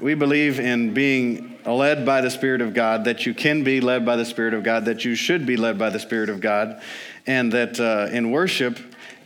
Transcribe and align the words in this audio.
we 0.00 0.14
believe 0.14 0.58
in 0.58 0.94
being 0.94 1.58
led 1.66 2.06
by 2.06 2.20
the 2.20 2.30
Spirit 2.30 2.60
of 2.60 2.74
God, 2.74 3.04
that 3.04 3.26
you 3.26 3.34
can 3.34 3.64
be 3.64 3.80
led 3.80 4.06
by 4.06 4.16
the 4.16 4.24
Spirit 4.24 4.54
of 4.54 4.62
God, 4.62 4.86
that 4.86 5.04
you 5.04 5.14
should 5.14 5.46
be 5.46 5.56
led 5.56 5.78
by 5.78 5.90
the 5.90 5.98
Spirit 5.98 6.30
of 6.30 6.40
God, 6.40 6.80
and 7.26 7.52
that 7.52 7.78
uh, 7.78 8.08
in 8.10 8.30
worship, 8.30 8.78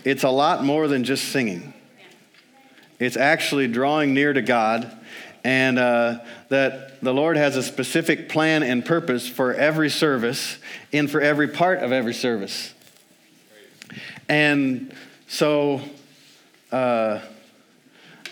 it's 0.05 0.25
a 0.25 0.31
lot 0.31 0.65
more 0.65 0.89
than 0.89 1.05
just 1.05 1.29
singing. 1.31 1.73
It's 2.99 3.17
actually 3.17 3.69
drawing 3.69 4.15
near 4.15 4.33
to 4.33 4.43
God, 4.43 4.91
and 5.45 5.79
uh, 5.79 6.19
that 6.49 7.01
the 7.03 7.13
Lord 7.13 7.37
has 7.37 7.57
a 7.57 7.63
specific 7.63 8.29
plan 8.29 8.63
and 8.63 8.85
purpose 8.85 9.29
for 9.29 9.55
every 9.55 9.91
service 9.91 10.59
and 10.93 11.11
for 11.11 11.21
every 11.21 11.49
part 11.49 11.81
of 11.81 11.93
every 11.93 12.15
service. 12.15 12.73
And 14.29 14.95
so 15.29 15.83
uh, 16.73 17.21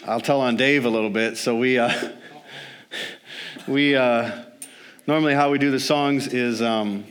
I'll 0.07 0.21
tell 0.21 0.41
on 0.41 0.57
Dave 0.57 0.85
a 0.85 0.91
little 0.91 1.11
bit. 1.11 1.37
So 1.37 1.57
we, 1.57 1.79
uh, 1.79 1.93
we 3.69 3.95
uh, 3.95 4.43
normally 5.07 5.35
how 5.35 5.51
we 5.51 5.59
do 5.59 5.71
the 5.71 5.81
songs 5.81 6.29
is 6.29 6.61
um, 6.61 7.05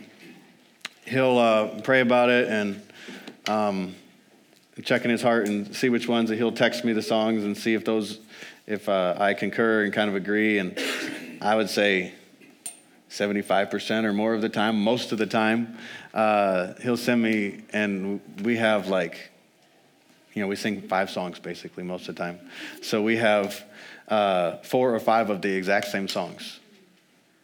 he'll 1.05 1.37
uh, 1.37 1.81
pray 1.81 2.01
about 2.01 2.29
it 2.29 2.49
and 2.49 2.81
um, 3.47 3.95
check 4.83 5.05
in 5.05 5.11
his 5.11 5.21
heart 5.21 5.47
and 5.47 5.73
see 5.75 5.89
which 5.89 6.07
ones. 6.07 6.29
And 6.29 6.37
he'll 6.37 6.51
text 6.51 6.83
me 6.83 6.93
the 6.93 7.01
songs 7.01 7.43
and 7.43 7.57
see 7.57 7.73
if 7.73 7.85
those, 7.85 8.19
if 8.67 8.89
uh, 8.89 9.15
I 9.17 9.33
concur 9.33 9.83
and 9.83 9.93
kind 9.93 10.09
of 10.09 10.15
agree. 10.15 10.57
And 10.57 10.77
I 11.41 11.55
would 11.55 11.69
say 11.69 12.13
75% 13.09 14.03
or 14.03 14.13
more 14.13 14.33
of 14.33 14.41
the 14.41 14.49
time, 14.49 14.81
most 14.81 15.11
of 15.11 15.17
the 15.17 15.25
time, 15.25 15.77
uh, 16.13 16.73
he'll 16.81 16.97
send 16.97 17.21
me, 17.21 17.61
and 17.71 18.19
we 18.43 18.57
have 18.57 18.87
like, 18.87 19.31
you 20.33 20.41
know, 20.41 20.47
we 20.47 20.55
sing 20.55 20.81
five 20.81 21.09
songs 21.09 21.39
basically 21.39 21.83
most 21.83 22.07
of 22.07 22.15
the 22.15 22.23
time. 22.23 22.39
So 22.81 23.01
we 23.01 23.17
have 23.17 23.65
uh, 24.11 24.57
four 24.57 24.93
or 24.93 24.99
five 24.99 25.31
of 25.31 25.41
the 25.41 25.51
exact 25.51 25.87
same 25.87 26.07
songs. 26.07 26.59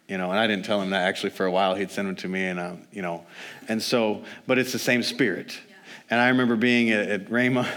You 0.07 0.17
know, 0.17 0.29
and 0.29 0.39
I 0.39 0.47
didn't 0.47 0.65
tell 0.65 0.81
him 0.81 0.91
that 0.91 1.07
actually 1.07 1.31
for 1.31 1.45
a 1.45 1.51
while. 1.51 1.75
He'd 1.75 1.91
send 1.91 2.07
them 2.07 2.15
to 2.17 2.27
me, 2.29 2.45
and 2.45 2.59
uh, 2.59 2.73
you 2.91 3.01
know, 3.01 3.25
and 3.67 3.81
so, 3.81 4.23
but 4.45 4.57
it's 4.57 4.71
the 4.71 4.79
same 4.79 5.01
spirit. 5.01 5.59
And 6.09 6.21
I 6.21 6.29
remember 6.29 6.55
being 6.55 6.91
at, 6.91 7.09
at 7.09 7.25
Rhema, 7.25 7.67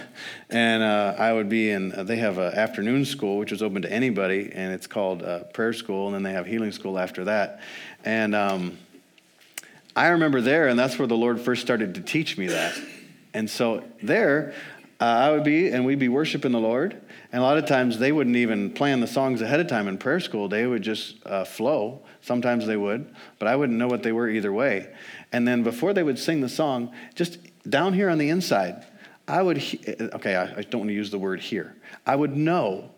and 0.50 0.82
uh, 0.84 1.16
I 1.19 1.32
would 1.32 1.48
be 1.48 1.70
in, 1.70 1.92
uh, 1.92 2.05
they 2.05 2.16
have 2.16 2.38
an 2.38 2.55
afternoon 2.55 3.05
school, 3.05 3.38
which 3.38 3.50
is 3.50 3.60
open 3.60 3.82
to 3.82 3.92
anybody, 3.92 4.52
and 4.52 4.72
it's 4.72 4.86
called 4.86 5.22
uh, 5.25 5.41
prayer 5.44 5.72
school, 5.72 6.06
and 6.06 6.14
then 6.14 6.22
they 6.22 6.32
have 6.32 6.47
healing 6.47 6.70
school 6.70 6.97
after 6.97 7.25
that. 7.25 7.60
And 8.04 8.36
um, 8.36 8.78
I 9.97 10.08
remember 10.08 10.41
there, 10.41 10.69
and 10.69 10.78
that's 10.78 10.97
where 10.97 11.08
the 11.08 11.16
Lord 11.16 11.41
first 11.41 11.62
started 11.62 11.97
to 11.97 12.00
teach 12.00 12.38
me 12.38 12.47
that. 12.47 12.78
And 13.34 13.50
so 13.50 13.82
there, 14.00 14.54
uh, 15.01 15.05
I 15.05 15.31
would 15.31 15.45
be, 15.45 15.69
and 15.69 15.87
we'd 15.87 15.98
be 15.98 16.09
worshiping 16.09 16.53
the 16.53 16.61
Lord. 16.61 17.01
And 17.33 17.41
a 17.41 17.45
lot 17.45 17.56
of 17.56 17.65
times 17.67 17.98
they 17.98 18.12
wouldn't 18.12 18.37
even 18.37 18.70
plan 18.70 19.01
the 19.01 19.06
songs 19.06 19.41
ahead 19.41 19.59
of 19.61 19.67
time 19.67 19.89
in 19.89 19.97
prayer 19.97 20.20
school. 20.20 20.48
They 20.48 20.67
would 20.67 20.83
just 20.83 21.17
uh, 21.25 21.45
flow. 21.45 22.03
Sometimes 22.20 22.67
they 22.67 22.77
would, 22.77 23.15
but 23.39 23.48
I 23.48 23.56
wouldn't 23.56 23.78
know 23.78 23.89
what 23.89 24.03
they 24.03 24.12
were 24.12 24.28
either 24.28 24.53
way. 24.53 24.93
And 25.33 25.48
then 25.48 25.62
before 25.62 25.95
they 25.95 26.03
would 26.03 26.19
sing 26.19 26.41
the 26.43 26.48
song, 26.48 26.93
just 27.15 27.39
down 27.69 27.95
here 27.95 28.11
on 28.11 28.19
the 28.19 28.28
inside, 28.28 28.84
I 29.27 29.41
would, 29.41 29.59
okay, 30.15 30.34
I, 30.34 30.59
I 30.59 30.62
don't 30.62 30.81
want 30.81 30.89
to 30.89 30.95
use 30.95 31.11
the 31.11 31.19
word 31.19 31.41
here. 31.41 31.77
I 32.05 32.17
would 32.17 32.37
know 32.37 32.91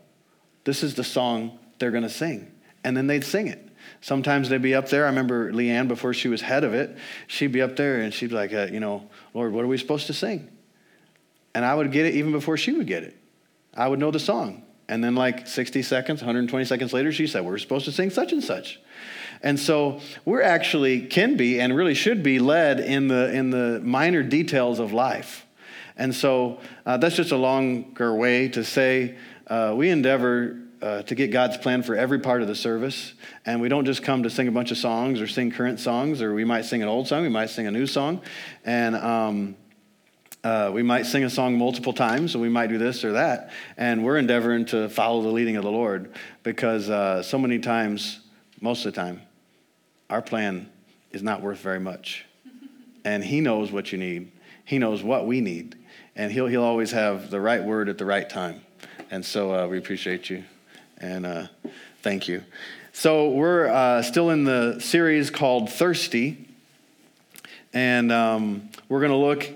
this 0.65 0.83
is 0.83 0.95
the 0.95 1.05
song 1.05 1.59
they're 1.79 1.91
going 1.91 2.03
to 2.03 2.11
sing. 2.11 2.51
And 2.83 2.97
then 2.97 3.07
they'd 3.07 3.25
sing 3.25 3.47
it. 3.47 3.69
Sometimes 4.01 4.49
they'd 4.49 4.63
be 4.63 4.75
up 4.75 4.89
there. 4.89 5.05
I 5.05 5.09
remember 5.09 5.53
Leanne, 5.53 5.87
before 5.87 6.15
she 6.15 6.29
was 6.29 6.41
head 6.41 6.65
of 6.65 6.75
it, 6.75 6.97
she'd 7.29 7.53
be 7.53 7.63
up 7.63 7.77
there 7.77 8.01
and 8.01 8.13
she'd 8.13 8.31
be 8.31 8.35
like, 8.35 8.53
uh, 8.53 8.69
you 8.73 8.81
know, 8.81 9.09
Lord, 9.35 9.53
what 9.53 9.65
are 9.65 9.69
we 9.69 9.79
supposed 9.79 10.09
to 10.09 10.13
sing? 10.13 10.49
And 11.55 11.65
I 11.65 11.75
would 11.75 11.93
get 11.93 12.07
it 12.07 12.15
even 12.15 12.33
before 12.33 12.57
she 12.57 12.73
would 12.73 12.87
get 12.87 13.03
it. 13.03 13.17
I 13.75 13.89
would 13.89 13.99
know 13.99 14.11
the 14.11 14.21
song. 14.21 14.65
And 14.89 15.03
then, 15.03 15.15
like 15.15 15.47
60 15.47 15.83
seconds, 15.83 16.21
120 16.21 16.65
seconds 16.65 16.93
later, 16.93 17.13
she 17.13 17.27
said, 17.27 17.45
We're 17.45 17.59
supposed 17.59 17.87
to 17.87 17.93
sing 17.93 18.11
such 18.11 18.33
and 18.33 18.43
such. 18.43 18.81
And 19.43 19.59
so 19.59 20.01
we're 20.25 20.43
actually 20.43 21.07
can 21.07 21.37
be 21.37 21.61
and 21.61 21.75
really 21.75 21.95
should 21.95 22.23
be 22.23 22.39
led 22.39 22.79
in 22.79 23.09
the, 23.09 23.33
in 23.33 23.51
the 23.51 23.81
minor 23.83 24.23
details 24.23 24.79
of 24.79 24.93
life. 24.93 25.47
And 25.97 26.15
so 26.15 26.61
uh, 26.87 26.97
that's 26.97 27.17
just 27.17 27.33
a 27.33 27.37
longer 27.37 28.15
way 28.15 28.49
to 28.49 28.65
say 28.65 29.17
uh, 29.49 29.75
we 29.77 29.91
endeavor 29.91 30.59
uh, 30.81 31.03
to 31.03 31.15
get 31.15 31.31
God's 31.31 31.57
plan 31.57 31.83
for 31.83 31.95
every 31.95 32.19
part 32.19 32.43
of 32.43 32.49
the 32.49 32.55
service. 32.55 33.15
And 33.47 33.61
we 33.61 33.69
don't 33.69 33.85
just 33.85 34.03
come 34.03 34.23
to 34.25 34.31
sing 34.31 34.49
a 34.49 34.53
bunch 34.53 34.71
of 34.71 34.79
songs 34.79 35.21
or 35.21 35.27
sing 35.27 35.51
current 35.51 35.81
songs, 35.81 36.23
or 36.23 36.35
we 36.35 36.45
might 36.45 36.65
sing 36.65 36.83
an 36.83 36.89
old 36.89 37.09
song, 37.09 37.23
we 37.23 37.29
might 37.29 37.51
sing 37.51 37.67
a 37.67 37.71
new 37.71 37.87
song. 37.87 38.21
And 38.65 38.97
um, 38.97 39.57
uh, 40.45 40.71
we 40.73 40.83
might 40.83 41.07
sing 41.07 41.25
a 41.25 41.31
song 41.31 41.57
multiple 41.57 41.93
times, 41.93 42.35
and 42.35 42.43
we 42.43 42.49
might 42.49 42.69
do 42.69 42.79
this 42.79 43.05
or 43.05 43.13
that. 43.13 43.51
And 43.77 44.05
we're 44.05 44.19
endeavoring 44.19 44.65
to 44.67 44.89
follow 44.89 45.23
the 45.23 45.29
leading 45.29 45.57
of 45.57 45.63
the 45.63 45.71
Lord 45.71 46.13
because 46.43 46.91
uh, 46.91 47.23
so 47.23 47.39
many 47.39 47.59
times, 47.59 48.21
most 48.61 48.85
of 48.85 48.93
the 48.93 49.01
time, 49.01 49.23
our 50.11 50.23
plan 50.23 50.69
is 51.13 51.23
not 51.23 51.43
worth 51.43 51.61
very 51.61 51.81
much. 51.81 52.27
And 53.05 53.25
He 53.25 53.41
knows 53.41 53.73
what 53.73 53.91
you 53.91 53.99
need, 53.99 54.31
He 54.65 54.79
knows 54.79 55.03
what 55.03 55.27
we 55.27 55.41
need, 55.41 55.77
and 56.15 56.31
He'll, 56.31 56.47
he'll 56.47 56.63
always 56.63 56.93
have 56.93 57.31
the 57.31 57.41
right 57.41 57.63
word 57.63 57.89
at 57.89 57.99
the 57.99 58.05
right 58.05 58.29
time. 58.29 58.61
And 59.11 59.25
so 59.25 59.53
uh, 59.55 59.67
we 59.67 59.77
appreciate 59.79 60.31
you 60.31 60.45
and 61.03 61.27
uh, 61.27 61.47
thank 62.03 62.29
you. 62.29 62.45
So 62.93 63.29
we're 63.31 63.69
uh, 63.69 64.03
still 64.03 64.31
in 64.31 64.45
the 64.45 64.79
series 64.79 65.31
called 65.31 65.69
Thirsty, 65.71 66.49
and 67.75 68.13
um, 68.13 68.71
we're 68.89 69.01
going 69.01 69.11
to 69.11 69.17
look 69.17 69.49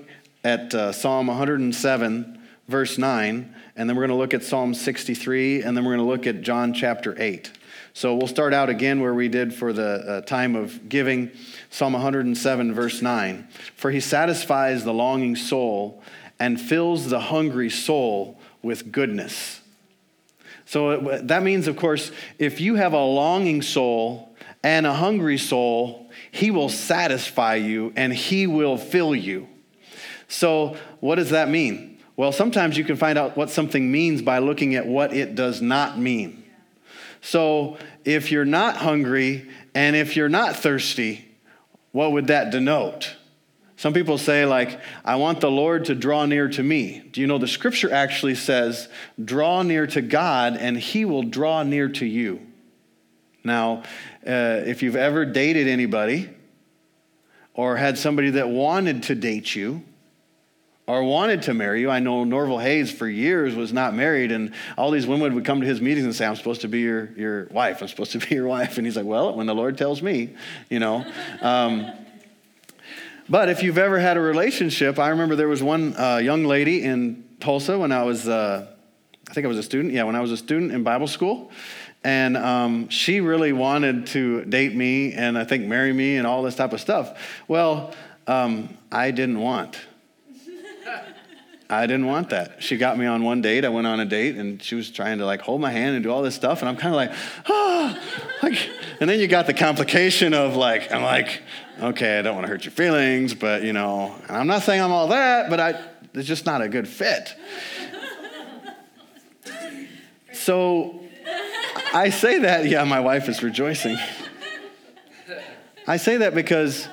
at 0.47 0.73
uh, 0.73 0.93
Psalm 0.93 1.27
107, 1.27 2.39
verse 2.69 2.97
9, 2.97 3.53
and 3.75 3.89
then 3.89 3.97
we're 3.97 4.07
going 4.07 4.15
to 4.15 4.15
look 4.15 4.33
at 4.33 4.45
Psalm 4.45 4.73
63, 4.73 5.61
and 5.61 5.75
then 5.75 5.83
we're 5.83 5.97
going 5.97 6.07
to 6.07 6.09
look 6.09 6.25
at 6.25 6.41
John 6.41 6.73
chapter 6.73 7.21
8. 7.21 7.51
So 7.91 8.15
we'll 8.15 8.27
start 8.27 8.53
out 8.53 8.69
again 8.69 9.01
where 9.01 9.13
we 9.13 9.27
did 9.27 9.53
for 9.53 9.73
the 9.73 9.83
uh, 9.83 10.21
time 10.21 10.55
of 10.55 10.87
giving, 10.87 11.31
Psalm 11.69 11.91
107, 11.91 12.73
verse 12.73 13.01
9. 13.01 13.45
For 13.75 13.91
he 13.91 13.99
satisfies 13.99 14.85
the 14.85 14.93
longing 14.93 15.35
soul 15.35 16.01
and 16.39 16.61
fills 16.61 17.09
the 17.09 17.19
hungry 17.19 17.69
soul 17.69 18.39
with 18.61 18.93
goodness. 18.93 19.59
So 20.63 21.19
that 21.23 21.43
means, 21.43 21.67
of 21.67 21.75
course, 21.75 22.09
if 22.39 22.61
you 22.61 22.75
have 22.75 22.93
a 22.93 23.03
longing 23.03 23.61
soul 23.61 24.33
and 24.63 24.87
a 24.87 24.93
hungry 24.93 25.39
soul, 25.39 26.09
he 26.31 26.51
will 26.51 26.69
satisfy 26.69 27.55
you 27.55 27.91
and 27.97 28.13
he 28.13 28.47
will 28.47 28.77
fill 28.77 29.13
you. 29.13 29.49
So, 30.27 30.75
what 30.99 31.15
does 31.15 31.29
that 31.29 31.49
mean? 31.49 31.99
Well, 32.17 32.31
sometimes 32.31 32.77
you 32.77 32.83
can 32.83 32.95
find 32.95 33.17
out 33.17 33.37
what 33.37 33.51
something 33.51 33.91
means 33.91 34.23
by 34.23 34.39
looking 34.39 34.73
at 34.75 34.87
what 34.87 35.13
it 35.13 35.35
does 35.35 35.61
not 35.61 35.99
mean. 35.99 36.43
So 37.21 37.77
if 38.05 38.31
you're 38.31 38.45
not 38.45 38.77
hungry 38.77 39.49
and 39.75 39.95
if 39.95 40.15
you're 40.15 40.29
not 40.29 40.55
thirsty, 40.55 41.25
what 41.91 42.11
would 42.11 42.27
that 42.27 42.51
denote? 42.51 43.15
Some 43.75 43.93
people 43.93 44.17
say, 44.17 44.45
like, 44.45 44.79
I 45.05 45.17
want 45.17 45.39
the 45.39 45.51
Lord 45.51 45.85
to 45.85 45.95
draw 45.95 46.25
near 46.25 46.47
to 46.49 46.63
me. 46.63 47.03
Do 47.11 47.21
you 47.21 47.27
know 47.27 47.37
the 47.37 47.47
scripture 47.47 47.93
actually 47.93 48.33
says, 48.33 48.89
draw 49.23 49.61
near 49.61 49.85
to 49.87 50.01
God 50.01 50.57
and 50.57 50.77
he 50.77 51.05
will 51.05 51.21
draw 51.21 51.61
near 51.61 51.87
to 51.89 52.05
you? 52.05 52.41
Now, 53.43 53.83
uh, 54.25 54.63
if 54.65 54.81
you've 54.81 54.95
ever 54.95 55.25
dated 55.25 55.67
anybody 55.67 56.29
or 57.53 57.77
had 57.77 57.99
somebody 57.99 58.31
that 58.31 58.49
wanted 58.49 59.03
to 59.03 59.15
date 59.15 59.55
you, 59.55 59.83
or 60.87 61.03
wanted 61.03 61.41
to 61.43 61.53
marry 61.53 61.81
you. 61.81 61.89
I 61.89 61.99
know 61.99 62.23
Norval 62.23 62.59
Hayes 62.59 62.89
for 62.89 63.07
years 63.07 63.53
was 63.53 63.73
not 63.73 63.93
married, 63.93 64.31
and 64.31 64.53
all 64.77 64.89
these 64.89 65.05
women 65.05 65.35
would 65.35 65.43
come 65.43 65.59
to 65.59 65.67
his 65.67 65.81
meetings 65.81 66.05
and 66.05 66.15
say, 66.15 66.25
I'm 66.25 66.37
supposed 66.37 66.61
to 66.61 66.69
be 66.69 66.79
your, 66.79 67.09
your 67.17 67.45
wife. 67.51 67.81
I'm 67.81 67.89
supposed 67.89 68.13
to 68.13 68.19
be 68.19 68.27
your 68.35 68.47
wife. 68.47 68.77
And 68.77 68.87
he's 68.87 68.95
like, 68.95 69.05
Well, 69.05 69.35
when 69.35 69.45
the 69.45 69.55
Lord 69.55 69.77
tells 69.77 70.01
me, 70.01 70.33
you 70.69 70.79
know. 70.79 71.05
Um, 71.41 71.91
but 73.29 73.49
if 73.49 73.61
you've 73.61 73.77
ever 73.77 73.99
had 73.99 74.15
a 74.15 74.21
relationship, 74.21 74.97
I 74.97 75.09
remember 75.09 75.35
there 75.35 75.49
was 75.49 75.61
one 75.61 75.93
uh, 75.97 76.17
young 76.17 76.45
lady 76.45 76.83
in 76.83 77.25
Tulsa 77.41 77.77
when 77.77 77.91
I 77.91 78.03
was, 78.03 78.25
uh, 78.25 78.65
I 79.29 79.33
think 79.33 79.43
I 79.43 79.49
was 79.49 79.57
a 79.57 79.63
student. 79.63 79.93
Yeah, 79.93 80.03
when 80.03 80.15
I 80.15 80.21
was 80.21 80.31
a 80.31 80.37
student 80.37 80.71
in 80.71 80.83
Bible 80.83 81.07
school. 81.07 81.51
And 82.05 82.37
um, 82.37 82.87
she 82.87 83.19
really 83.19 83.51
wanted 83.51 84.07
to 84.07 84.45
date 84.45 84.73
me 84.73 85.11
and 85.11 85.37
I 85.37 85.43
think 85.43 85.65
marry 85.65 85.91
me 85.91 86.15
and 86.15 86.25
all 86.25 86.41
this 86.41 86.55
type 86.55 86.71
of 86.71 86.79
stuff. 86.79 87.19
Well, 87.49 87.93
um, 88.27 88.77
I 88.89 89.11
didn't 89.11 89.41
want 89.41 89.77
I 91.69 91.85
didn't 91.85 92.05
want 92.05 92.29
that. 92.29 92.63
She 92.63 92.77
got 92.77 92.97
me 92.97 93.05
on 93.05 93.23
one 93.23 93.41
date. 93.41 93.65
I 93.65 93.69
went 93.69 93.87
on 93.87 93.99
a 93.99 94.05
date 94.05 94.35
and 94.35 94.63
she 94.63 94.75
was 94.75 94.89
trying 94.89 95.17
to 95.17 95.25
like 95.25 95.41
hold 95.41 95.59
my 95.59 95.71
hand 95.71 95.95
and 95.95 96.03
do 96.03 96.11
all 96.11 96.21
this 96.21 96.35
stuff. 96.35 96.61
And 96.61 96.69
I'm 96.69 96.77
kind 96.77 96.93
of 96.93 96.97
like, 96.97 97.11
ah, 97.49 98.01
like, 98.41 98.69
and 99.01 99.09
then 99.09 99.19
you 99.19 99.27
got 99.27 99.47
the 99.47 99.53
complication 99.53 100.33
of 100.33 100.55
like, 100.55 100.91
I'm 100.93 101.03
like, 101.03 101.41
okay, 101.81 102.19
I 102.19 102.21
don't 102.21 102.35
want 102.35 102.45
to 102.45 102.49
hurt 102.49 102.63
your 102.63 102.71
feelings, 102.71 103.33
but 103.33 103.63
you 103.63 103.73
know, 103.73 104.15
and 104.29 104.37
I'm 104.37 104.47
not 104.47 104.63
saying 104.63 104.81
I'm 104.81 104.91
all 104.91 105.09
that, 105.09 105.49
but 105.49 105.59
I, 105.59 105.83
it's 106.13 106.27
just 106.27 106.45
not 106.45 106.61
a 106.61 106.69
good 106.69 106.87
fit. 106.87 107.35
So 110.31 111.01
I 111.93 112.09
say 112.09 112.39
that, 112.39 112.65
yeah, 112.65 112.85
my 112.85 113.01
wife 113.01 113.27
is 113.27 113.43
rejoicing. 113.43 113.97
I 115.85 115.97
say 115.97 116.17
that 116.17 116.33
because 116.33 116.87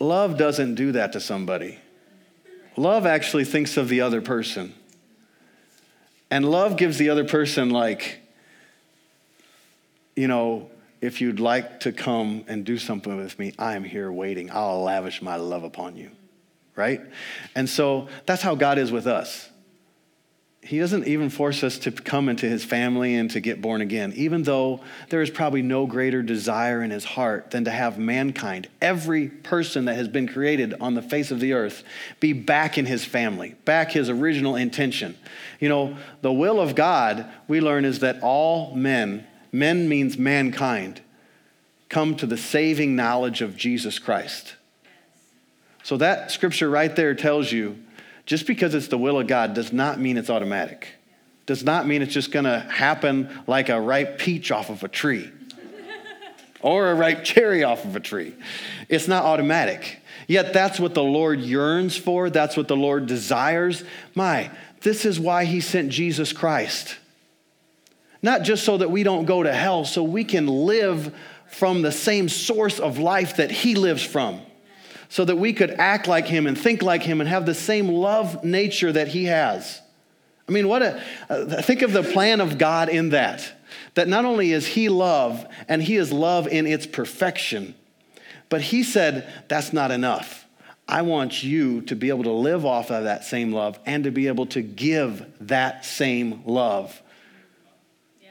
love 0.00 0.36
doesn't 0.36 0.74
do 0.74 0.92
that 0.92 1.12
to 1.12 1.20
somebody. 1.20 1.78
Love 2.76 3.06
actually 3.06 3.44
thinks 3.44 3.76
of 3.76 3.88
the 3.88 4.00
other 4.00 4.20
person. 4.20 4.74
And 6.30 6.50
love 6.50 6.76
gives 6.76 6.98
the 6.98 7.10
other 7.10 7.24
person, 7.24 7.70
like, 7.70 8.20
you 10.14 10.28
know, 10.28 10.70
if 11.00 11.20
you'd 11.20 11.40
like 11.40 11.80
to 11.80 11.92
come 11.92 12.44
and 12.48 12.64
do 12.64 12.78
something 12.78 13.16
with 13.16 13.38
me, 13.38 13.54
I 13.58 13.76
am 13.76 13.84
here 13.84 14.10
waiting. 14.10 14.50
I'll 14.50 14.82
lavish 14.82 15.22
my 15.22 15.36
love 15.36 15.62
upon 15.62 15.96
you. 15.96 16.10
Right? 16.74 17.00
And 17.54 17.68
so 17.68 18.08
that's 18.26 18.42
how 18.42 18.54
God 18.54 18.78
is 18.78 18.92
with 18.92 19.06
us. 19.06 19.48
He 20.66 20.80
doesn't 20.80 21.06
even 21.06 21.30
force 21.30 21.62
us 21.62 21.78
to 21.78 21.92
come 21.92 22.28
into 22.28 22.48
his 22.48 22.64
family 22.64 23.14
and 23.14 23.30
to 23.30 23.38
get 23.38 23.62
born 23.62 23.80
again, 23.80 24.12
even 24.16 24.42
though 24.42 24.80
there 25.10 25.22
is 25.22 25.30
probably 25.30 25.62
no 25.62 25.86
greater 25.86 26.24
desire 26.24 26.82
in 26.82 26.90
his 26.90 27.04
heart 27.04 27.52
than 27.52 27.66
to 27.66 27.70
have 27.70 28.00
mankind, 28.00 28.68
every 28.82 29.28
person 29.28 29.84
that 29.84 29.94
has 29.94 30.08
been 30.08 30.26
created 30.26 30.74
on 30.80 30.94
the 30.94 31.02
face 31.02 31.30
of 31.30 31.38
the 31.38 31.52
earth, 31.52 31.84
be 32.18 32.32
back 32.32 32.78
in 32.78 32.84
his 32.84 33.04
family, 33.04 33.54
back 33.64 33.92
his 33.92 34.10
original 34.10 34.56
intention. 34.56 35.16
You 35.60 35.68
know, 35.68 35.96
the 36.22 36.32
will 36.32 36.60
of 36.60 36.74
God, 36.74 37.30
we 37.46 37.60
learn, 37.60 37.84
is 37.84 38.00
that 38.00 38.20
all 38.20 38.74
men, 38.74 39.24
men 39.52 39.88
means 39.88 40.18
mankind, 40.18 41.00
come 41.88 42.16
to 42.16 42.26
the 42.26 42.36
saving 42.36 42.96
knowledge 42.96 43.40
of 43.40 43.56
Jesus 43.56 44.00
Christ. 44.00 44.56
So 45.84 45.96
that 45.98 46.32
scripture 46.32 46.68
right 46.68 46.96
there 46.96 47.14
tells 47.14 47.52
you 47.52 47.78
just 48.26 48.46
because 48.46 48.74
it's 48.74 48.88
the 48.88 48.98
will 48.98 49.20
of 49.20 49.28
God 49.28 49.54
does 49.54 49.72
not 49.72 50.00
mean 50.00 50.16
it's 50.16 50.28
automatic. 50.28 50.88
Does 51.46 51.62
not 51.62 51.86
mean 51.86 52.02
it's 52.02 52.12
just 52.12 52.32
going 52.32 52.44
to 52.44 52.58
happen 52.58 53.30
like 53.46 53.68
a 53.68 53.80
ripe 53.80 54.18
peach 54.18 54.50
off 54.50 54.68
of 54.68 54.82
a 54.82 54.88
tree 54.88 55.30
or 56.60 56.90
a 56.90 56.94
ripe 56.94 57.22
cherry 57.22 57.62
off 57.62 57.84
of 57.84 57.94
a 57.94 58.00
tree. 58.00 58.34
It's 58.88 59.06
not 59.06 59.24
automatic. 59.24 60.00
Yet 60.26 60.52
that's 60.52 60.80
what 60.80 60.94
the 60.94 61.04
Lord 61.04 61.40
yearns 61.40 61.96
for, 61.96 62.28
that's 62.30 62.56
what 62.56 62.66
the 62.66 62.76
Lord 62.76 63.06
desires. 63.06 63.84
My, 64.16 64.50
this 64.80 65.04
is 65.04 65.20
why 65.20 65.44
he 65.44 65.60
sent 65.60 65.90
Jesus 65.90 66.32
Christ. 66.32 66.96
Not 68.22 68.42
just 68.42 68.64
so 68.64 68.78
that 68.78 68.90
we 68.90 69.04
don't 69.04 69.26
go 69.26 69.44
to 69.44 69.52
hell, 69.52 69.84
so 69.84 70.02
we 70.02 70.24
can 70.24 70.48
live 70.48 71.14
from 71.46 71.82
the 71.82 71.92
same 71.92 72.28
source 72.28 72.80
of 72.80 72.98
life 72.98 73.36
that 73.36 73.52
he 73.52 73.76
lives 73.76 74.02
from 74.02 74.40
so 75.08 75.24
that 75.24 75.36
we 75.36 75.52
could 75.52 75.70
act 75.70 76.08
like 76.08 76.26
him 76.26 76.46
and 76.46 76.58
think 76.58 76.82
like 76.82 77.02
him 77.02 77.20
and 77.20 77.28
have 77.28 77.46
the 77.46 77.54
same 77.54 77.88
love 77.88 78.44
nature 78.44 78.92
that 78.92 79.08
he 79.08 79.24
has. 79.24 79.80
I 80.48 80.52
mean, 80.52 80.68
what 80.68 80.82
a 80.82 81.02
uh, 81.28 81.62
think 81.62 81.82
of 81.82 81.92
the 81.92 82.02
plan 82.02 82.40
of 82.40 82.58
God 82.58 82.88
in 82.88 83.10
that. 83.10 83.52
That 83.94 84.08
not 84.08 84.24
only 84.24 84.52
is 84.52 84.66
he 84.66 84.88
love 84.88 85.46
and 85.68 85.82
he 85.82 85.96
is 85.96 86.12
love 86.12 86.46
in 86.46 86.66
its 86.66 86.86
perfection, 86.86 87.74
but 88.48 88.60
he 88.60 88.82
said 88.82 89.32
that's 89.48 89.72
not 89.72 89.90
enough. 89.90 90.46
I 90.88 91.02
want 91.02 91.42
you 91.42 91.82
to 91.82 91.96
be 91.96 92.10
able 92.10 92.24
to 92.24 92.32
live 92.32 92.64
off 92.64 92.90
of 92.90 93.04
that 93.04 93.24
same 93.24 93.52
love 93.52 93.78
and 93.86 94.04
to 94.04 94.12
be 94.12 94.28
able 94.28 94.46
to 94.46 94.62
give 94.62 95.26
that 95.40 95.84
same 95.84 96.42
love 96.46 97.02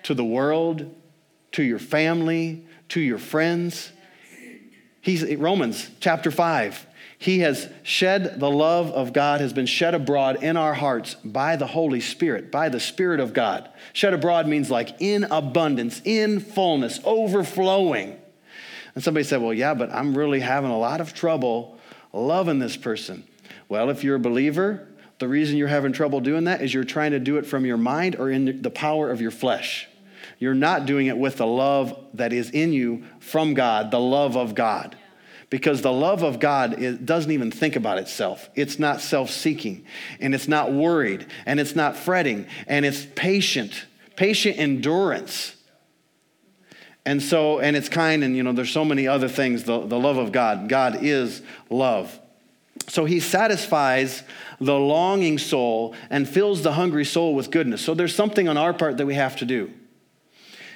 to 0.04 0.13
the 0.13 0.24
world, 0.24 0.95
to 1.54 1.63
your 1.63 1.80
family, 1.80 2.66
to 2.89 3.01
your 3.01 3.18
friends. 3.18 3.92
He's 5.06 5.36
Romans 5.36 5.88
chapter 6.00 6.31
5. 6.31 6.88
He 7.19 7.40
has 7.42 7.69
shed 7.84 8.40
the 8.40 8.50
love 8.50 8.90
of 8.90 9.13
God 9.13 9.40
has 9.40 9.54
been 9.54 9.68
shed 9.68 9.94
abroad 9.94 10.44
in 10.44 10.57
our 10.57 10.74
hearts 10.74 11.13
by 11.24 11.57
the 11.57 11.68
Holy 11.68 12.00
Spirit, 12.02 12.52
by 12.52 12.69
the 12.69 12.80
Spirit 12.80 13.19
of 13.19 13.31
God. 13.31 13.69
Shed 13.94 14.16
abroad 14.16 14.48
means 14.48 14.72
like 14.72 15.00
in 15.00 15.25
abundance, 15.25 16.02
in 16.06 16.40
fullness, 16.40 17.00
overflowing. 17.04 18.19
And 18.96 19.04
somebody 19.04 19.24
said, 19.25 19.44
Well, 19.44 19.54
yeah, 19.54 19.75
but 19.75 19.94
I'm 19.94 20.18
really 20.18 20.40
having 20.40 20.72
a 20.72 20.80
lot 20.80 21.02
of 21.02 21.13
trouble 21.13 21.78
loving 22.12 22.57
this 22.57 22.75
person. 22.75 23.25
Well, 23.69 23.92
if 23.92 24.04
you're 24.04 24.16
a 24.16 24.19
believer, 24.19 24.88
the 25.19 25.28
reason 25.28 25.57
you're 25.57 25.68
having 25.68 25.94
trouble 25.94 26.19
doing 26.19 26.46
that 26.46 26.63
is 26.63 26.74
you're 26.74 26.84
trying 26.84 27.12
to 27.12 27.19
do 27.19 27.38
it 27.38 27.46
from 27.46 27.63
your 27.63 27.78
mind 27.78 28.16
or 28.16 28.31
in 28.31 28.63
the 28.63 28.72
power 28.72 29.12
of 29.12 29.22
your 29.22 29.30
flesh. 29.30 29.88
You're 30.45 30.53
not 30.53 30.86
doing 30.86 31.07
it 31.07 31.18
with 31.18 31.38
the 31.38 31.47
love 31.47 31.97
that 32.13 32.31
is 32.31 32.51
in 32.51 32.71
you 32.71 33.03
from 33.18 33.56
God, 33.56 33.89
the 33.89 34.00
love 34.00 34.38
of 34.38 34.53
God. 34.53 34.95
Because 35.50 35.81
the 35.81 35.92
love 35.92 36.21
of 36.21 36.39
God 36.39 37.03
doesn't 37.03 37.31
even 37.31 37.50
think 37.50 37.75
about 37.75 37.97
itself. 37.97 38.47
It's 38.53 38.77
not 38.77 39.01
self 39.01 39.31
seeking, 39.31 39.88
and 40.19 40.36
it's 40.36 40.47
not 40.47 40.71
worried, 40.71 41.25
and 41.47 41.59
it's 41.59 41.75
not 41.75 41.97
fretting, 41.97 42.45
and 42.68 42.86
it's 42.86 43.07
patient, 43.15 43.88
patient 44.18 44.59
endurance. 44.59 45.56
And 47.07 47.24
so, 47.24 47.57
and 47.57 47.75
it's 47.75 47.89
kind, 47.89 48.24
and 48.24 48.38
you 48.38 48.44
know, 48.44 48.53
there's 48.53 48.69
so 48.69 48.86
many 48.86 49.07
other 49.07 49.27
things. 49.27 49.63
The, 49.63 49.80
the 49.80 49.97
love 49.97 50.18
of 50.18 50.31
God, 50.31 50.69
God 50.69 51.00
is 51.01 51.42
love. 51.71 52.19
So 52.88 53.06
he 53.06 53.19
satisfies 53.19 54.21
the 54.62 54.77
longing 54.77 55.39
soul 55.39 55.95
and 56.12 56.30
fills 56.30 56.62
the 56.62 56.74
hungry 56.74 57.03
soul 57.03 57.33
with 57.33 57.50
goodness. 57.50 57.81
So 57.81 57.95
there's 57.95 58.13
something 58.13 58.47
on 58.47 58.57
our 58.57 58.75
part 58.75 58.97
that 58.97 59.07
we 59.07 59.15
have 59.15 59.38
to 59.38 59.45
do. 59.45 59.74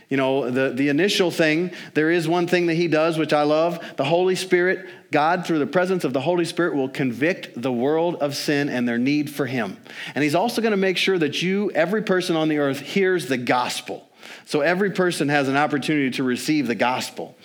You 0.10 0.18
know, 0.18 0.50
the, 0.50 0.72
the 0.72 0.90
initial 0.90 1.30
thing, 1.30 1.72
there 1.94 2.10
is 2.10 2.28
one 2.28 2.48
thing 2.48 2.66
that 2.66 2.74
he 2.74 2.88
does, 2.88 3.20
which 3.20 3.32
I 3.32 3.44
love. 3.44 3.96
The 3.96 4.04
Holy 4.04 4.34
Spirit, 4.34 4.90
God, 5.12 5.46
through 5.46 5.60
the 5.60 5.68
presence 5.68 6.04
of 6.04 6.14
the 6.14 6.22
Holy 6.22 6.46
Spirit, 6.46 6.76
will 6.76 6.90
convict 6.90 7.62
the 7.62 7.72
world 7.72 8.16
of 8.16 8.36
sin 8.36 8.70
and 8.70 8.88
their 8.88 8.98
need 8.98 9.30
for 9.30 9.46
him. 9.46 9.78
And 10.16 10.24
he's 10.24 10.34
also 10.34 10.64
going 10.64 10.72
to 10.72 10.78
make 10.78 10.98
sure 10.98 11.20
that 11.20 11.44
you, 11.44 11.70
every 11.72 12.02
person 12.02 12.36
on 12.36 12.50
the 12.50 12.58
earth, 12.58 12.80
hears 12.80 13.28
the 13.28 13.38
gospel. 13.38 14.10
So 14.46 14.62
every 14.62 14.90
person 14.90 15.30
has 15.30 15.48
an 15.48 15.56
opportunity 15.56 16.10
to 16.12 16.24
receive 16.24 16.66
the 16.66 16.76
gospel. 16.76 17.36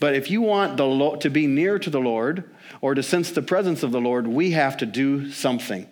But 0.00 0.14
if 0.14 0.30
you 0.30 0.40
want 0.40 0.78
the 0.78 1.16
to 1.20 1.28
be 1.28 1.46
near 1.46 1.78
to 1.78 1.90
the 1.90 2.00
Lord 2.00 2.44
or 2.80 2.94
to 2.94 3.02
sense 3.02 3.32
the 3.32 3.42
presence 3.42 3.82
of 3.82 3.92
the 3.92 4.00
Lord, 4.00 4.26
we 4.26 4.52
have 4.52 4.78
to 4.78 4.86
do 4.86 5.30
something. 5.30 5.86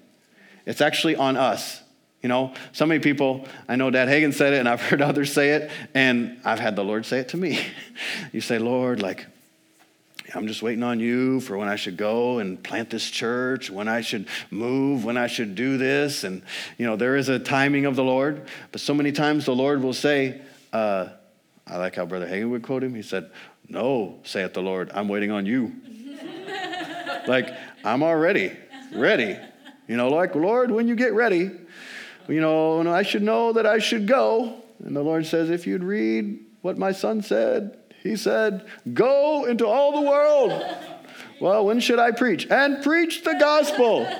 It's 0.64 0.80
actually 0.80 1.16
on 1.16 1.36
us. 1.36 1.81
You 2.22 2.28
know, 2.28 2.54
so 2.70 2.86
many 2.86 3.00
people, 3.00 3.46
I 3.68 3.76
know 3.76 3.90
Dad 3.90 4.08
Hagin 4.08 4.32
said 4.32 4.52
it, 4.52 4.60
and 4.60 4.68
I've 4.68 4.80
heard 4.88 5.02
others 5.02 5.32
say 5.32 5.50
it, 5.50 5.70
and 5.94 6.38
I've 6.44 6.60
had 6.60 6.76
the 6.76 6.84
Lord 6.84 7.04
say 7.04 7.18
it 7.18 7.28
to 7.30 7.36
me. 7.36 7.60
you 8.32 8.40
say, 8.40 8.58
Lord, 8.58 9.02
like, 9.02 9.26
I'm 10.34 10.46
just 10.46 10.62
waiting 10.62 10.82
on 10.82 10.98
you 11.00 11.40
for 11.40 11.58
when 11.58 11.68
I 11.68 11.76
should 11.76 11.96
go 11.96 12.38
and 12.38 12.62
plant 12.62 12.90
this 12.90 13.10
church, 13.10 13.70
when 13.70 13.88
I 13.88 14.00
should 14.00 14.28
move, 14.50 15.04
when 15.04 15.16
I 15.16 15.26
should 15.26 15.54
do 15.54 15.76
this. 15.76 16.24
And, 16.24 16.42
you 16.78 16.86
know, 16.86 16.96
there 16.96 17.16
is 17.16 17.28
a 17.28 17.38
timing 17.38 17.84
of 17.84 17.96
the 17.96 18.04
Lord, 18.04 18.46
but 18.70 18.80
so 18.80 18.94
many 18.94 19.12
times 19.12 19.44
the 19.44 19.54
Lord 19.54 19.82
will 19.82 19.92
say, 19.92 20.40
uh, 20.72 21.08
I 21.66 21.76
like 21.76 21.96
how 21.96 22.06
Brother 22.06 22.26
Hagin 22.26 22.50
would 22.50 22.62
quote 22.62 22.82
him. 22.82 22.94
He 22.94 23.02
said, 23.02 23.30
No, 23.68 24.20
saith 24.24 24.54
the 24.54 24.62
Lord, 24.62 24.90
I'm 24.94 25.08
waiting 25.08 25.30
on 25.30 25.44
you. 25.44 25.72
like, 27.26 27.50
I'm 27.84 28.02
already 28.02 28.56
ready. 28.94 29.38
You 29.86 29.96
know, 29.96 30.08
like, 30.08 30.34
Lord, 30.34 30.70
when 30.70 30.88
you 30.88 30.96
get 30.96 31.12
ready, 31.12 31.50
you 32.32 32.40
know, 32.40 32.80
and 32.80 32.88
I 32.88 33.02
should 33.02 33.22
know 33.22 33.52
that 33.52 33.66
I 33.66 33.78
should 33.78 34.06
go. 34.06 34.54
And 34.84 34.96
the 34.96 35.02
Lord 35.02 35.26
says, 35.26 35.50
if 35.50 35.66
you'd 35.66 35.84
read 35.84 36.40
what 36.62 36.78
my 36.78 36.92
son 36.92 37.20
said, 37.22 37.76
he 38.02 38.16
said, 38.16 38.66
Go 38.92 39.44
into 39.44 39.66
all 39.66 40.00
the 40.02 40.08
world. 40.08 40.52
well, 41.40 41.64
when 41.64 41.78
should 41.80 41.98
I 41.98 42.10
preach? 42.10 42.46
And 42.50 42.82
preach 42.82 43.22
the 43.22 43.34
gospel. 43.34 44.06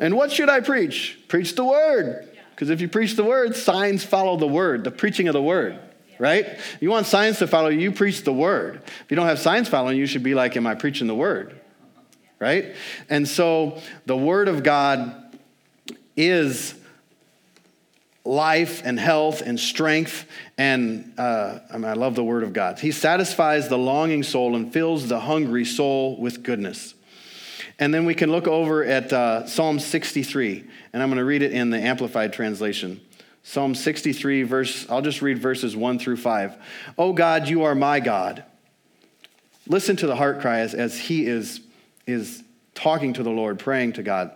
and 0.00 0.16
what 0.16 0.30
should 0.32 0.50
I 0.50 0.60
preach? 0.60 1.18
Preach 1.28 1.54
the 1.54 1.64
word. 1.64 2.28
Because 2.50 2.68
if 2.68 2.80
you 2.82 2.88
preach 2.88 3.16
the 3.16 3.24
word, 3.24 3.56
signs 3.56 4.04
follow 4.04 4.36
the 4.36 4.46
word, 4.48 4.84
the 4.84 4.90
preaching 4.90 5.28
of 5.28 5.32
the 5.32 5.40
word, 5.40 5.78
right? 6.18 6.58
You 6.80 6.90
want 6.90 7.06
signs 7.06 7.38
to 7.38 7.46
follow 7.46 7.68
you, 7.68 7.90
preach 7.92 8.24
the 8.24 8.32
word. 8.34 8.82
If 8.84 9.06
you 9.10 9.16
don't 9.16 9.26
have 9.26 9.38
signs 9.38 9.68
following 9.68 9.96
you, 9.96 10.06
should 10.06 10.22
be 10.22 10.34
like, 10.34 10.56
Am 10.58 10.66
I 10.66 10.74
preaching 10.74 11.06
the 11.06 11.14
word? 11.14 11.59
Right? 12.40 12.74
And 13.08 13.28
so 13.28 13.80
the 14.06 14.16
Word 14.16 14.48
of 14.48 14.62
God 14.62 15.36
is 16.16 16.74
life 18.24 18.82
and 18.84 18.98
health 18.98 19.42
and 19.42 19.58
strength. 19.58 20.26
And 20.58 21.14
uh, 21.18 21.60
I, 21.72 21.76
mean, 21.76 21.84
I 21.84 21.92
love 21.92 22.14
the 22.14 22.24
Word 22.24 22.42
of 22.42 22.52
God. 22.52 22.78
He 22.78 22.92
satisfies 22.92 23.68
the 23.68 23.78
longing 23.78 24.22
soul 24.22 24.56
and 24.56 24.72
fills 24.72 25.08
the 25.08 25.20
hungry 25.20 25.64
soul 25.64 26.18
with 26.20 26.42
goodness. 26.42 26.94
And 27.78 27.94
then 27.94 28.04
we 28.04 28.14
can 28.14 28.30
look 28.30 28.46
over 28.46 28.84
at 28.84 29.12
uh, 29.12 29.46
Psalm 29.46 29.78
63, 29.78 30.64
and 30.92 31.02
I'm 31.02 31.08
going 31.08 31.18
to 31.18 31.24
read 31.24 31.40
it 31.42 31.52
in 31.52 31.70
the 31.70 31.78
Amplified 31.78 32.32
Translation. 32.32 33.00
Psalm 33.42 33.74
63, 33.74 34.42
verse, 34.42 34.88
I'll 34.90 35.00
just 35.00 35.22
read 35.22 35.38
verses 35.38 35.74
1 35.74 35.98
through 35.98 36.18
5. 36.18 36.56
Oh 36.98 37.14
God, 37.14 37.48
you 37.48 37.64
are 37.64 37.74
my 37.74 38.00
God. 38.00 38.44
Listen 39.66 39.96
to 39.96 40.06
the 40.06 40.16
heart 40.16 40.40
cry 40.40 40.60
as, 40.60 40.74
as 40.74 40.98
he 40.98 41.26
is 41.26 41.60
is 42.12 42.42
talking 42.74 43.12
to 43.14 43.22
the 43.22 43.30
Lord, 43.30 43.58
praying 43.58 43.94
to 43.94 44.02
God. 44.02 44.32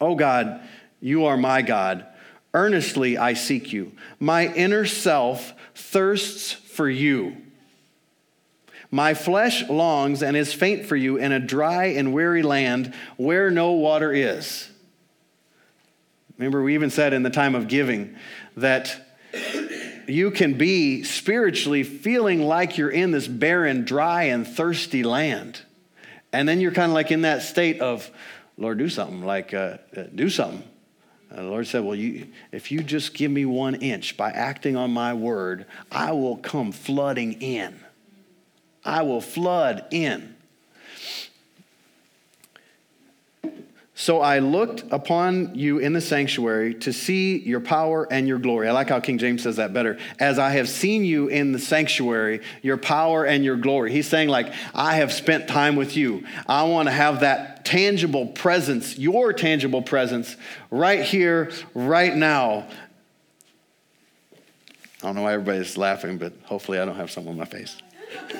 Oh 0.00 0.14
God, 0.14 0.60
you 1.00 1.26
are 1.26 1.36
my 1.36 1.62
God. 1.62 2.06
Earnestly 2.54 3.18
I 3.18 3.34
seek 3.34 3.72
you. 3.72 3.92
My 4.18 4.52
inner 4.54 4.86
self 4.86 5.52
thirsts 5.74 6.52
for 6.52 6.88
you. 6.88 7.36
My 8.90 9.14
flesh 9.14 9.68
longs 9.68 10.22
and 10.22 10.36
is 10.36 10.52
faint 10.52 10.86
for 10.86 10.96
you 10.96 11.16
in 11.16 11.32
a 11.32 11.40
dry 11.40 11.86
and 11.86 12.14
weary 12.14 12.42
land 12.42 12.94
where 13.16 13.50
no 13.50 13.72
water 13.72 14.12
is. 14.12 14.70
Remember, 16.38 16.62
we 16.62 16.74
even 16.74 16.90
said 16.90 17.12
in 17.12 17.22
the 17.22 17.30
time 17.30 17.54
of 17.54 17.68
giving 17.68 18.16
that 18.56 19.06
you 20.06 20.30
can 20.30 20.54
be 20.54 21.02
spiritually 21.02 21.82
feeling 21.82 22.42
like 22.42 22.78
you're 22.78 22.90
in 22.90 23.10
this 23.10 23.26
barren, 23.26 23.84
dry, 23.84 24.24
and 24.24 24.46
thirsty 24.46 25.02
land. 25.02 25.62
And 26.36 26.46
then 26.46 26.60
you're 26.60 26.72
kind 26.72 26.90
of 26.90 26.94
like 26.94 27.10
in 27.10 27.22
that 27.22 27.40
state 27.40 27.80
of, 27.80 28.10
Lord, 28.58 28.76
do 28.76 28.90
something, 28.90 29.24
like, 29.24 29.54
uh, 29.54 29.78
uh, 29.96 30.02
do 30.14 30.28
something. 30.28 30.62
And 31.30 31.38
the 31.38 31.50
Lord 31.50 31.66
said, 31.66 31.82
Well, 31.82 31.94
you, 31.94 32.28
if 32.52 32.70
you 32.70 32.82
just 32.82 33.14
give 33.14 33.30
me 33.30 33.46
one 33.46 33.76
inch 33.76 34.18
by 34.18 34.30
acting 34.32 34.76
on 34.76 34.90
my 34.90 35.14
word, 35.14 35.64
I 35.90 36.12
will 36.12 36.36
come 36.36 36.72
flooding 36.72 37.40
in. 37.40 37.80
I 38.84 39.00
will 39.00 39.22
flood 39.22 39.86
in. 39.90 40.35
So 43.98 44.20
I 44.20 44.40
looked 44.40 44.84
upon 44.92 45.54
you 45.54 45.78
in 45.78 45.94
the 45.94 46.02
sanctuary 46.02 46.74
to 46.74 46.92
see 46.92 47.38
your 47.38 47.60
power 47.60 48.06
and 48.12 48.28
your 48.28 48.38
glory. 48.38 48.68
I 48.68 48.72
like 48.72 48.90
how 48.90 49.00
King 49.00 49.16
James 49.16 49.42
says 49.42 49.56
that 49.56 49.72
better. 49.72 49.96
As 50.20 50.38
I 50.38 50.50
have 50.50 50.68
seen 50.68 51.02
you 51.02 51.28
in 51.28 51.52
the 51.52 51.58
sanctuary, 51.58 52.42
your 52.60 52.76
power 52.76 53.24
and 53.24 53.42
your 53.42 53.56
glory. 53.56 53.90
He's 53.90 54.06
saying, 54.06 54.28
like, 54.28 54.52
I 54.74 54.96
have 54.96 55.14
spent 55.14 55.48
time 55.48 55.76
with 55.76 55.96
you. 55.96 56.26
I 56.46 56.64
want 56.64 56.88
to 56.88 56.92
have 56.92 57.20
that 57.20 57.64
tangible 57.64 58.26
presence, 58.26 58.98
your 58.98 59.32
tangible 59.32 59.80
presence, 59.80 60.36
right 60.70 61.02
here, 61.02 61.50
right 61.72 62.14
now. 62.14 62.68
I 65.02 65.06
don't 65.06 65.14
know 65.14 65.22
why 65.22 65.32
everybody's 65.32 65.78
laughing, 65.78 66.18
but 66.18 66.34
hopefully 66.44 66.78
I 66.78 66.84
don't 66.84 66.96
have 66.96 67.10
something 67.10 67.32
on 67.32 67.38
my 67.38 67.46
face. 67.46 67.78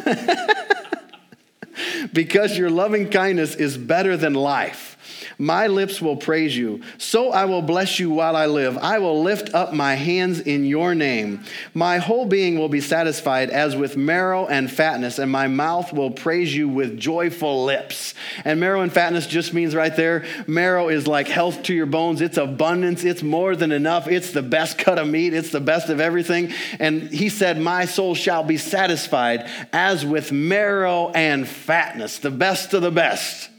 because 2.13 2.59
your 2.59 2.69
loving 2.69 3.09
kindness 3.09 3.55
is 3.55 3.79
better 3.79 4.19
than 4.19 4.35
life. 4.35 4.96
My 5.39 5.67
lips 5.67 6.01
will 6.01 6.17
praise 6.17 6.57
you. 6.57 6.81
So 6.97 7.31
I 7.31 7.45
will 7.45 7.61
bless 7.61 7.99
you 7.99 8.11
while 8.11 8.35
I 8.35 8.47
live. 8.47 8.79
I 8.79 8.99
will 9.01 9.23
lift 9.23 9.55
up 9.55 9.75
my 9.75 9.95
hands 9.95 10.41
in 10.41 10.65
your 10.65 10.95
name. 10.95 11.45
My 11.75 11.99
whole 11.99 12.25
being 12.25 12.59
will 12.59 12.71
be 12.71 12.81
satisfied 12.81 13.51
as 13.51 13.77
with 13.77 13.99
marrow 13.99 14.47
and 14.47 14.71
fatness, 14.71 15.19
and 15.19 15.31
my 15.31 15.47
mouth 15.47 15.93
will 15.93 16.11
praise 16.11 16.55
you 16.55 16.69
with 16.69 16.99
joyful 16.99 17.65
lips. 17.65 18.15
And 18.47 18.61
marrow 18.61 18.81
and 18.81 18.93
fatness 18.93 19.27
just 19.27 19.53
means 19.53 19.75
right 19.75 19.95
there 19.95 20.25
marrow 20.47 20.89
is 20.89 21.07
like 21.07 21.29
health 21.29 21.63
to 21.65 21.75
your 21.75 21.87
bones. 21.87 22.23
It's 22.23 22.39
abundance. 22.39 23.05
It's 23.05 23.23
more 23.23 23.55
than 23.55 23.73
enough. 23.73 24.09
It's 24.09 24.31
the 24.31 24.43
best 24.43 24.79
cut 24.79 24.99
of 24.99 25.07
meat. 25.07 25.35
It's 25.35 25.51
the 25.51 25.61
best 25.61 25.91
of 25.91 26.01
everything. 26.01 26.53
And 26.79 27.03
he 27.03 27.29
said, 27.29 27.61
My 27.61 27.85
soul 27.85 28.15
shall 28.15 28.43
be 28.43 28.57
satisfied 28.57 29.51
as 29.73 30.07
with 30.07 30.33
marrow 30.33 31.11
and 31.11 31.47
fatness, 31.47 32.21
the 32.21 32.31
best 32.31 32.73
of 32.73 32.81
the 32.81 32.91
best. 32.91 33.51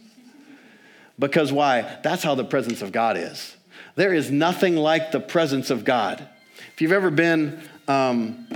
Because 1.19 1.51
why? 1.51 2.00
That's 2.03 2.24
how 2.24 2.36
the 2.36 2.45
presence 2.45 2.81
of 2.81 2.91
God 2.91 3.17
is. 3.17 3.55
There 3.95 4.13
is 4.13 4.29
nothing 4.29 4.75
like 4.75 5.12
the 5.12 5.19
presence 5.19 5.69
of 5.69 5.83
God. 5.83 6.27
If 6.74 6.81
you've 6.81 6.91
ever 6.91 7.09
been, 7.09 7.59
um, 7.88 8.47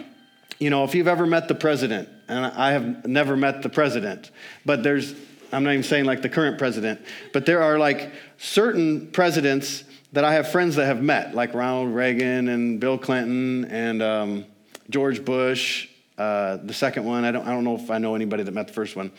you 0.60 0.70
know, 0.70 0.84
if 0.84 0.94
you've 0.94 1.08
ever 1.08 1.26
met 1.26 1.48
the 1.48 1.56
president, 1.56 2.08
and 2.28 2.46
I 2.46 2.72
have 2.72 3.08
never 3.08 3.36
met 3.36 3.64
the 3.64 3.70
president, 3.70 4.30
but 4.66 4.84
there's, 4.84 5.16
I'm 5.52 5.64
not 5.64 5.72
even 5.72 5.84
saying 5.84 6.06
like 6.06 6.22
the 6.22 6.30
current 6.30 6.60
president, 6.60 7.02
but 7.34 7.48
there 7.48 7.64
are 7.64 7.80
like 7.80 8.12
certain 8.38 9.08
presidents 9.08 9.84
that 10.14 10.24
I 10.24 10.34
have 10.34 10.52
friends 10.52 10.76
that 10.76 10.86
have 10.86 11.02
met, 11.02 11.34
like 11.34 11.54
Ronald 11.54 11.96
Reagan 11.96 12.48
and 12.48 12.80
Bill 12.80 12.98
Clinton 12.98 13.66
and 13.66 14.04
um, 14.04 14.46
George 14.90 15.26
Bush, 15.26 15.90
uh, 16.18 16.58
the 16.58 16.74
second 16.74 17.06
one. 17.06 17.26
I 17.26 17.32
don't, 17.32 17.48
I 17.48 17.52
don't 17.52 17.64
know 17.64 17.76
if 17.76 17.90
I 17.90 17.98
know 17.98 18.14
anybody 18.14 18.44
that 18.44 18.52
met 18.52 18.68
the 18.68 18.74
first 18.74 18.96
one. 18.96 19.12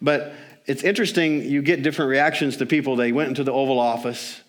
But 0.00 0.32
it's 0.66 0.82
interesting, 0.82 1.42
you 1.42 1.62
get 1.62 1.82
different 1.82 2.10
reactions 2.10 2.56
to 2.56 2.66
people. 2.66 2.96
They 2.96 3.12
went 3.12 3.28
into 3.28 3.44
the 3.44 3.52
Oval 3.52 3.78
Office 3.78 4.40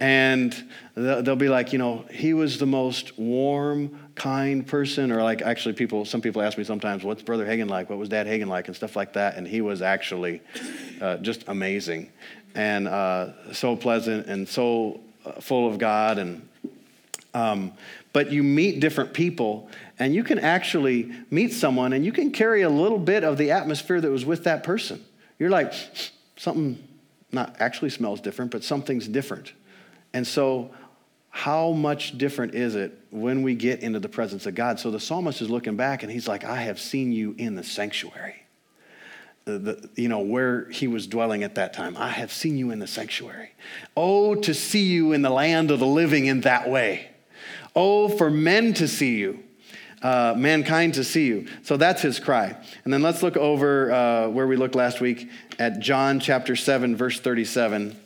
and 0.00 0.54
they'll 0.94 1.36
be 1.36 1.48
like, 1.48 1.72
you 1.72 1.78
know, 1.78 2.04
he 2.10 2.34
was 2.34 2.58
the 2.58 2.66
most 2.66 3.18
warm, 3.18 4.10
kind 4.14 4.66
person. 4.66 5.12
Or 5.12 5.22
like, 5.22 5.42
actually, 5.42 5.74
people, 5.74 6.04
some 6.04 6.20
people 6.20 6.42
ask 6.42 6.58
me 6.58 6.64
sometimes, 6.64 7.04
what's 7.04 7.22
Brother 7.22 7.46
Hagin 7.46 7.68
like? 7.68 7.90
What 7.90 7.98
was 7.98 8.08
Dad 8.08 8.26
Hagin 8.26 8.48
like? 8.48 8.66
And 8.66 8.74
stuff 8.74 8.96
like 8.96 9.12
that. 9.12 9.36
And 9.36 9.46
he 9.46 9.60
was 9.60 9.82
actually 9.82 10.40
uh, 11.00 11.18
just 11.18 11.44
amazing 11.46 12.10
and 12.54 12.88
uh, 12.88 13.52
so 13.52 13.76
pleasant 13.76 14.26
and 14.26 14.48
so 14.48 15.00
uh, 15.24 15.32
full 15.32 15.68
of 15.68 15.78
God. 15.78 16.18
And, 16.18 16.48
um, 17.34 17.72
but 18.12 18.32
you 18.32 18.42
meet 18.42 18.80
different 18.80 19.12
people 19.12 19.70
and 19.98 20.14
you 20.14 20.24
can 20.24 20.38
actually 20.38 21.12
meet 21.30 21.52
someone 21.52 21.92
and 21.92 22.04
you 22.04 22.12
can 22.12 22.32
carry 22.32 22.62
a 22.62 22.70
little 22.70 22.98
bit 22.98 23.22
of 23.22 23.36
the 23.36 23.50
atmosphere 23.50 24.00
that 24.00 24.10
was 24.10 24.24
with 24.24 24.44
that 24.44 24.64
person. 24.64 25.04
You're 25.38 25.50
like, 25.50 25.72
something 26.36 26.82
not 27.32 27.56
actually 27.60 27.90
smells 27.90 28.20
different, 28.20 28.50
but 28.50 28.64
something's 28.64 29.06
different. 29.06 29.52
And 30.12 30.26
so, 30.26 30.70
how 31.30 31.72
much 31.72 32.18
different 32.18 32.54
is 32.54 32.74
it 32.74 32.98
when 33.10 33.42
we 33.42 33.54
get 33.54 33.80
into 33.80 34.00
the 34.00 34.08
presence 34.08 34.46
of 34.46 34.54
God? 34.54 34.80
So 34.80 34.90
the 34.90 34.98
psalmist 34.98 35.40
is 35.40 35.50
looking 35.50 35.76
back 35.76 36.02
and 36.02 36.10
he's 36.10 36.26
like, 36.26 36.42
I 36.42 36.56
have 36.56 36.80
seen 36.80 37.12
you 37.12 37.34
in 37.38 37.54
the 37.54 37.62
sanctuary. 37.62 38.42
The, 39.44 39.58
the, 39.58 39.90
you 39.94 40.08
know, 40.08 40.20
where 40.20 40.68
he 40.70 40.88
was 40.88 41.06
dwelling 41.06 41.42
at 41.42 41.54
that 41.54 41.72
time. 41.72 41.96
I 41.96 42.08
have 42.08 42.32
seen 42.32 42.58
you 42.58 42.70
in 42.70 42.80
the 42.80 42.86
sanctuary. 42.86 43.50
Oh, 43.96 44.34
to 44.36 44.52
see 44.52 44.86
you 44.86 45.12
in 45.12 45.22
the 45.22 45.30
land 45.30 45.70
of 45.70 45.78
the 45.78 45.86
living 45.86 46.26
in 46.26 46.40
that 46.42 46.68
way. 46.68 47.08
Oh, 47.76 48.08
for 48.08 48.30
men 48.30 48.74
to 48.74 48.88
see 48.88 49.16
you 49.16 49.42
uh, 50.02 50.34
mankind 50.36 50.94
to 50.94 51.04
see 51.04 51.26
you. 51.26 51.46
So 51.62 51.76
that's 51.76 52.02
his 52.02 52.20
cry. 52.20 52.56
And 52.84 52.92
then 52.92 53.02
let's 53.02 53.22
look 53.22 53.36
over 53.36 53.90
uh, 53.90 54.28
where 54.28 54.46
we 54.46 54.56
looked 54.56 54.74
last 54.74 55.00
week 55.00 55.30
at 55.58 55.80
John 55.80 56.20
chapter 56.20 56.56
7, 56.56 56.96
verse 56.96 57.20
37 57.20 57.96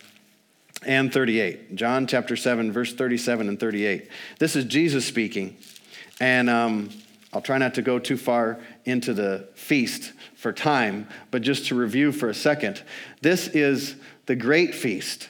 and 0.86 1.12
38. 1.12 1.74
John 1.74 2.06
chapter 2.06 2.36
7, 2.36 2.72
verse 2.72 2.94
37 2.94 3.48
and 3.48 3.60
38. 3.60 4.08
This 4.38 4.56
is 4.56 4.64
Jesus 4.64 5.04
speaking. 5.04 5.56
And 6.20 6.48
um, 6.48 6.90
I'll 7.32 7.40
try 7.40 7.58
not 7.58 7.74
to 7.74 7.82
go 7.82 7.98
too 7.98 8.16
far 8.16 8.58
into 8.84 9.14
the 9.14 9.48
feast 9.54 10.12
for 10.34 10.52
time, 10.52 11.08
but 11.30 11.42
just 11.42 11.66
to 11.66 11.74
review 11.74 12.12
for 12.12 12.28
a 12.28 12.34
second. 12.34 12.82
This 13.20 13.48
is 13.48 13.96
the 14.26 14.36
great 14.36 14.74
feast. 14.74 15.28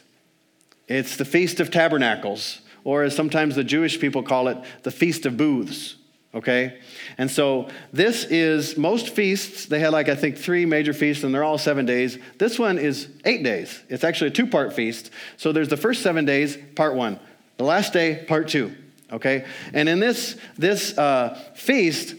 It's 0.88 1.16
the 1.16 1.24
Feast 1.24 1.60
of 1.60 1.70
Tabernacles, 1.70 2.60
or 2.84 3.04
as 3.04 3.14
sometimes 3.14 3.54
the 3.54 3.64
Jewish 3.64 4.00
people 4.00 4.22
call 4.22 4.48
it, 4.48 4.58
the 4.82 4.90
Feast 4.90 5.24
of 5.26 5.36
Booths 5.36 5.96
okay? 6.34 6.78
And 7.18 7.30
so 7.30 7.68
this 7.92 8.24
is 8.24 8.76
most 8.76 9.10
feasts, 9.10 9.66
they 9.66 9.80
had 9.80 9.92
like, 9.92 10.08
I 10.08 10.14
think, 10.14 10.38
three 10.38 10.64
major 10.66 10.92
feasts, 10.92 11.24
and 11.24 11.34
they're 11.34 11.44
all 11.44 11.58
seven 11.58 11.86
days. 11.86 12.18
This 12.38 12.58
one 12.58 12.78
is 12.78 13.08
eight 13.24 13.42
days. 13.42 13.82
It's 13.88 14.04
actually 14.04 14.28
a 14.28 14.32
two 14.32 14.46
part 14.46 14.72
feast. 14.72 15.10
So 15.36 15.52
there's 15.52 15.68
the 15.68 15.76
first 15.76 16.02
seven 16.02 16.24
days, 16.24 16.56
part 16.74 16.94
one, 16.94 17.18
the 17.58 17.64
last 17.64 17.92
day, 17.92 18.24
part 18.26 18.48
two, 18.48 18.74
okay? 19.12 19.44
And 19.72 19.88
in 19.88 20.00
this, 20.00 20.36
this 20.56 20.96
uh, 20.96 21.38
feast, 21.54 22.14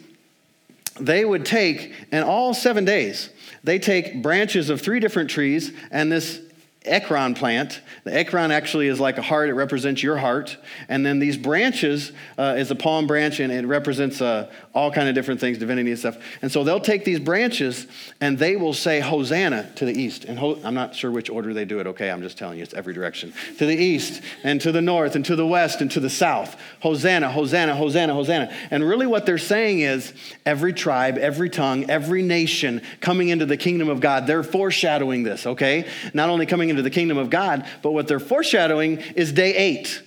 they 1.00 1.26
would 1.26 1.46
take, 1.46 1.94
in 2.12 2.24
all 2.24 2.54
seven 2.54 2.86
days, 2.86 3.30
they 3.64 3.80
take 3.80 4.22
branches 4.22 4.70
of 4.70 4.82
three 4.82 5.00
different 5.00 5.30
trees 5.30 5.72
and 5.90 6.12
this 6.12 6.40
ekron 6.86 7.34
plant. 7.34 7.82
The 8.04 8.14
ekron 8.14 8.52
actually 8.52 8.88
is 8.88 9.00
like 9.00 9.18
a 9.18 9.22
heart, 9.22 9.50
it 9.50 9.54
represents 9.54 10.04
your 10.04 10.18
heart. 10.18 10.58
And 10.90 11.06
then 11.06 11.20
these 11.20 11.38
branches 11.38 12.12
uh, 12.38 12.56
is 12.58 12.72
a 12.72 12.76
palm 12.76 13.08
branch, 13.08 13.40
and 13.40 13.52
it 13.52 13.66
represents 13.66 14.22
uh, 14.22 14.52
all 14.74 14.92
kind 14.92 15.08
of 15.08 15.14
different 15.14 15.40
things, 15.40 15.60
divinity 15.60 15.92
and 15.92 16.00
stuff. 16.00 16.18
And 16.42 16.52
so 16.52 16.64
they'll 16.64 16.80
take 16.80 17.06
these 17.06 17.20
branches 17.20 17.86
and 18.20 18.40
they 18.40 18.56
will 18.56 18.74
say 18.74 19.00
Hosanna 19.00 19.72
to 19.76 19.86
the 19.86 19.94
east. 19.94 20.26
And 20.26 20.40
ho- 20.40 20.60
I'm 20.64 20.74
not 20.74 20.96
sure 20.96 21.12
which 21.12 21.30
order 21.30 21.54
they 21.54 21.66
do 21.66 21.80
it, 21.80 21.88
okay? 21.88 22.10
I'm 22.10 22.22
just 22.22 22.38
telling 22.38 22.58
you, 22.58 22.64
it's 22.64 22.74
every 22.74 22.94
direction. 22.94 23.34
To 23.60 23.66
the 23.68 23.76
east, 23.76 24.22
and 24.44 24.60
to 24.62 24.72
the 24.72 24.82
north, 24.82 25.16
and 25.16 25.24
to 25.26 25.36
the 25.36 25.46
west, 25.46 25.82
and 25.82 25.92
to 25.92 26.00
the 26.00 26.10
south. 26.10 26.60
Hosanna, 26.82 27.30
Hosanna, 27.30 27.76
Hosanna, 27.76 28.14
Hosanna. 28.14 28.54
And 28.72 28.84
really 28.84 29.06
what 29.06 29.26
they're 29.26 29.38
saying 29.38 29.82
is 29.82 30.12
every 30.46 30.74
tribe, 30.74 31.18
every 31.18 31.50
tongue, 31.50 31.90
every 31.90 32.24
nation 32.24 32.82
coming 33.00 33.30
into 33.30 33.46
the 33.46 33.58
kingdom 33.58 33.90
of 33.90 34.00
God, 34.00 34.26
they're 34.26 34.44
foreshadowing 34.44 35.24
this, 35.24 35.46
okay? 35.46 35.88
Not 36.14 36.30
only 36.30 36.48
coming 36.48 36.70
into 36.70 36.82
the 36.82 36.90
kingdom 36.90 37.18
of 37.18 37.30
God, 37.30 37.68
but 37.84 37.92
what 37.92 38.08
they're 38.08 38.20
foreshadowing 38.20 38.98
is 39.16 39.32
day 39.32 39.56
eight. 39.56 40.02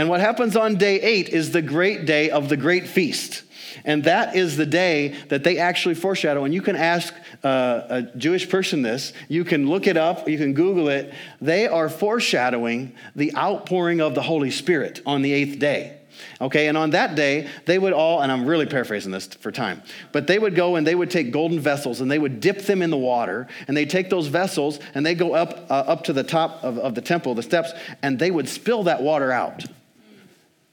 And 0.00 0.08
what 0.08 0.20
happens 0.20 0.56
on 0.56 0.76
day 0.76 0.98
eight 0.98 1.28
is 1.28 1.50
the 1.50 1.60
great 1.60 2.06
day 2.06 2.30
of 2.30 2.48
the 2.48 2.56
great 2.56 2.88
feast. 2.88 3.42
And 3.84 4.04
that 4.04 4.34
is 4.34 4.56
the 4.56 4.64
day 4.64 5.08
that 5.28 5.44
they 5.44 5.58
actually 5.58 5.94
foreshadow. 5.94 6.44
And 6.44 6.54
you 6.54 6.62
can 6.62 6.74
ask 6.74 7.12
uh, 7.44 7.82
a 7.86 8.02
Jewish 8.16 8.48
person 8.48 8.80
this, 8.80 9.12
you 9.28 9.44
can 9.44 9.68
look 9.68 9.86
it 9.86 9.98
up, 9.98 10.26
you 10.26 10.38
can 10.38 10.54
Google 10.54 10.88
it. 10.88 11.12
They 11.42 11.66
are 11.66 11.90
foreshadowing 11.90 12.94
the 13.14 13.36
outpouring 13.36 14.00
of 14.00 14.14
the 14.14 14.22
Holy 14.22 14.50
Spirit 14.50 15.02
on 15.04 15.20
the 15.20 15.34
eighth 15.34 15.58
day. 15.58 15.98
Okay, 16.40 16.68
and 16.68 16.78
on 16.78 16.90
that 16.90 17.14
day, 17.14 17.48
they 17.66 17.78
would 17.78 17.92
all, 17.92 18.22
and 18.22 18.32
I'm 18.32 18.46
really 18.46 18.66
paraphrasing 18.66 19.12
this 19.12 19.26
for 19.26 19.52
time, 19.52 19.82
but 20.12 20.26
they 20.26 20.38
would 20.38 20.54
go 20.54 20.76
and 20.76 20.86
they 20.86 20.94
would 20.94 21.10
take 21.10 21.30
golden 21.30 21.60
vessels 21.60 22.00
and 22.00 22.10
they 22.10 22.18
would 22.18 22.40
dip 22.40 22.62
them 22.62 22.80
in 22.80 22.88
the 22.88 22.96
water, 22.96 23.48
and 23.68 23.76
they 23.76 23.84
take 23.84 24.08
those 24.08 24.28
vessels 24.28 24.80
and 24.94 25.04
they 25.04 25.14
go 25.14 25.34
up, 25.34 25.70
uh, 25.70 25.74
up 25.74 26.04
to 26.04 26.14
the 26.14 26.24
top 26.24 26.64
of, 26.64 26.78
of 26.78 26.94
the 26.94 27.02
temple, 27.02 27.34
the 27.34 27.42
steps, 27.42 27.72
and 28.02 28.18
they 28.18 28.30
would 28.30 28.48
spill 28.48 28.84
that 28.84 29.02
water 29.02 29.30
out, 29.30 29.66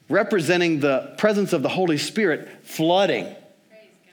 representing 0.08 0.80
the 0.80 1.14
presence 1.18 1.52
of 1.52 1.62
the 1.62 1.68
Holy 1.68 1.98
Spirit 1.98 2.48
flooding, 2.64 3.34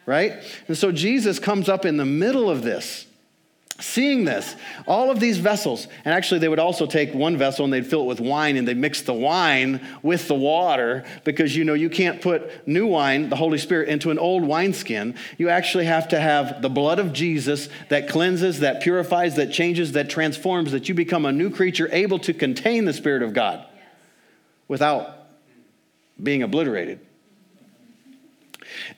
right? 0.06 0.34
And 0.68 0.78
so 0.78 0.92
Jesus 0.92 1.40
comes 1.40 1.70
up 1.70 1.86
in 1.86 1.98
the 1.98 2.06
middle 2.06 2.50
of 2.50 2.64
this 2.64 3.06
Seeing 3.82 4.24
this, 4.24 4.56
all 4.88 5.12
of 5.12 5.20
these 5.20 5.38
vessels, 5.38 5.90
and 6.06 6.14
actually 6.14 6.40
they 6.40 6.48
would 6.48 6.60
also 6.60 6.86
take 6.86 7.14
one 7.14 7.36
vessel 7.36 7.66
and 7.66 7.74
they'd 7.74 7.86
fill 7.86 8.04
it 8.04 8.06
with 8.06 8.22
wine 8.22 8.56
and 8.56 8.66
they'd 8.66 8.78
mix 8.78 9.02
the 9.02 9.14
wine 9.14 9.86
with 10.02 10.30
the 10.30 10.34
water 10.34 11.04
because 11.26 11.58
you 11.58 11.66
know 11.66 11.74
you 11.74 11.90
can't 11.90 12.22
put 12.22 12.66
new 12.66 12.88
wine, 12.88 13.28
the 13.28 13.36
Holy 13.36 13.58
Spirit, 13.58 13.90
into 13.90 14.12
an 14.12 14.18
old 14.18 14.44
wineskin. 14.44 15.14
You 15.38 15.50
actually 15.50 15.86
have 15.86 16.08
to 16.10 16.20
have 16.22 16.62
the 16.62 16.70
blood 16.70 17.00
of 17.00 17.12
Jesus 17.12 17.68
that 17.90 18.08
cleanses, 18.08 18.62
that 18.62 18.82
purifies, 18.82 19.36
that 19.36 19.52
changes, 19.52 19.92
that 19.92 20.10
transforms, 20.10 20.72
that 20.72 20.88
you 20.88 20.96
become 20.96 21.26
a 21.26 21.34
new 21.34 21.50
creature 21.50 21.90
able 21.92 22.20
to 22.20 22.34
contain 22.34 22.86
the 22.86 22.94
Spirit 22.94 23.24
of 23.24 23.34
God. 23.34 23.66
without 24.70 25.25
being 26.22 26.44
obliterated. 26.44 27.00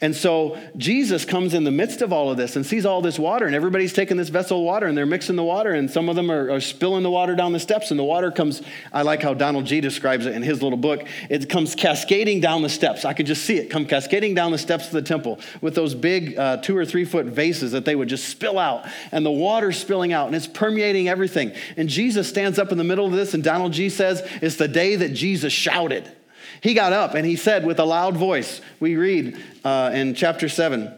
And 0.02 0.16
so 0.16 0.58
Jesus 0.76 1.26
comes 1.26 1.54
in 1.54 1.64
the 1.64 1.72
midst 1.72 2.02
of 2.02 2.14
all 2.14 2.30
of 2.30 2.38
this 2.38 2.56
and 2.56 2.66
sees 2.66 2.86
all 2.86 3.02
this 3.02 3.18
water, 3.18 3.46
and 3.46 3.56
everybody's 3.56 3.94
taking 3.94 4.18
this 4.18 4.30
vessel 4.30 4.60
of 4.60 4.66
water 4.66 4.88
and 4.88 4.98
they're 4.98 5.06
mixing 5.06 5.36
the 5.36 5.44
water, 5.44 5.72
and 5.72 5.90
some 5.90 6.10
of 6.10 6.16
them 6.16 6.32
are, 6.32 6.52
are, 6.52 6.60
spilling 6.60 7.04
the 7.04 7.10
water 7.10 7.36
down 7.36 7.54
the 7.54 7.60
steps, 7.60 7.92
and 7.92 8.00
the 8.00 8.04
water 8.04 8.32
comes. 8.32 8.62
I 8.92 9.04
like 9.04 9.22
how 9.22 9.34
Donald 9.34 9.66
Gee 9.66 9.82
describes 9.82 10.26
it 10.26 10.36
in 10.36 10.44
his 10.44 10.62
little 10.62 10.78
book. 10.78 11.08
It 11.30 11.50
comes 11.50 11.76
cascading 11.76 12.42
down 12.42 12.62
the 12.62 12.70
steps. 12.70 13.06
I 13.06 13.14
could 13.14 13.26
just 13.26 13.46
see 13.46 13.58
it 13.58 13.70
come 13.70 13.86
cascading 13.86 14.34
down 14.34 14.52
the 14.52 14.58
steps 14.58 14.88
of 14.88 14.92
the 14.92 15.02
temple 15.02 15.40
with 15.62 15.76
those 15.76 15.96
big 15.96 16.38
uh, 16.38 16.58
two 16.58 16.76
or 16.76 16.86
three 16.86 17.06
foot 17.06 17.26
vases 17.26 17.72
that 17.72 17.86
they 17.86 17.96
would 17.96 18.10
just 18.10 18.28
spill 18.28 18.60
out, 18.60 18.86
and 19.12 19.26
the 19.26 19.32
water 19.32 19.72
spilling 19.72 20.14
out, 20.14 20.28
and 20.28 20.36
it's 20.36 20.48
permeating 20.48 21.08
everything. 21.08 21.54
And 21.78 21.90
Jesus 21.90 22.28
stands 22.28 22.60
up 22.60 22.72
in 22.72 22.78
the 22.78 22.84
middle 22.84 23.06
of 23.06 23.14
this, 23.14 23.34
and 23.34 23.44
Donald 23.44 23.74
Gee 23.74 23.90
says, 23.90 24.22
It's 24.42 24.58
the 24.58 24.68
day 24.68 24.96
that 24.98 25.14
Jesus 25.14 25.54
shouted. 25.54 26.12
He 26.62 26.74
got 26.74 26.94
up 26.94 27.14
and 27.14 27.26
he 27.26 27.36
said 27.36 27.66
with 27.66 27.80
a 27.80 27.86
loud 27.86 28.18
voice, 28.18 28.62
we 28.80 28.96
read 28.96 29.38
uh, 29.64 29.92
in 29.94 30.16
chapter 30.16 30.50
7, 30.50 30.94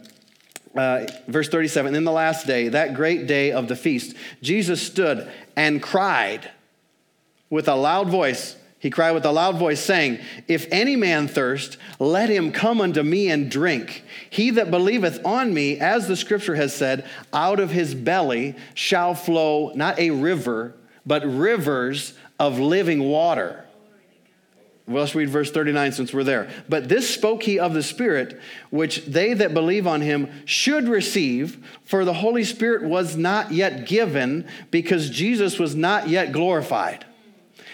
uh, 0.75 1.07
verse 1.27 1.49
37, 1.49 1.95
in 1.95 2.03
the 2.03 2.11
last 2.11 2.47
day, 2.47 2.69
that 2.69 2.93
great 2.93 3.27
day 3.27 3.51
of 3.51 3.67
the 3.67 3.75
feast, 3.75 4.15
Jesus 4.41 4.81
stood 4.81 5.29
and 5.55 5.81
cried 5.81 6.51
with 7.49 7.67
a 7.67 7.75
loud 7.75 8.09
voice. 8.09 8.55
He 8.79 8.89
cried 8.89 9.11
with 9.11 9.25
a 9.25 9.31
loud 9.31 9.57
voice, 9.57 9.81
saying, 9.81 10.19
If 10.47 10.65
any 10.71 10.95
man 10.95 11.27
thirst, 11.27 11.77
let 11.99 12.29
him 12.29 12.53
come 12.53 12.79
unto 12.79 13.03
me 13.03 13.29
and 13.29 13.51
drink. 13.51 14.03
He 14.29 14.51
that 14.51 14.71
believeth 14.71 15.25
on 15.25 15.53
me, 15.53 15.77
as 15.79 16.07
the 16.07 16.15
scripture 16.15 16.55
has 16.55 16.73
said, 16.73 17.05
out 17.33 17.59
of 17.59 17.71
his 17.71 17.93
belly 17.93 18.55
shall 18.73 19.15
flow 19.15 19.73
not 19.75 19.99
a 19.99 20.11
river, 20.11 20.75
but 21.05 21.25
rivers 21.25 22.13
of 22.39 22.57
living 22.57 23.03
water. 23.03 23.65
Well, 24.89 25.03
let's 25.03 25.13
read 25.13 25.29
verse 25.29 25.51
39 25.51 25.91
since 25.91 26.13
we're 26.15 26.23
there. 26.23 26.49
But 26.67 26.89
this 26.89 27.07
spoke 27.07 27.43
he 27.43 27.59
of 27.59 27.75
the 27.75 27.83
Spirit, 27.83 28.41
which 28.71 29.05
they 29.05 29.35
that 29.35 29.53
believe 29.53 29.85
on 29.85 30.01
him 30.01 30.31
should 30.45 30.89
receive, 30.89 31.63
for 31.83 32.03
the 32.03 32.13
Holy 32.13 32.43
Spirit 32.43 32.81
was 32.81 33.15
not 33.15 33.51
yet 33.51 33.85
given 33.85 34.47
because 34.71 35.11
Jesus 35.11 35.59
was 35.59 35.75
not 35.75 36.09
yet 36.09 36.31
glorified. 36.31 37.05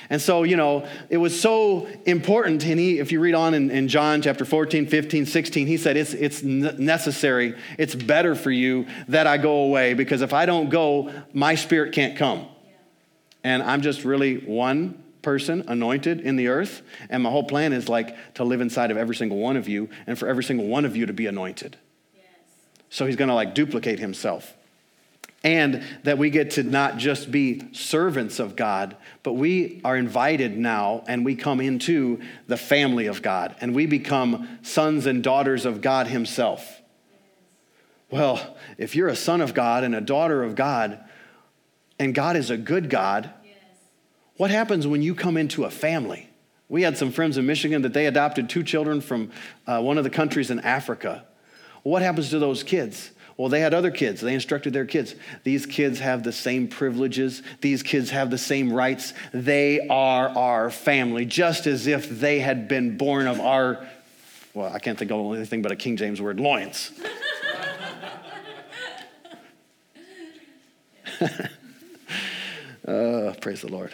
And 0.09 0.21
so, 0.21 0.43
you 0.43 0.57
know, 0.57 0.85
it 1.09 1.15
was 1.15 1.39
so 1.39 1.87
important. 2.05 2.65
And 2.65 2.77
he, 2.77 2.99
if 2.99 3.13
you 3.13 3.21
read 3.21 3.33
on 3.33 3.53
in, 3.53 3.71
in 3.71 3.87
John 3.87 4.21
chapter 4.21 4.43
14, 4.43 4.85
15, 4.85 5.25
16, 5.25 5.67
he 5.67 5.77
said, 5.77 5.95
it's, 5.95 6.13
it's 6.13 6.43
necessary, 6.43 7.55
it's 7.77 7.95
better 7.95 8.35
for 8.35 8.51
you 8.51 8.87
that 9.07 9.25
I 9.25 9.37
go 9.37 9.59
away 9.59 9.93
because 9.93 10.21
if 10.21 10.33
I 10.33 10.45
don't 10.45 10.69
go, 10.69 11.13
my 11.31 11.55
spirit 11.55 11.93
can't 11.93 12.17
come. 12.17 12.45
And 13.41 13.63
I'm 13.63 13.81
just 13.81 14.03
really 14.03 14.35
one 14.35 15.01
person 15.25 15.65
anointed 15.67 16.21
in 16.21 16.37
the 16.37 16.47
earth. 16.47 16.83
And 17.09 17.23
my 17.23 17.31
whole 17.31 17.43
plan 17.43 17.73
is 17.73 17.89
like 17.89 18.15
to 18.35 18.45
live 18.45 18.61
inside 18.61 18.91
of 18.91 18.97
every 18.97 19.15
single 19.15 19.39
one 19.39 19.57
of 19.57 19.67
you 19.67 19.89
and 20.05 20.17
for 20.17 20.29
every 20.29 20.43
single 20.43 20.67
one 20.67 20.85
of 20.85 20.95
you 20.95 21.07
to 21.07 21.13
be 21.13 21.25
anointed. 21.25 21.75
Yes. 22.15 22.25
So 22.91 23.07
he's 23.07 23.15
going 23.15 23.29
to 23.29 23.33
like 23.33 23.55
duplicate 23.55 23.99
himself. 23.99 24.53
And 25.43 25.83
that 26.03 26.17
we 26.17 26.29
get 26.29 26.51
to 26.51 26.63
not 26.63 26.97
just 26.97 27.29
be 27.31 27.63
servants 27.71 28.39
of 28.39 28.55
God, 28.55 28.95
but 29.21 29.33
we 29.33 29.81
are 29.83 29.97
invited 29.97 30.57
now 30.57 31.03
and 31.07 31.25
we 31.25 31.35
come 31.35 31.59
into 31.59 32.21
the 32.47 32.57
family 32.57 33.07
of 33.07 33.21
God 33.21 33.55
and 33.61 33.75
we 33.75 33.85
become 33.85 34.59
sons 34.61 35.05
and 35.05 35.23
daughters 35.23 35.65
of 35.65 35.81
God 35.81 36.07
Himself. 36.07 36.81
Well, 38.09 38.57
if 38.79 38.95
you're 38.95 39.07
a 39.07 39.15
son 39.15 39.41
of 39.41 39.53
God 39.53 39.83
and 39.83 39.93
a 39.93 40.01
daughter 40.01 40.43
of 40.43 40.55
God, 40.55 41.03
and 41.99 42.15
God 42.15 42.35
is 42.35 42.49
a 42.49 42.57
good 42.57 42.89
God, 42.89 43.31
what 44.37 44.51
happens 44.51 44.85
when 44.85 45.01
you 45.01 45.15
come 45.15 45.37
into 45.37 45.63
a 45.63 45.69
family? 45.69 46.29
We 46.67 46.81
had 46.81 46.97
some 46.97 47.11
friends 47.11 47.37
in 47.37 47.45
Michigan 47.45 47.83
that 47.83 47.93
they 47.93 48.07
adopted 48.07 48.49
two 48.49 48.63
children 48.63 48.99
from 48.99 49.31
uh, 49.67 49.81
one 49.81 49.97
of 49.97 50.03
the 50.03 50.09
countries 50.09 50.49
in 50.51 50.59
Africa. 50.59 51.23
What 51.83 52.01
happens 52.01 52.31
to 52.31 52.39
those 52.39 52.63
kids? 52.63 53.11
Well, 53.37 53.49
they 53.49 53.59
had 53.59 53.73
other 53.73 53.91
kids. 53.91 54.21
They 54.21 54.33
instructed 54.33 54.73
their 54.73 54.85
kids. 54.85 55.13
These 55.43 55.65
kids 55.65 55.99
have 55.99 56.23
the 56.23 56.31
same 56.31 56.67
privileges. 56.67 57.43
These 57.61 57.83
kids 57.83 58.09
have 58.11 58.31
the 58.31 58.37
same 58.37 58.71
rights. 58.71 59.13
They 59.33 59.87
are 59.87 60.29
our 60.29 60.69
family, 60.71 61.25
just 61.25 61.67
as 61.67 61.85
if 61.85 62.09
they 62.09 62.39
had 62.39 62.67
been 62.67 62.97
born 62.97 63.27
of 63.27 63.39
our, 63.41 63.85
well, 64.53 64.71
I 64.73 64.79
can't 64.79 64.97
think 64.97 65.11
of 65.11 65.35
anything 65.35 65.61
but 65.61 65.71
a 65.73 65.75
King 65.75 65.97
James 65.97 66.21
word, 66.21 66.39
loins. 66.39 66.91
uh, 72.87 73.33
praise 73.41 73.61
the 73.61 73.69
Lord 73.69 73.93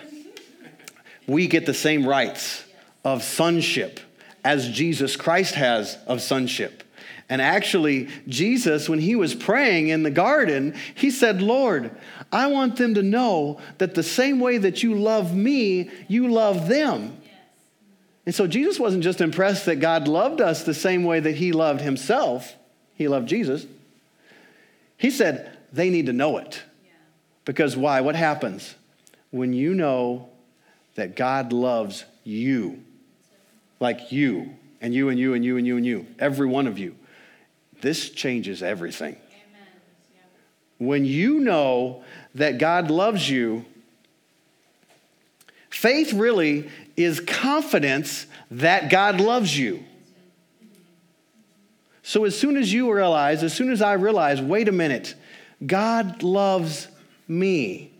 we 1.27 1.47
get 1.47 1.65
the 1.65 1.73
same 1.73 2.07
rights 2.07 2.63
of 3.03 3.23
sonship 3.23 3.99
as 4.43 4.69
Jesus 4.69 5.15
Christ 5.15 5.55
has 5.55 5.97
of 6.07 6.21
sonship. 6.21 6.83
And 7.29 7.41
actually, 7.41 8.09
Jesus, 8.27 8.89
when 8.89 8.99
he 8.99 9.15
was 9.15 9.33
praying 9.33 9.87
in 9.87 10.03
the 10.03 10.11
garden, 10.11 10.75
he 10.95 11.09
said, 11.09 11.41
Lord, 11.41 11.91
I 12.31 12.47
want 12.47 12.75
them 12.75 12.95
to 12.95 13.03
know 13.03 13.59
that 13.77 13.95
the 13.95 14.03
same 14.03 14.39
way 14.39 14.57
that 14.57 14.83
you 14.83 14.95
love 14.95 15.33
me, 15.33 15.89
you 16.09 16.27
love 16.27 16.67
them. 16.67 17.17
And 18.25 18.35
so 18.35 18.47
Jesus 18.47 18.79
wasn't 18.79 19.03
just 19.03 19.21
impressed 19.21 19.65
that 19.65 19.77
God 19.77 20.07
loved 20.07 20.41
us 20.41 20.63
the 20.63 20.73
same 20.73 21.03
way 21.03 21.21
that 21.21 21.35
he 21.35 21.53
loved 21.53 21.81
himself, 21.81 22.55
he 22.95 23.07
loved 23.07 23.29
Jesus. 23.29 23.65
He 24.97 25.09
said, 25.09 25.57
they 25.71 25.89
need 25.89 26.07
to 26.07 26.13
know 26.13 26.37
it. 26.37 26.61
Because 27.45 27.75
why? 27.75 28.01
What 28.01 28.15
happens? 28.15 28.75
When 29.31 29.53
you 29.53 29.73
know 29.73 30.29
that 30.95 31.15
God 31.15 31.53
loves 31.53 32.05
you, 32.23 32.83
like 33.79 34.11
you, 34.11 34.55
and 34.81 34.93
you, 34.93 35.09
and 35.09 35.19
you, 35.19 35.33
and 35.33 35.45
you, 35.45 35.57
and 35.57 35.67
you, 35.67 35.77
and 35.77 35.85
you, 35.85 36.07
every 36.19 36.47
one 36.47 36.67
of 36.67 36.77
you. 36.77 36.95
This 37.81 38.09
changes 38.09 38.61
everything. 38.61 39.15
When 40.77 41.05
you 41.05 41.39
know 41.39 42.03
that 42.35 42.57
God 42.57 42.89
loves 42.89 43.29
you, 43.29 43.65
faith 45.69 46.13
really 46.13 46.69
is 46.97 47.19
confidence 47.19 48.25
that 48.49 48.89
God 48.89 49.21
loves 49.21 49.57
you. 49.57 49.83
So 52.03 52.25
as 52.25 52.37
soon 52.37 52.57
as 52.57 52.73
you 52.73 52.91
realize, 52.91 53.43
as 53.43 53.53
soon 53.53 53.71
as 53.71 53.81
I 53.81 53.93
realize, 53.93 54.41
wait 54.41 54.67
a 54.67 54.71
minute, 54.71 55.15
God 55.65 56.23
loves 56.23 56.87
me. 57.27 57.90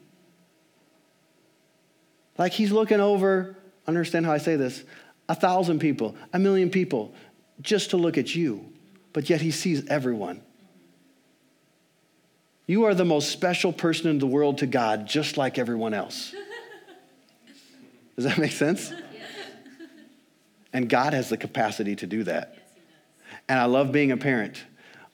Like 2.42 2.54
he's 2.54 2.72
looking 2.72 3.00
over, 3.00 3.56
understand 3.86 4.26
how 4.26 4.32
I 4.32 4.40
say 4.40 4.56
this, 4.56 4.84
a 5.30 5.36
thousand 5.36 5.78
people, 5.78 6.16
a 6.34 6.40
million 6.40 6.72
people, 6.72 7.14
just 7.62 7.92
to 7.92 7.98
look 7.98 8.18
at 8.18 8.34
you. 8.34 8.66
But 9.14 9.30
yet 9.30 9.42
he 9.42 9.52
sees 9.52 9.86
everyone. 9.86 10.42
You 12.66 12.86
are 12.86 12.96
the 12.96 13.06
most 13.06 13.30
special 13.30 13.72
person 13.72 14.10
in 14.10 14.18
the 14.18 14.26
world 14.26 14.58
to 14.58 14.66
God, 14.66 15.06
just 15.06 15.38
like 15.38 15.60
everyone 15.60 15.94
else. 15.94 16.34
Does 18.16 18.26
that 18.26 18.40
make 18.40 18.54
sense? 18.54 18.92
And 20.74 20.90
God 20.90 21.14
has 21.14 21.30
the 21.30 21.38
capacity 21.38 21.96
to 21.98 22.08
do 22.08 22.24
that. 22.24 22.56
And 23.50 23.60
I 23.60 23.66
love 23.66 23.92
being 23.92 24.12
a 24.12 24.18
parent 24.18 24.64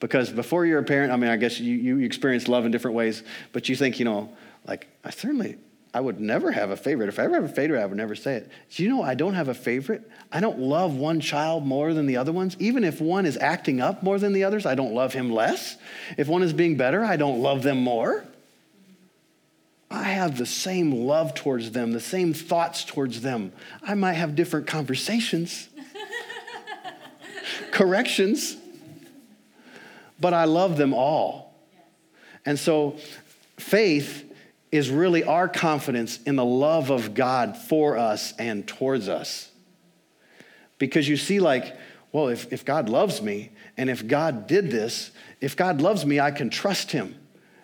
because 0.00 0.30
before 0.30 0.64
you're 0.64 0.78
a 0.78 0.82
parent, 0.82 1.12
I 1.12 1.16
mean, 1.16 1.28
I 1.28 1.36
guess 1.36 1.60
you, 1.60 1.76
you 1.76 1.98
experience 2.06 2.48
love 2.48 2.64
in 2.64 2.72
different 2.72 2.96
ways, 2.96 3.22
but 3.52 3.68
you 3.68 3.76
think, 3.76 3.98
you 3.98 4.06
know, 4.06 4.34
like, 4.66 4.88
I 5.04 5.10
certainly, 5.10 5.58
I 5.94 6.00
would 6.00 6.20
never 6.20 6.52
have 6.52 6.70
a 6.70 6.76
favorite. 6.76 7.08
If 7.08 7.18
I 7.18 7.24
ever 7.24 7.36
have 7.36 7.44
a 7.44 7.48
favorite, 7.48 7.80
I 7.82 7.86
would 7.86 7.96
never 7.96 8.14
say 8.14 8.34
it. 8.36 8.50
Do 8.70 8.82
you 8.82 8.90
know 8.90 9.02
I 9.02 9.14
don't 9.14 9.34
have 9.34 9.48
a 9.48 9.54
favorite? 9.54 10.08
I 10.30 10.40
don't 10.40 10.58
love 10.58 10.94
one 10.94 11.20
child 11.20 11.64
more 11.64 11.94
than 11.94 12.06
the 12.06 12.18
other 12.18 12.32
ones. 12.32 12.56
Even 12.58 12.84
if 12.84 13.00
one 13.00 13.24
is 13.24 13.38
acting 13.38 13.80
up 13.80 14.02
more 14.02 14.18
than 14.18 14.34
the 14.34 14.44
others, 14.44 14.66
I 14.66 14.74
don't 14.74 14.92
love 14.92 15.14
him 15.14 15.30
less. 15.32 15.76
If 16.18 16.28
one 16.28 16.42
is 16.42 16.52
being 16.52 16.76
better, 16.76 17.04
I 17.04 17.16
don't 17.16 17.40
love 17.40 17.62
them 17.62 17.82
more. 17.82 18.24
I 19.90 20.02
have 20.02 20.36
the 20.36 20.44
same 20.44 20.92
love 20.92 21.34
towards 21.34 21.70
them, 21.70 21.92
the 21.92 22.00
same 22.00 22.34
thoughts 22.34 22.84
towards 22.84 23.22
them. 23.22 23.52
I 23.82 23.94
might 23.94 24.14
have 24.14 24.34
different 24.34 24.66
conversations, 24.66 25.70
corrections, 27.70 28.58
but 30.20 30.34
I 30.34 30.44
love 30.44 30.76
them 30.76 30.92
all. 30.92 31.54
And 32.44 32.58
so 32.58 32.96
faith 33.56 34.27
is 34.70 34.90
really 34.90 35.24
our 35.24 35.48
confidence 35.48 36.20
in 36.24 36.36
the 36.36 36.44
love 36.44 36.90
of 36.90 37.14
God 37.14 37.56
for 37.56 37.96
us 37.96 38.34
and 38.38 38.66
towards 38.66 39.08
us. 39.08 39.50
Because 40.78 41.08
you 41.08 41.16
see, 41.16 41.40
like, 41.40 41.76
well, 42.12 42.28
if, 42.28 42.52
if 42.52 42.64
God 42.64 42.88
loves 42.88 43.20
me, 43.20 43.50
and 43.76 43.88
if 43.90 44.06
God 44.06 44.46
did 44.46 44.70
this, 44.70 45.10
if 45.40 45.56
God 45.56 45.80
loves 45.80 46.04
me, 46.04 46.20
I 46.20 46.30
can 46.30 46.50
trust 46.50 46.92
him. 46.92 47.14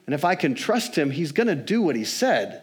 And 0.06 0.14
if 0.14 0.24
I 0.24 0.34
can 0.34 0.54
trust 0.54 0.96
him, 0.96 1.10
he's 1.10 1.32
going 1.32 1.46
to 1.46 1.54
do 1.54 1.82
what 1.82 1.96
he 1.96 2.04
said. 2.04 2.62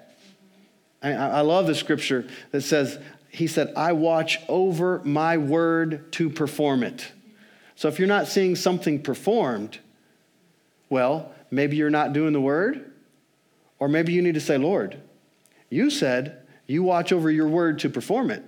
I, 1.01 1.13
I 1.13 1.41
love 1.41 1.67
the 1.67 1.75
scripture 1.75 2.27
that 2.51 2.61
says, 2.61 2.99
He 3.29 3.47
said, 3.47 3.73
I 3.75 3.93
watch 3.93 4.39
over 4.47 5.01
my 5.03 5.37
word 5.37 6.11
to 6.13 6.29
perform 6.29 6.83
it. 6.83 7.11
So 7.75 7.87
if 7.87 7.97
you're 7.97 8.07
not 8.07 8.27
seeing 8.27 8.55
something 8.55 9.01
performed, 9.01 9.79
well, 10.89 11.31
maybe 11.49 11.77
you're 11.77 11.89
not 11.89 12.13
doing 12.13 12.33
the 12.33 12.41
word, 12.41 12.90
or 13.81 13.87
maybe 13.87 14.13
you 14.13 14.21
need 14.21 14.35
to 14.35 14.39
say, 14.39 14.59
Lord, 14.59 15.01
you 15.71 15.89
said 15.89 16.37
you 16.67 16.83
watch 16.83 17.11
over 17.11 17.31
your 17.31 17.47
word 17.47 17.79
to 17.79 17.89
perform 17.89 18.29
it. 18.29 18.43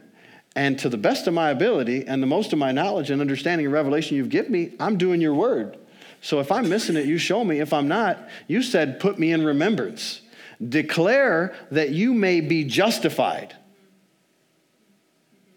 And 0.56 0.78
to 0.78 0.90
the 0.90 0.98
best 0.98 1.26
of 1.26 1.34
my 1.34 1.50
ability 1.50 2.06
and 2.06 2.22
the 2.22 2.28
most 2.28 2.54
of 2.54 2.60
my 2.60 2.72
knowledge 2.72 3.10
and 3.10 3.20
understanding 3.20 3.66
and 3.66 3.74
revelation 3.74 4.16
you've 4.16 4.30
given 4.30 4.52
me, 4.52 4.74
I'm 4.80 5.00
doing 5.00 5.20
your 5.20 5.34
word. 5.34 5.80
So 6.22 6.40
if 6.40 6.52
I'm 6.52 6.70
missing 6.70 6.96
it, 6.96 7.08
you 7.08 7.18
show 7.18 7.44
me. 7.44 7.60
If 7.60 7.74
I'm 7.74 7.88
not, 7.88 8.30
you 8.48 8.62
said, 8.62 9.00
put 9.00 9.18
me 9.18 9.32
in 9.32 9.44
remembrance. 9.44 10.22
Declare 10.64 11.56
that 11.72 11.90
you 11.90 12.14
may 12.14 12.40
be 12.40 12.64
justified. 12.64 13.56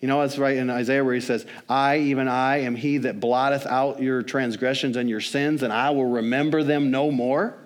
You 0.00 0.08
know, 0.08 0.22
that's 0.22 0.38
right 0.38 0.56
in 0.56 0.70
Isaiah 0.70 1.04
where 1.04 1.14
he 1.14 1.20
says, 1.20 1.44
I, 1.68 1.98
even 1.98 2.28
I, 2.28 2.60
am 2.60 2.76
he 2.76 2.96
that 2.98 3.20
blotteth 3.20 3.66
out 3.66 4.00
your 4.00 4.22
transgressions 4.22 4.96
and 4.96 5.10
your 5.10 5.20
sins, 5.20 5.62
and 5.62 5.70
I 5.70 5.90
will 5.90 6.06
remember 6.06 6.62
them 6.62 6.90
no 6.90 7.10
more. 7.10 7.58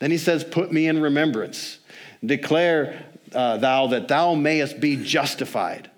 Then 0.00 0.10
he 0.10 0.18
says, 0.18 0.42
Put 0.42 0.72
me 0.72 0.88
in 0.88 1.00
remembrance. 1.00 1.78
Declare 2.24 3.04
uh, 3.32 3.58
thou 3.58 3.86
that 3.88 4.08
thou 4.08 4.34
mayest 4.34 4.80
be 4.80 4.96
justified. 4.96 5.88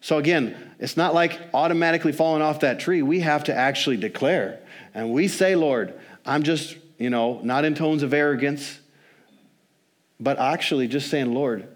So 0.00 0.16
again, 0.16 0.56
it's 0.78 0.96
not 0.96 1.12
like 1.12 1.38
automatically 1.52 2.12
falling 2.12 2.40
off 2.40 2.60
that 2.60 2.80
tree. 2.80 3.02
We 3.02 3.20
have 3.20 3.44
to 3.44 3.54
actually 3.54 3.98
declare. 3.98 4.60
And 4.94 5.12
we 5.12 5.28
say, 5.28 5.56
Lord, 5.56 5.98
I'm 6.24 6.44
just, 6.44 6.76
you 6.98 7.10
know, 7.10 7.40
not 7.42 7.64
in 7.64 7.74
tones 7.74 8.02
of 8.02 8.14
arrogance, 8.14 8.78
but 10.20 10.38
actually 10.38 10.88
just 10.88 11.10
saying, 11.10 11.34
Lord, 11.34 11.68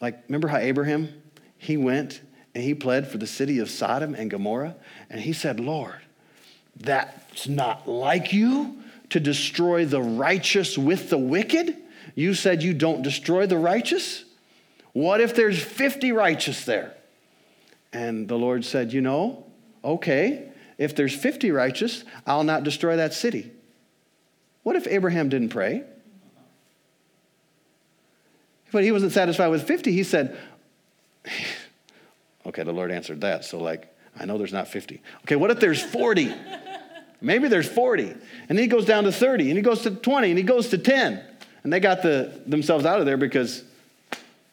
like, 0.00 0.22
remember 0.28 0.48
how 0.48 0.58
Abraham, 0.58 1.12
he 1.58 1.76
went 1.76 2.20
and 2.54 2.64
he 2.64 2.74
pled 2.74 3.08
for 3.08 3.18
the 3.18 3.26
city 3.26 3.58
of 3.58 3.70
Sodom 3.70 4.14
and 4.14 4.30
Gomorrah? 4.30 4.76
And 5.10 5.20
he 5.20 5.32
said, 5.32 5.60
Lord, 5.60 6.00
that's 6.76 7.48
not 7.48 7.88
like 7.88 8.32
you 8.32 8.78
to 9.10 9.20
destroy 9.20 9.84
the 9.84 10.02
righteous 10.02 10.76
with 10.76 11.10
the 11.10 11.18
wicked? 11.18 11.76
You 12.14 12.34
said 12.34 12.62
you 12.62 12.74
don't 12.74 13.02
destroy 13.02 13.46
the 13.46 13.58
righteous? 13.58 14.24
What 14.92 15.20
if 15.20 15.34
there's 15.34 15.62
50 15.62 16.12
righteous 16.12 16.64
there? 16.64 16.94
And 17.92 18.28
the 18.28 18.36
Lord 18.36 18.64
said, 18.64 18.92
You 18.92 19.00
know, 19.00 19.46
okay, 19.84 20.50
if 20.76 20.94
there's 20.94 21.14
50 21.14 21.50
righteous, 21.50 22.04
I'll 22.26 22.44
not 22.44 22.64
destroy 22.64 22.96
that 22.96 23.14
city. 23.14 23.52
What 24.62 24.76
if 24.76 24.86
Abraham 24.86 25.28
didn't 25.28 25.50
pray? 25.50 25.84
But 28.70 28.84
he 28.84 28.92
wasn't 28.92 29.12
satisfied 29.12 29.48
with 29.48 29.66
50. 29.66 29.92
He 29.92 30.02
said, 30.02 30.36
Okay, 32.46 32.62
the 32.62 32.72
Lord 32.72 32.90
answered 32.90 33.20
that. 33.20 33.44
So, 33.44 33.58
like, 33.58 33.94
I 34.18 34.24
know 34.24 34.38
there's 34.38 34.52
not 34.52 34.68
50. 34.68 35.02
Okay, 35.24 35.36
what 35.36 35.50
if 35.50 35.60
there's 35.60 35.82
40? 35.82 36.34
Maybe 37.20 37.48
there's 37.48 37.68
40. 37.68 38.10
And 38.10 38.18
then 38.48 38.58
he 38.58 38.66
goes 38.66 38.84
down 38.84 39.04
to 39.04 39.12
30, 39.12 39.50
and 39.50 39.56
he 39.56 39.62
goes 39.62 39.82
to 39.82 39.90
20, 39.90 40.30
and 40.30 40.38
he 40.38 40.44
goes 40.44 40.68
to 40.68 40.78
10. 40.78 41.22
And 41.64 41.72
they 41.72 41.80
got 41.80 42.02
the, 42.02 42.40
themselves 42.46 42.84
out 42.84 43.00
of 43.00 43.06
there 43.06 43.16
because, 43.16 43.64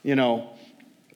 you 0.04 0.16
know, 0.16 0.50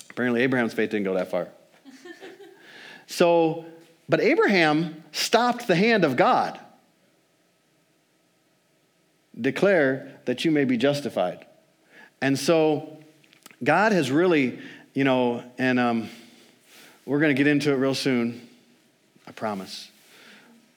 apparently 0.10 0.44
Abraham's 0.44 0.74
faith 0.74 0.92
didn't 0.92 1.06
go 1.06 1.16
that 1.16 1.32
far. 1.32 1.50
so, 3.08 3.66
but 4.08 4.22
Abraham 4.22 5.04
stopped 5.12 5.68
the 5.68 5.76
hand 5.76 6.04
of 6.04 6.16
God. 6.16 6.60
Declare 9.40 10.20
that 10.26 10.46
you 10.46 10.52
may 10.52 10.66
be 10.66 10.78
justified. 10.78 11.46
And 12.22 12.38
so, 12.38 12.98
God 13.64 13.92
has 13.92 14.12
really, 14.12 14.60
you 14.94 15.04
know, 15.04 15.44
and 15.58 15.80
um, 15.80 16.10
we're 17.06 17.20
going 17.20 17.36
to 17.36 17.38
get 17.38 17.48
into 17.48 17.72
it 17.72 17.76
real 17.76 17.96
soon, 17.96 18.48
I 19.26 19.32
promise 19.32 19.89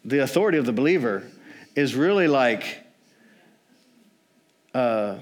the 0.05 0.23
authority 0.23 0.59
of 0.59 0.67
the 0.67 0.73
believer 0.73 1.23
is 1.75 1.95
really 1.95 2.29
like 2.29 2.79
uh, 4.75 5.19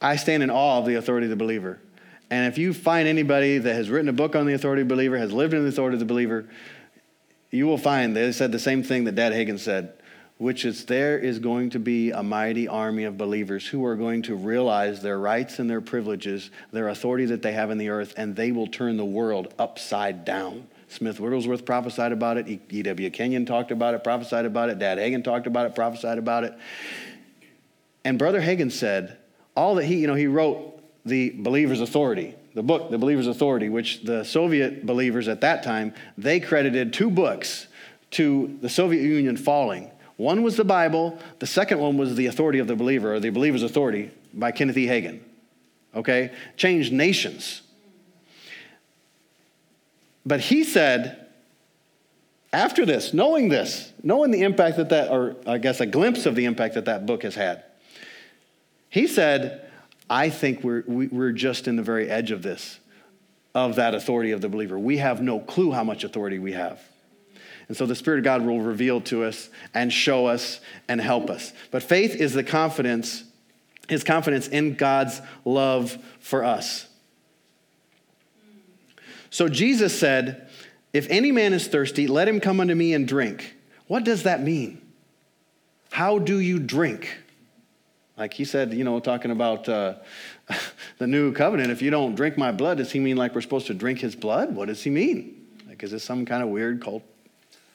I 0.00 0.16
stand 0.16 0.42
in 0.42 0.50
awe 0.50 0.78
of 0.78 0.86
the 0.86 0.94
authority 0.94 1.26
of 1.26 1.30
the 1.30 1.36
believer. 1.36 1.78
And 2.30 2.46
if 2.46 2.58
you 2.58 2.74
find 2.74 3.08
anybody 3.08 3.58
that 3.58 3.74
has 3.74 3.90
written 3.90 4.08
a 4.08 4.12
book 4.12 4.36
on 4.36 4.46
the 4.46 4.54
authority 4.54 4.82
of 4.82 4.88
the 4.88 4.94
believer, 4.94 5.18
has 5.18 5.32
lived 5.32 5.54
in 5.54 5.62
the 5.62 5.68
authority 5.68 5.94
of 5.94 6.00
the 6.00 6.06
believer, 6.06 6.46
you 7.50 7.66
will 7.66 7.78
find 7.78 8.14
they 8.14 8.30
said 8.32 8.52
the 8.52 8.58
same 8.58 8.82
thing 8.82 9.04
that 9.04 9.14
Dad 9.14 9.32
Hagin 9.32 9.58
said, 9.58 9.94
which 10.36 10.64
is 10.64 10.84
there 10.84 11.18
is 11.18 11.38
going 11.38 11.70
to 11.70 11.78
be 11.78 12.10
a 12.10 12.22
mighty 12.22 12.68
army 12.68 13.04
of 13.04 13.16
believers 13.16 13.66
who 13.66 13.84
are 13.84 13.96
going 13.96 14.22
to 14.22 14.34
realize 14.34 15.02
their 15.02 15.18
rights 15.18 15.58
and 15.58 15.68
their 15.68 15.80
privileges, 15.80 16.50
their 16.70 16.88
authority 16.88 17.24
that 17.26 17.42
they 17.42 17.52
have 17.52 17.70
in 17.70 17.78
the 17.78 17.88
earth, 17.88 18.14
and 18.16 18.36
they 18.36 18.52
will 18.52 18.66
turn 18.66 18.98
the 18.98 19.04
world 19.04 19.52
upside 19.58 20.24
down. 20.24 20.68
Smith 20.88 21.20
Wigglesworth 21.20 21.64
prophesied 21.64 22.12
about 22.12 22.38
it. 22.38 22.48
E.W. 22.70 23.10
Kenyon 23.10 23.46
talked 23.46 23.70
about 23.70 23.94
it, 23.94 24.02
prophesied 24.02 24.46
about 24.46 24.70
it. 24.70 24.78
Dad 24.78 24.98
Hagin 24.98 25.22
talked 25.22 25.46
about 25.46 25.66
it, 25.66 25.74
prophesied 25.74 26.18
about 26.18 26.44
it. 26.44 26.54
And 28.04 28.18
Brother 28.18 28.40
Hagin 28.40 28.72
said, 28.72 29.18
all 29.54 29.74
that 29.74 29.84
he, 29.84 29.96
you 29.96 30.06
know, 30.06 30.14
he 30.14 30.26
wrote 30.26 30.82
the 31.04 31.30
Believer's 31.30 31.80
Authority, 31.80 32.34
the 32.54 32.62
book, 32.62 32.90
The 32.90 32.98
Believer's 32.98 33.26
Authority, 33.26 33.68
which 33.68 34.02
the 34.02 34.24
Soviet 34.24 34.86
believers 34.86 35.28
at 35.28 35.42
that 35.42 35.62
time, 35.62 35.94
they 36.16 36.40
credited 36.40 36.92
two 36.92 37.10
books 37.10 37.66
to 38.12 38.56
the 38.62 38.68
Soviet 38.68 39.02
Union 39.02 39.36
falling. 39.36 39.90
One 40.16 40.42
was 40.42 40.56
the 40.56 40.64
Bible, 40.64 41.18
the 41.38 41.46
second 41.46 41.78
one 41.78 41.96
was 41.96 42.16
The 42.16 42.26
Authority 42.26 42.58
of 42.58 42.66
the 42.66 42.76
Believer, 42.76 43.14
or 43.14 43.20
The 43.20 43.30
Believer's 43.30 43.62
Authority 43.62 44.10
by 44.32 44.52
Kenneth 44.52 44.76
E. 44.76 44.86
Hagin. 44.86 45.20
Okay? 45.94 46.32
Changed 46.56 46.92
nations. 46.92 47.62
But 50.28 50.40
he 50.40 50.62
said, 50.62 51.26
after 52.52 52.84
this, 52.84 53.14
knowing 53.14 53.48
this, 53.48 53.90
knowing 54.02 54.30
the 54.30 54.42
impact 54.42 54.76
that 54.76 54.90
that, 54.90 55.10
or 55.10 55.36
I 55.46 55.56
guess 55.56 55.80
a 55.80 55.86
glimpse 55.86 56.26
of 56.26 56.34
the 56.34 56.44
impact 56.44 56.74
that 56.74 56.84
that 56.84 57.06
book 57.06 57.22
has 57.22 57.34
had, 57.34 57.64
he 58.90 59.06
said, 59.06 59.70
I 60.10 60.28
think 60.28 60.62
we're, 60.62 60.84
we're 60.86 61.32
just 61.32 61.66
in 61.66 61.76
the 61.76 61.82
very 61.82 62.10
edge 62.10 62.30
of 62.30 62.42
this, 62.42 62.78
of 63.54 63.76
that 63.76 63.94
authority 63.94 64.32
of 64.32 64.42
the 64.42 64.50
believer. 64.50 64.78
We 64.78 64.98
have 64.98 65.22
no 65.22 65.40
clue 65.40 65.72
how 65.72 65.82
much 65.82 66.04
authority 66.04 66.38
we 66.38 66.52
have. 66.52 66.78
And 67.68 67.76
so 67.76 67.86
the 67.86 67.94
Spirit 67.94 68.18
of 68.18 68.24
God 68.24 68.42
will 68.42 68.60
reveal 68.60 69.00
to 69.02 69.24
us 69.24 69.48
and 69.72 69.90
show 69.90 70.26
us 70.26 70.60
and 70.88 71.00
help 71.00 71.30
us. 71.30 71.54
But 71.70 71.82
faith 71.82 72.14
is 72.14 72.34
the 72.34 72.44
confidence, 72.44 73.24
his 73.88 74.04
confidence 74.04 74.46
in 74.46 74.74
God's 74.74 75.22
love 75.46 75.96
for 76.20 76.44
us. 76.44 76.87
So 79.30 79.48
Jesus 79.48 79.98
said, 79.98 80.48
If 80.92 81.06
any 81.10 81.32
man 81.32 81.52
is 81.52 81.68
thirsty, 81.68 82.06
let 82.06 82.28
him 82.28 82.40
come 82.40 82.60
unto 82.60 82.74
me 82.74 82.94
and 82.94 83.06
drink. 83.06 83.54
What 83.86 84.04
does 84.04 84.24
that 84.24 84.42
mean? 84.42 84.82
How 85.90 86.18
do 86.18 86.38
you 86.38 86.58
drink? 86.58 87.18
Like 88.16 88.34
he 88.34 88.44
said, 88.44 88.74
you 88.74 88.84
know, 88.84 88.98
talking 89.00 89.30
about 89.30 89.68
uh, 89.68 89.94
the 90.98 91.06
new 91.06 91.32
covenant, 91.32 91.70
if 91.70 91.80
you 91.80 91.90
don't 91.90 92.14
drink 92.14 92.36
my 92.36 92.52
blood, 92.52 92.78
does 92.78 92.90
he 92.90 92.98
mean 92.98 93.16
like 93.16 93.34
we're 93.34 93.40
supposed 93.40 93.68
to 93.68 93.74
drink 93.74 94.00
his 94.00 94.16
blood? 94.16 94.54
What 94.54 94.66
does 94.66 94.82
he 94.82 94.90
mean? 94.90 95.46
Like, 95.68 95.82
is 95.82 95.92
this 95.92 96.02
some 96.02 96.26
kind 96.26 96.42
of 96.42 96.48
weird 96.48 96.82
cult 96.82 97.04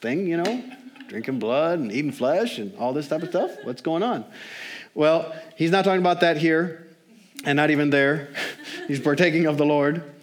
thing, 0.00 0.26
you 0.26 0.36
know? 0.36 0.62
Drinking 1.08 1.38
blood 1.38 1.78
and 1.78 1.90
eating 1.90 2.12
flesh 2.12 2.58
and 2.58 2.76
all 2.76 2.92
this 2.92 3.08
type 3.08 3.22
of 3.22 3.30
stuff? 3.30 3.52
What's 3.64 3.80
going 3.80 4.02
on? 4.02 4.24
Well, 4.94 5.34
he's 5.56 5.70
not 5.70 5.84
talking 5.84 6.00
about 6.00 6.20
that 6.20 6.36
here 6.36 6.88
and 7.44 7.56
not 7.56 7.70
even 7.70 7.90
there. 7.90 8.28
he's 8.86 9.00
partaking 9.00 9.46
of 9.46 9.56
the 9.56 9.64
Lord. 9.64 10.14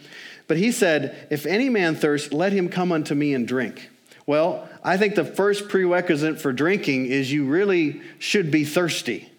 But 0.52 0.58
he 0.58 0.74
said, 0.74 1.28
If 1.30 1.46
any 1.46 1.70
man 1.70 1.96
thirst, 1.96 2.34
let 2.34 2.52
him 2.52 2.68
come 2.68 2.92
unto 2.92 3.16
me 3.16 3.34
and 3.34 3.48
drink. 3.48 3.90
Well, 4.26 4.68
I 4.84 4.98
think 4.98 5.16
the 5.16 5.24
first 5.24 5.70
prerequisite 5.70 6.42
for 6.42 6.52
drinking 6.52 7.06
is 7.06 7.32
you 7.32 7.46
really 7.46 8.02
should 8.20 8.52
be 8.52 8.66
thirsty. 8.66 9.32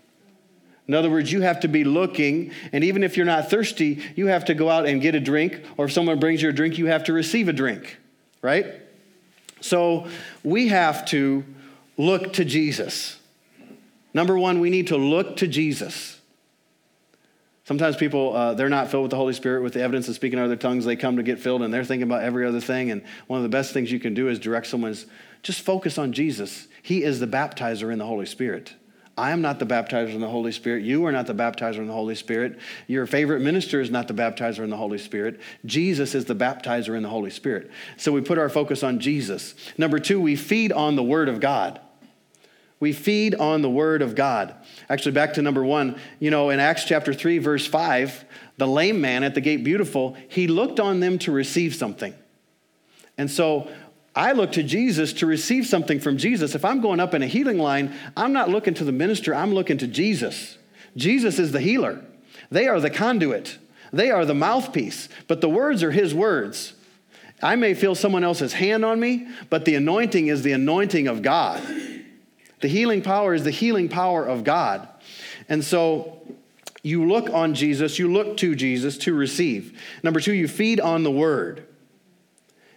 In 0.89 0.95
other 0.95 1.11
words, 1.11 1.31
you 1.31 1.43
have 1.43 1.61
to 1.61 1.69
be 1.69 1.85
looking, 1.85 2.53
and 2.73 2.83
even 2.83 3.05
if 3.05 3.19
you're 3.19 3.27
not 3.27 3.51
thirsty, 3.51 4.01
you 4.17 4.29
have 4.29 4.47
to 4.47 4.55
go 4.55 4.71
out 4.71 4.87
and 4.87 5.03
get 5.03 5.15
a 5.15 5.21
drink, 5.21 5.63
or 5.77 5.85
if 5.85 5.93
someone 5.93 6.19
brings 6.19 6.41
you 6.41 6.49
a 6.49 6.53
drink, 6.55 6.79
you 6.79 6.87
have 6.87 7.05
to 7.05 7.13
receive 7.13 7.47
a 7.47 7.53
drink, 7.53 7.99
right? 8.41 8.81
So 9.61 10.09
we 10.43 10.69
have 10.69 11.05
to 11.09 11.45
look 11.99 12.33
to 12.33 12.47
Jesus. 12.47 13.19
Number 14.15 14.39
one, 14.39 14.61
we 14.61 14.71
need 14.71 14.87
to 14.87 14.97
look 14.97 15.37
to 15.37 15.47
Jesus. 15.47 16.22
Sometimes 17.65 17.97
people, 17.97 18.35
uh, 18.35 18.55
they're 18.55 18.69
not 18.69 18.91
filled 18.91 19.05
with 19.05 19.11
the 19.11 19.17
Holy 19.17 19.35
Spirit 19.35 19.63
with 19.63 19.73
the 19.75 19.83
evidence 19.83 20.09
of 20.09 20.17
speaking 20.17 20.39
other 20.39 20.57
tongues. 20.57 20.85
They 20.85 20.97
come 20.97 21.17
to 21.17 21.23
get 21.23 21.39
filled 21.39 21.63
and 21.63 21.73
they're 21.73 21.85
thinking 21.85 22.03
about 22.03 22.25
every 22.25 22.45
other 22.45 22.61
thing. 22.61 22.91
And 22.91 23.03
one 23.29 23.39
of 23.39 23.45
the 23.45 23.49
best 23.49 23.73
things 23.73 23.93
you 23.93 24.01
can 24.01 24.15
do 24.15 24.29
is 24.29 24.41
direct 24.41 24.67
someone's 24.67 25.07
just 25.43 25.61
focus 25.61 25.97
on 25.97 26.13
Jesus. 26.13 26.67
He 26.83 27.05
is 27.05 27.21
the 27.21 27.27
baptizer 27.27 27.93
in 27.93 27.99
the 27.99 28.07
Holy 28.07 28.27
Spirit. 28.27 28.75
I 29.17 29.31
am 29.31 29.43
not 29.43 29.59
the 29.59 29.67
baptizer 29.67 30.15
in 30.15 30.21
the 30.21 30.29
Holy 30.29 30.53
Spirit. 30.53 30.85
You 30.85 31.05
are 31.05 31.13
not 31.13 31.27
the 31.27 31.35
baptizer 31.35 31.79
in 31.79 31.87
the 31.87 31.93
Holy 31.93 32.15
Spirit. 32.15 32.59
Your 32.89 33.07
favorite 33.07 33.41
minister 33.41 33.81
is 33.81 33.91
not 33.91 34.09
the 34.09 34.15
baptizer 34.15 34.65
in 34.65 34.71
the 34.71 34.77
Holy 34.77 34.99
Spirit. 34.99 35.39
Jesus 35.67 36.15
is 36.15 36.25
the 36.25 36.35
baptizer 36.35 36.97
in 36.97 37.03
the 37.03 37.11
Holy 37.11 37.31
Spirit. 37.31 37.71
So 37.99 38.11
we 38.11 38.23
put 38.23 38.39
our 38.39 38.49
focus 38.49 38.83
on 38.83 39.01
Jesus. 39.01 39.55
Number 39.77 39.99
two, 39.99 40.21
we 40.21 40.35
feed 40.35 40.73
on 40.73 40.97
the 40.97 41.03
Word 41.03 41.29
of 41.29 41.41
God. 41.41 41.81
We 42.83 42.93
feed 42.93 43.37
on 43.37 43.63
the 43.63 43.71
word 43.71 44.03
of 44.03 44.17
God. 44.17 44.57
Actually, 44.91 45.13
back 45.13 45.35
to 45.35 45.43
number 45.43 45.65
one, 45.65 46.01
you 46.19 46.33
know, 46.33 46.51
in 46.51 46.59
Acts 46.59 46.83
chapter 46.85 47.15
3, 47.15 47.39
verse 47.39 47.65
5, 47.65 48.25
the 48.57 48.67
lame 48.67 49.01
man 49.01 49.23
at 49.23 49.37
the 49.37 49.41
gate 49.41 49.63
beautiful, 49.63 50.17
he 50.27 50.49
looked 50.49 50.81
on 50.81 50.99
them 50.99 51.17
to 51.21 51.31
receive 51.31 51.77
something. 51.77 52.13
And 53.17 53.31
so 53.31 53.71
I 54.17 54.33
look 54.33 54.51
to 54.55 54.65
Jesus 54.65 55.13
to 55.13 55.27
receive 55.27 55.65
something 55.65 56.01
from 56.01 56.17
Jesus. 56.17 56.57
If 56.57 56.65
I'm 56.65 56.81
going 56.81 56.99
up 56.99 57.15
in 57.15 57.23
a 57.23 57.29
healing 57.29 57.57
line, 57.57 57.95
I'm 58.17 58.33
not 58.33 58.49
looking 58.49 58.75
to 58.75 58.83
the 58.83 58.91
minister, 58.91 59.33
I'm 59.33 59.55
looking 59.55 59.79
to 59.79 59.87
Jesus. 59.87 60.59
Jesus 60.97 61.39
is 61.39 61.53
the 61.53 61.61
healer, 61.61 62.05
they 62.51 62.67
are 62.67 62.81
the 62.81 62.91
conduit, 62.91 63.59
they 63.93 64.11
are 64.11 64.25
the 64.25 64.35
mouthpiece, 64.35 65.09
but 65.29 65.41
the 65.41 65.49
words 65.49 65.85
are 65.85 65.93
his 65.93 66.13
words. 66.13 66.73
I 67.41 67.55
may 67.55 67.75
feel 67.75 67.95
someone 67.95 68.25
else's 68.25 68.55
hand 68.55 68.85
on 68.85 68.99
me, 68.99 69.29
but 69.51 69.67
the 69.67 69.77
anointing 69.77 70.27
is 70.27 70.43
the 70.43 70.51
anointing 70.51 71.07
of 71.07 71.23
God. 71.23 71.63
The 72.63 72.69
healing 72.69 73.03
power 73.03 73.35
is 73.35 73.45
the 73.45 73.51
healing 73.51 73.89
power 73.89 74.25
of 74.25 74.45
God. 74.45 74.89
And 75.49 75.65
so 75.65 76.23
you 76.83 77.07
look 77.07 77.29
on 77.29 77.55
Jesus, 77.55 77.99
you 77.99 78.11
look 78.11 78.37
to 78.39 78.55
Jesus 78.55 78.97
to 78.99 79.15
receive. 79.15 79.81
Number 80.03 80.21
two, 80.21 80.33
you 80.33 80.49
feed 80.49 80.81
on 80.81 81.03
the 81.03 81.11
word. 81.11 81.67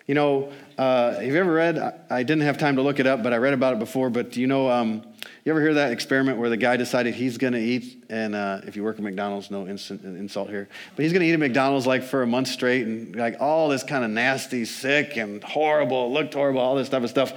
You 0.07 0.15
know, 0.15 0.51
uh, 0.77 1.13
have 1.13 1.23
you 1.23 1.37
ever 1.37 1.53
read? 1.53 1.77
I 2.09 2.23
didn't 2.23 2.43
have 2.43 2.57
time 2.57 2.75
to 2.75 2.81
look 2.81 2.99
it 2.99 3.07
up, 3.07 3.23
but 3.23 3.31
I 3.33 3.37
read 3.37 3.53
about 3.53 3.73
it 3.73 3.79
before. 3.79 4.09
But 4.09 4.31
do 4.31 4.41
you 4.41 4.47
know, 4.47 4.69
um, 4.69 5.03
you 5.43 5.51
ever 5.51 5.61
hear 5.61 5.75
that 5.75 5.91
experiment 5.91 6.37
where 6.37 6.49
the 6.49 6.57
guy 6.57 6.75
decided 6.75 7.15
he's 7.15 7.37
going 7.37 7.53
to 7.53 7.59
eat, 7.59 8.03
and 8.09 8.35
uh, 8.35 8.61
if 8.65 8.75
you 8.75 8.83
work 8.83 8.97
at 8.97 9.03
McDonald's, 9.03 9.49
no 9.49 9.67
instant, 9.67 10.03
insult 10.03 10.49
here, 10.49 10.67
but 10.95 11.03
he's 11.03 11.13
going 11.13 11.21
to 11.21 11.27
eat 11.27 11.33
at 11.33 11.39
McDonald's 11.39 11.87
like 11.87 12.03
for 12.03 12.23
a 12.23 12.27
month 12.27 12.49
straight, 12.49 12.85
and 12.85 13.15
like 13.15 13.37
all 13.39 13.69
this 13.69 13.83
kind 13.83 14.03
of 14.03 14.11
nasty, 14.11 14.65
sick, 14.65 15.15
and 15.15 15.43
horrible, 15.43 16.11
looked 16.11 16.33
horrible, 16.33 16.59
all 16.59 16.75
this 16.75 16.89
type 16.89 17.03
of 17.03 17.09
stuff. 17.09 17.33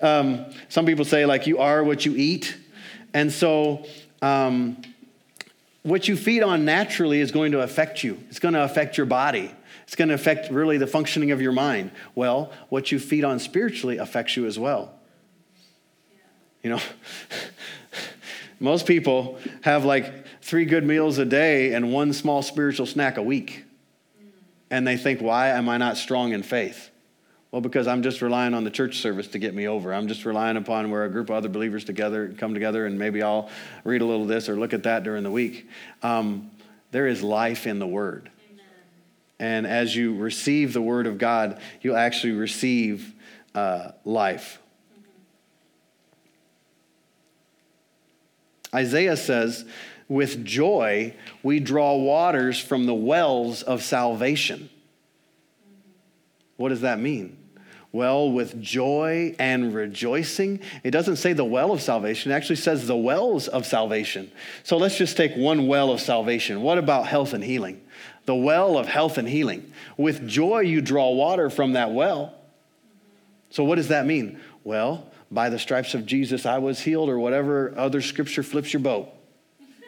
Um, 0.00 0.46
some 0.68 0.86
people 0.86 1.04
say 1.04 1.26
like 1.26 1.46
you 1.46 1.58
are 1.58 1.84
what 1.84 2.06
you 2.06 2.14
eat, 2.16 2.56
and 3.12 3.30
so. 3.30 3.84
Um, 4.22 4.82
what 5.84 6.06
you 6.06 6.16
feed 6.16 6.42
on 6.42 6.64
naturally 6.64 7.20
is 7.20 7.30
going 7.30 7.52
to 7.52 7.60
affect 7.60 8.04
you. 8.04 8.18
It's 8.28 8.40
going 8.40 8.54
to 8.54 8.62
affect 8.62 8.98
your 8.98 9.06
body. 9.06 9.50
It's 9.88 9.96
going 9.96 10.08
to 10.08 10.14
affect 10.14 10.50
really 10.50 10.76
the 10.76 10.86
functioning 10.86 11.30
of 11.30 11.40
your 11.40 11.52
mind. 11.52 11.92
Well, 12.14 12.52
what 12.68 12.92
you 12.92 12.98
feed 12.98 13.24
on 13.24 13.38
spiritually 13.38 13.96
affects 13.96 14.36
you 14.36 14.44
as 14.44 14.58
well. 14.58 14.92
You 16.62 16.68
know, 16.68 16.80
most 18.60 18.84
people 18.84 19.38
have 19.62 19.86
like 19.86 20.42
three 20.42 20.66
good 20.66 20.84
meals 20.84 21.16
a 21.16 21.24
day 21.24 21.72
and 21.72 21.90
one 21.90 22.12
small 22.12 22.42
spiritual 22.42 22.84
snack 22.84 23.16
a 23.16 23.22
week. 23.22 23.64
And 24.70 24.86
they 24.86 24.98
think, 24.98 25.22
why 25.22 25.48
am 25.48 25.70
I 25.70 25.78
not 25.78 25.96
strong 25.96 26.34
in 26.34 26.42
faith? 26.42 26.90
Well, 27.50 27.62
because 27.62 27.86
I'm 27.86 28.02
just 28.02 28.20
relying 28.20 28.52
on 28.52 28.64
the 28.64 28.70
church 28.70 28.98
service 28.98 29.28
to 29.28 29.38
get 29.38 29.54
me 29.54 29.68
over. 29.68 29.94
I'm 29.94 30.06
just 30.06 30.26
relying 30.26 30.58
upon 30.58 30.90
where 30.90 31.06
a 31.06 31.10
group 31.10 31.30
of 31.30 31.36
other 31.36 31.48
believers 31.48 31.86
together 31.86 32.34
come 32.36 32.52
together 32.52 32.84
and 32.84 32.98
maybe 32.98 33.22
I'll 33.22 33.48
read 33.84 34.02
a 34.02 34.04
little 34.04 34.24
of 34.24 34.28
this 34.28 34.50
or 34.50 34.56
look 34.56 34.74
at 34.74 34.82
that 34.82 35.02
during 35.02 35.24
the 35.24 35.30
week. 35.30 35.66
Um, 36.02 36.50
there 36.90 37.06
is 37.06 37.22
life 37.22 37.66
in 37.66 37.78
the 37.78 37.86
Word. 37.86 38.30
And 39.38 39.66
as 39.66 39.94
you 39.94 40.16
receive 40.16 40.72
the 40.72 40.82
Word 40.82 41.06
of 41.06 41.18
God, 41.18 41.60
you'll 41.80 41.96
actually 41.96 42.32
receive 42.32 43.14
uh, 43.54 43.92
life. 44.04 44.58
Isaiah 48.74 49.16
says, 49.16 49.64
with 50.08 50.44
joy 50.44 51.14
we 51.42 51.60
draw 51.60 51.96
waters 51.96 52.58
from 52.58 52.86
the 52.86 52.94
wells 52.94 53.62
of 53.62 53.82
salvation. 53.82 54.70
What 56.56 56.70
does 56.70 56.80
that 56.80 56.98
mean? 56.98 57.36
Well, 57.92 58.30
with 58.30 58.60
joy 58.60 59.34
and 59.38 59.74
rejoicing. 59.74 60.60
It 60.84 60.90
doesn't 60.90 61.16
say 61.16 61.32
the 61.32 61.44
well 61.44 61.72
of 61.72 61.80
salvation, 61.80 62.32
it 62.32 62.34
actually 62.34 62.56
says 62.56 62.86
the 62.86 62.96
wells 62.96 63.48
of 63.48 63.64
salvation. 63.64 64.30
So 64.62 64.76
let's 64.76 64.96
just 64.96 65.16
take 65.16 65.34
one 65.34 65.66
well 65.68 65.90
of 65.90 66.00
salvation. 66.00 66.62
What 66.62 66.78
about 66.78 67.06
health 67.06 67.32
and 67.32 67.42
healing? 67.42 67.80
The 68.28 68.34
well 68.34 68.76
of 68.76 68.86
health 68.86 69.16
and 69.16 69.26
healing. 69.26 69.72
With 69.96 70.28
joy, 70.28 70.60
you 70.60 70.82
draw 70.82 71.12
water 71.12 71.48
from 71.48 71.72
that 71.72 71.92
well. 71.92 72.34
So, 73.48 73.64
what 73.64 73.76
does 73.76 73.88
that 73.88 74.04
mean? 74.04 74.38
Well, 74.64 75.10
by 75.30 75.48
the 75.48 75.58
stripes 75.58 75.94
of 75.94 76.04
Jesus, 76.04 76.44
I 76.44 76.58
was 76.58 76.78
healed, 76.78 77.08
or 77.08 77.18
whatever 77.18 77.72
other 77.74 78.02
scripture 78.02 78.42
flips 78.42 78.70
your 78.70 78.80
boat, 78.80 79.08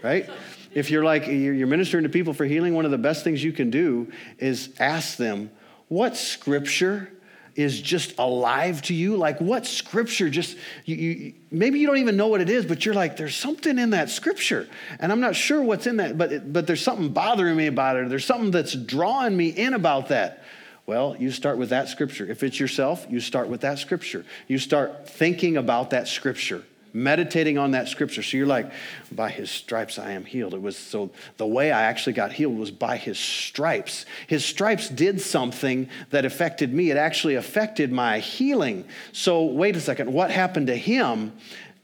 right? 0.02 0.26
if 0.72 0.90
you're 0.90 1.04
like, 1.04 1.26
you're 1.26 1.66
ministering 1.66 2.04
to 2.04 2.08
people 2.08 2.32
for 2.32 2.46
healing, 2.46 2.72
one 2.72 2.86
of 2.86 2.90
the 2.90 2.98
best 2.98 3.24
things 3.24 3.44
you 3.44 3.52
can 3.52 3.68
do 3.68 4.10
is 4.38 4.70
ask 4.78 5.18
them, 5.18 5.50
what 5.88 6.16
scripture 6.16 7.10
is 7.56 7.80
just 7.80 8.18
alive 8.18 8.82
to 8.82 8.94
you? 8.94 9.16
Like 9.16 9.40
what 9.40 9.66
scripture 9.66 10.30
just, 10.30 10.56
you, 10.84 10.96
you, 10.96 11.34
maybe 11.50 11.78
you 11.78 11.86
don't 11.86 11.98
even 11.98 12.16
know 12.16 12.28
what 12.28 12.40
it 12.40 12.50
is, 12.50 12.64
but 12.64 12.84
you're 12.84 12.94
like, 12.94 13.16
there's 13.16 13.36
something 13.36 13.78
in 13.78 13.90
that 13.90 14.10
scripture. 14.10 14.68
And 14.98 15.10
I'm 15.12 15.20
not 15.20 15.36
sure 15.36 15.62
what's 15.62 15.86
in 15.86 15.96
that, 15.98 16.16
but, 16.16 16.52
but 16.52 16.66
there's 16.66 16.82
something 16.82 17.10
bothering 17.10 17.56
me 17.56 17.66
about 17.66 17.96
it. 17.96 18.08
There's 18.08 18.24
something 18.24 18.50
that's 18.50 18.74
drawing 18.74 19.36
me 19.36 19.48
in 19.48 19.74
about 19.74 20.08
that. 20.08 20.42
Well, 20.86 21.16
you 21.18 21.30
start 21.30 21.58
with 21.58 21.68
that 21.70 21.88
scripture. 21.88 22.26
If 22.28 22.42
it's 22.42 22.58
yourself, 22.58 23.06
you 23.08 23.20
start 23.20 23.48
with 23.48 23.60
that 23.60 23.78
scripture. 23.78 24.24
You 24.48 24.58
start 24.58 25.08
thinking 25.08 25.56
about 25.56 25.90
that 25.90 26.08
scripture 26.08 26.64
meditating 26.92 27.58
on 27.58 27.72
that 27.72 27.88
scripture. 27.88 28.22
So 28.22 28.36
you're 28.36 28.46
like, 28.46 28.70
by 29.12 29.30
his 29.30 29.50
stripes 29.50 29.98
I 29.98 30.12
am 30.12 30.24
healed. 30.24 30.54
It 30.54 30.62
was 30.62 30.76
so 30.76 31.10
the 31.36 31.46
way 31.46 31.72
I 31.72 31.82
actually 31.82 32.14
got 32.14 32.32
healed 32.32 32.58
was 32.58 32.70
by 32.70 32.96
his 32.96 33.18
stripes. 33.18 34.06
His 34.26 34.44
stripes 34.44 34.88
did 34.88 35.20
something 35.20 35.88
that 36.10 36.24
affected 36.24 36.72
me, 36.72 36.90
it 36.90 36.96
actually 36.96 37.34
affected 37.34 37.92
my 37.92 38.18
healing. 38.18 38.84
So 39.12 39.44
wait 39.44 39.76
a 39.76 39.80
second, 39.80 40.12
what 40.12 40.30
happened 40.30 40.68
to 40.68 40.76
him 40.76 41.32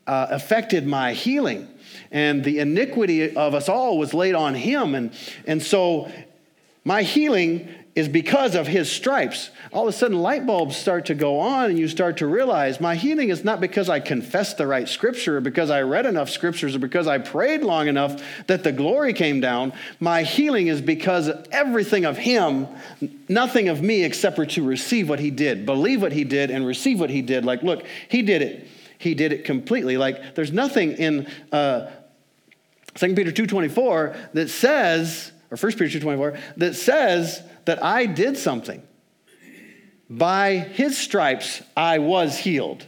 uh, 0.06 0.28
affected 0.30 0.86
my 0.86 1.12
healing. 1.12 1.68
And 2.10 2.44
the 2.44 2.60
iniquity 2.60 3.34
of 3.34 3.54
us 3.54 3.68
all 3.68 3.98
was 3.98 4.14
laid 4.14 4.34
on 4.34 4.54
him. 4.54 4.94
And, 4.94 5.12
and 5.46 5.62
so 5.62 6.10
my 6.84 7.02
healing 7.02 7.68
is 7.96 8.08
because 8.08 8.54
of 8.54 8.66
his 8.66 8.92
stripes. 8.92 9.48
All 9.72 9.88
of 9.88 9.94
a 9.94 9.96
sudden, 9.96 10.18
light 10.18 10.46
bulbs 10.46 10.76
start 10.76 11.06
to 11.06 11.14
go 11.14 11.40
on, 11.40 11.70
and 11.70 11.78
you 11.78 11.88
start 11.88 12.18
to 12.18 12.26
realize 12.26 12.78
my 12.78 12.94
healing 12.94 13.30
is 13.30 13.42
not 13.42 13.58
because 13.58 13.88
I 13.88 14.00
confessed 14.00 14.58
the 14.58 14.66
right 14.66 14.86
scripture, 14.86 15.38
or 15.38 15.40
because 15.40 15.70
I 15.70 15.80
read 15.80 16.04
enough 16.04 16.28
scriptures, 16.28 16.76
or 16.76 16.78
because 16.78 17.06
I 17.06 17.16
prayed 17.16 17.62
long 17.62 17.88
enough 17.88 18.22
that 18.48 18.64
the 18.64 18.70
glory 18.70 19.14
came 19.14 19.40
down. 19.40 19.72
My 19.98 20.24
healing 20.24 20.66
is 20.66 20.82
because 20.82 21.30
everything 21.50 22.04
of 22.04 22.18
him, 22.18 22.68
nothing 23.30 23.68
of 23.70 23.80
me 23.80 24.04
except 24.04 24.36
for 24.36 24.44
to 24.44 24.62
receive 24.62 25.08
what 25.08 25.18
he 25.18 25.30
did, 25.30 25.64
believe 25.64 26.02
what 26.02 26.12
he 26.12 26.24
did, 26.24 26.50
and 26.50 26.66
receive 26.66 27.00
what 27.00 27.08
he 27.08 27.22
did. 27.22 27.46
Like, 27.46 27.62
look, 27.62 27.86
he 28.10 28.20
did 28.20 28.42
it. 28.42 28.68
He 28.98 29.14
did 29.14 29.32
it 29.32 29.44
completely. 29.44 29.96
Like, 29.96 30.34
there's 30.34 30.52
nothing 30.52 30.92
in 30.92 31.28
uh, 31.50 31.90
2 32.94 33.14
Peter 33.14 33.32
2.24 33.32 34.32
that 34.34 34.50
says, 34.50 35.32
or 35.50 35.56
1 35.56 35.72
Peter 35.72 36.00
2.24, 36.00 36.40
that 36.56 36.74
says 36.74 37.42
that 37.64 37.82
I 37.82 38.06
did 38.06 38.36
something. 38.36 38.82
By 40.08 40.58
his 40.58 40.96
stripes, 40.96 41.62
I 41.76 41.98
was 41.98 42.38
healed. 42.38 42.86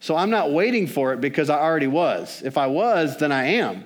So 0.00 0.16
I'm 0.16 0.30
not 0.30 0.52
waiting 0.52 0.86
for 0.86 1.12
it 1.12 1.20
because 1.20 1.50
I 1.50 1.58
already 1.58 1.86
was. 1.86 2.42
If 2.44 2.56
I 2.56 2.66
was, 2.66 3.16
then 3.18 3.32
I 3.32 3.44
am. 3.44 3.84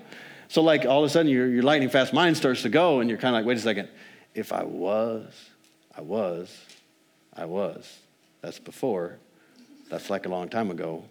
So, 0.48 0.62
like, 0.62 0.84
all 0.84 1.02
of 1.02 1.06
a 1.06 1.08
sudden, 1.08 1.30
your, 1.30 1.48
your 1.48 1.62
lightning 1.62 1.88
fast 1.88 2.12
mind 2.12 2.36
starts 2.36 2.62
to 2.62 2.68
go, 2.68 3.00
and 3.00 3.08
you're 3.08 3.18
kind 3.18 3.34
of 3.34 3.40
like, 3.40 3.46
wait 3.46 3.56
a 3.56 3.60
second. 3.60 3.88
If 4.34 4.52
I 4.52 4.64
was, 4.64 5.32
I 5.96 6.02
was, 6.02 6.54
I 7.34 7.46
was. 7.46 7.98
That's 8.42 8.58
before. 8.58 9.18
That's 9.88 10.10
like 10.10 10.26
a 10.26 10.28
long 10.28 10.50
time 10.50 10.70
ago. 10.70 11.04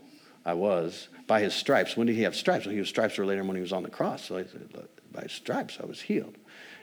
I 0.45 0.53
was. 0.53 1.07
By 1.25 1.41
his 1.41 1.55
stripes. 1.55 1.97
When 1.97 2.05
did 2.05 2.15
he 2.15 2.21
have 2.21 2.35
stripes? 2.35 2.65
Well, 2.65 2.73
he 2.73 2.79
was 2.79 2.89
stripes 2.89 3.17
later 3.17 3.43
when 3.43 3.55
he 3.55 3.61
was 3.61 3.73
on 3.73 3.81
the 3.81 3.89
cross. 3.89 4.25
So, 4.25 4.37
I 4.37 4.43
said, 4.43 4.69
by 5.11 5.25
stripes, 5.27 5.79
I 5.81 5.87
was 5.87 6.01
healed. 6.01 6.35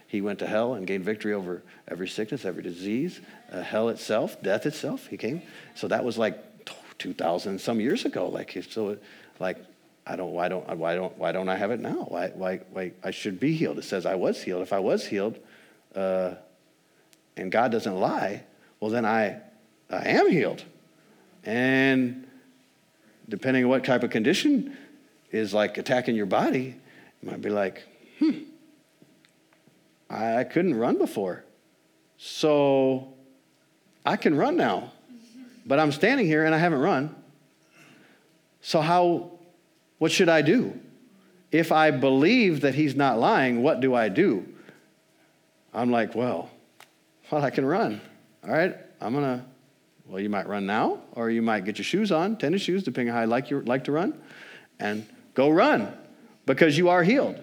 He 0.08 0.22
went 0.22 0.38
to 0.38 0.46
hell 0.46 0.74
and 0.74 0.86
gained 0.86 1.04
victory 1.04 1.34
over 1.34 1.62
every 1.86 2.08
sickness, 2.08 2.46
every 2.46 2.62
disease, 2.62 3.20
uh, 3.52 3.60
hell 3.60 3.90
itself, 3.90 4.42
death 4.42 4.64
itself. 4.64 5.06
He 5.06 5.18
came. 5.18 5.42
So 5.74 5.86
that 5.88 6.02
was 6.02 6.16
like 6.16 6.66
2,000 6.98 7.60
some 7.60 7.78
years 7.78 8.06
ago. 8.06 8.28
Like, 8.28 8.56
so, 8.70 8.96
like, 9.38 9.58
I 10.06 10.16
don't, 10.16 10.32
why 10.32 10.48
don't, 10.48 10.66
why 10.78 10.94
don't, 10.94 11.16
why 11.18 11.32
don't 11.32 11.50
I 11.50 11.56
have 11.56 11.70
it 11.70 11.80
now? 11.80 12.06
Why, 12.08 12.28
why, 12.28 12.60
why, 12.70 12.92
I 13.04 13.10
should 13.10 13.38
be 13.38 13.52
healed. 13.54 13.78
It 13.78 13.84
says 13.84 14.06
I 14.06 14.14
was 14.14 14.42
healed. 14.42 14.62
If 14.62 14.72
I 14.72 14.78
was 14.78 15.06
healed, 15.06 15.38
uh, 15.94 16.34
and 17.36 17.52
God 17.52 17.70
doesn't 17.70 17.94
lie, 17.94 18.44
well, 18.80 18.90
then 18.90 19.04
I, 19.04 19.40
I 19.90 20.08
am 20.08 20.30
healed. 20.30 20.64
And 21.44 22.26
depending 23.28 23.64
on 23.64 23.70
what 23.70 23.84
type 23.84 24.02
of 24.02 24.10
condition 24.10 24.74
is 25.30 25.52
like 25.52 25.76
attacking 25.76 26.16
your 26.16 26.26
body, 26.26 26.74
you 27.22 27.30
might 27.30 27.42
be 27.42 27.50
like, 27.50 27.84
hmm, 28.18 28.38
I 30.10 30.44
couldn't 30.44 30.74
run 30.74 30.98
before. 30.98 31.44
So 32.16 33.14
I 34.04 34.16
can 34.16 34.36
run 34.36 34.56
now. 34.56 34.92
But 35.66 35.78
I'm 35.78 35.92
standing 35.92 36.26
here 36.26 36.44
and 36.44 36.54
I 36.54 36.58
haven't 36.58 36.80
run. 36.80 37.14
So 38.60 38.80
how 38.80 39.38
what 39.98 40.12
should 40.12 40.28
I 40.28 40.42
do? 40.42 40.78
If 41.50 41.72
I 41.72 41.90
believe 41.90 42.60
that 42.60 42.74
he's 42.74 42.94
not 42.94 43.18
lying, 43.18 43.62
what 43.62 43.80
do 43.80 43.94
I 43.94 44.08
do? 44.08 44.46
I'm 45.74 45.90
like, 45.90 46.14
well, 46.14 46.50
well, 47.30 47.44
I 47.44 47.50
can 47.50 47.64
run. 47.64 48.00
All 48.44 48.50
right, 48.50 48.76
I'm 49.00 49.14
gonna. 49.14 49.44
Well, 50.06 50.20
you 50.20 50.30
might 50.30 50.48
run 50.48 50.64
now, 50.64 51.00
or 51.12 51.28
you 51.28 51.42
might 51.42 51.66
get 51.66 51.76
your 51.76 51.84
shoes 51.84 52.10
on, 52.10 52.36
tennis 52.36 52.62
shoes, 52.62 52.82
depending 52.82 53.10
on 53.10 53.16
how 53.16 53.22
you 53.24 53.28
like, 53.28 53.50
you 53.50 53.60
like 53.60 53.84
to 53.84 53.92
run, 53.92 54.18
and 54.80 55.06
go 55.34 55.50
run 55.50 55.92
because 56.46 56.78
you 56.78 56.88
are 56.88 57.02
healed. 57.02 57.38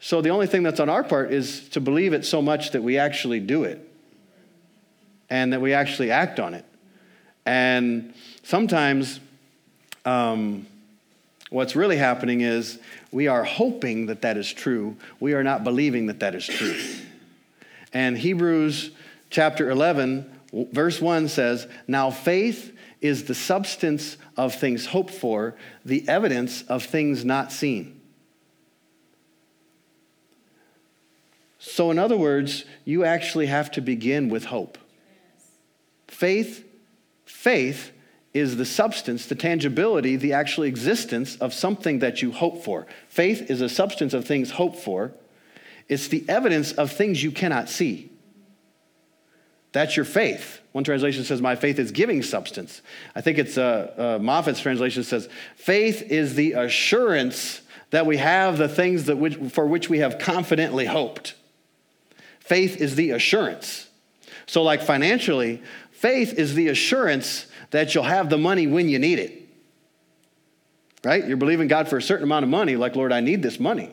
So 0.00 0.20
the 0.20 0.30
only 0.30 0.46
thing 0.46 0.62
that's 0.62 0.80
on 0.80 0.88
our 0.88 1.02
part 1.02 1.32
is 1.32 1.68
to 1.70 1.80
believe 1.80 2.12
it 2.12 2.24
so 2.24 2.42
much 2.42 2.72
that 2.72 2.82
we 2.82 2.98
actually 2.98 3.40
do 3.40 3.64
it 3.64 3.80
and 5.30 5.52
that 5.52 5.60
we 5.60 5.72
actually 5.72 6.10
act 6.10 6.38
on 6.38 6.54
it. 6.54 6.64
And 7.44 8.14
sometimes 8.42 9.20
um, 10.04 10.66
what's 11.50 11.74
really 11.74 11.96
happening 11.96 12.42
is 12.42 12.78
we 13.10 13.28
are 13.28 13.44
hoping 13.44 14.06
that 14.06 14.22
that 14.22 14.36
is 14.36 14.52
true. 14.52 14.96
We 15.20 15.34
are 15.34 15.42
not 15.42 15.64
believing 15.64 16.06
that 16.06 16.20
that 16.20 16.34
is 16.34 16.46
true. 16.46 16.76
And 17.92 18.18
Hebrews 18.18 18.90
chapter 19.30 19.70
11 19.70 20.36
verse 20.52 21.00
1 21.00 21.28
says, 21.28 21.66
Now 21.86 22.10
faith 22.10 22.76
is 23.00 23.24
the 23.24 23.34
substance 23.34 24.16
of 24.36 24.54
things 24.54 24.86
hoped 24.86 25.12
for, 25.12 25.54
the 25.84 26.08
evidence 26.08 26.62
of 26.62 26.84
things 26.84 27.24
not 27.24 27.52
seen. 27.52 27.95
So, 31.68 31.90
in 31.90 31.98
other 31.98 32.16
words, 32.16 32.64
you 32.84 33.04
actually 33.04 33.46
have 33.46 33.72
to 33.72 33.80
begin 33.80 34.28
with 34.28 34.46
hope. 34.46 34.78
Faith, 36.06 36.64
faith 37.24 37.90
is 38.32 38.56
the 38.56 38.64
substance, 38.64 39.26
the 39.26 39.34
tangibility, 39.34 40.14
the 40.14 40.32
actual 40.32 40.62
existence 40.62 41.34
of 41.36 41.52
something 41.52 41.98
that 41.98 42.22
you 42.22 42.30
hope 42.30 42.62
for. 42.62 42.86
Faith 43.08 43.50
is 43.50 43.60
a 43.60 43.68
substance 43.68 44.14
of 44.14 44.24
things 44.24 44.52
hoped 44.52 44.78
for. 44.78 45.12
It's 45.88 46.06
the 46.06 46.24
evidence 46.28 46.70
of 46.70 46.92
things 46.92 47.24
you 47.24 47.32
cannot 47.32 47.68
see. 47.68 48.12
That's 49.72 49.96
your 49.96 50.04
faith. 50.04 50.60
One 50.70 50.84
translation 50.84 51.24
says, 51.24 51.42
My 51.42 51.56
faith 51.56 51.80
is 51.80 51.90
giving 51.90 52.22
substance. 52.22 52.80
I 53.16 53.22
think 53.22 53.38
it's 53.38 53.58
uh, 53.58 53.92
uh, 53.98 54.18
Moffatt's 54.20 54.60
translation 54.60 55.02
says, 55.02 55.28
Faith 55.56 56.02
is 56.12 56.36
the 56.36 56.52
assurance 56.52 57.60
that 57.90 58.06
we 58.06 58.18
have 58.18 58.56
the 58.56 58.68
things 58.68 59.06
that 59.06 59.16
which, 59.16 59.34
for 59.50 59.66
which 59.66 59.90
we 59.90 59.98
have 59.98 60.20
confidently 60.20 60.86
hoped. 60.86 61.34
Faith 62.46 62.80
is 62.80 62.94
the 62.94 63.10
assurance. 63.10 63.88
So, 64.46 64.62
like 64.62 64.80
financially, 64.80 65.62
faith 65.90 66.32
is 66.34 66.54
the 66.54 66.68
assurance 66.68 67.46
that 67.72 67.92
you'll 67.92 68.04
have 68.04 68.30
the 68.30 68.38
money 68.38 68.68
when 68.68 68.88
you 68.88 69.00
need 69.00 69.18
it. 69.18 69.48
Right? 71.02 71.26
You're 71.26 71.38
believing 71.38 71.66
God 71.66 71.88
for 71.88 71.96
a 71.96 72.02
certain 72.02 72.22
amount 72.22 72.44
of 72.44 72.48
money, 72.48 72.76
like, 72.76 72.94
Lord, 72.94 73.12
I 73.12 73.18
need 73.18 73.42
this 73.42 73.58
money. 73.58 73.92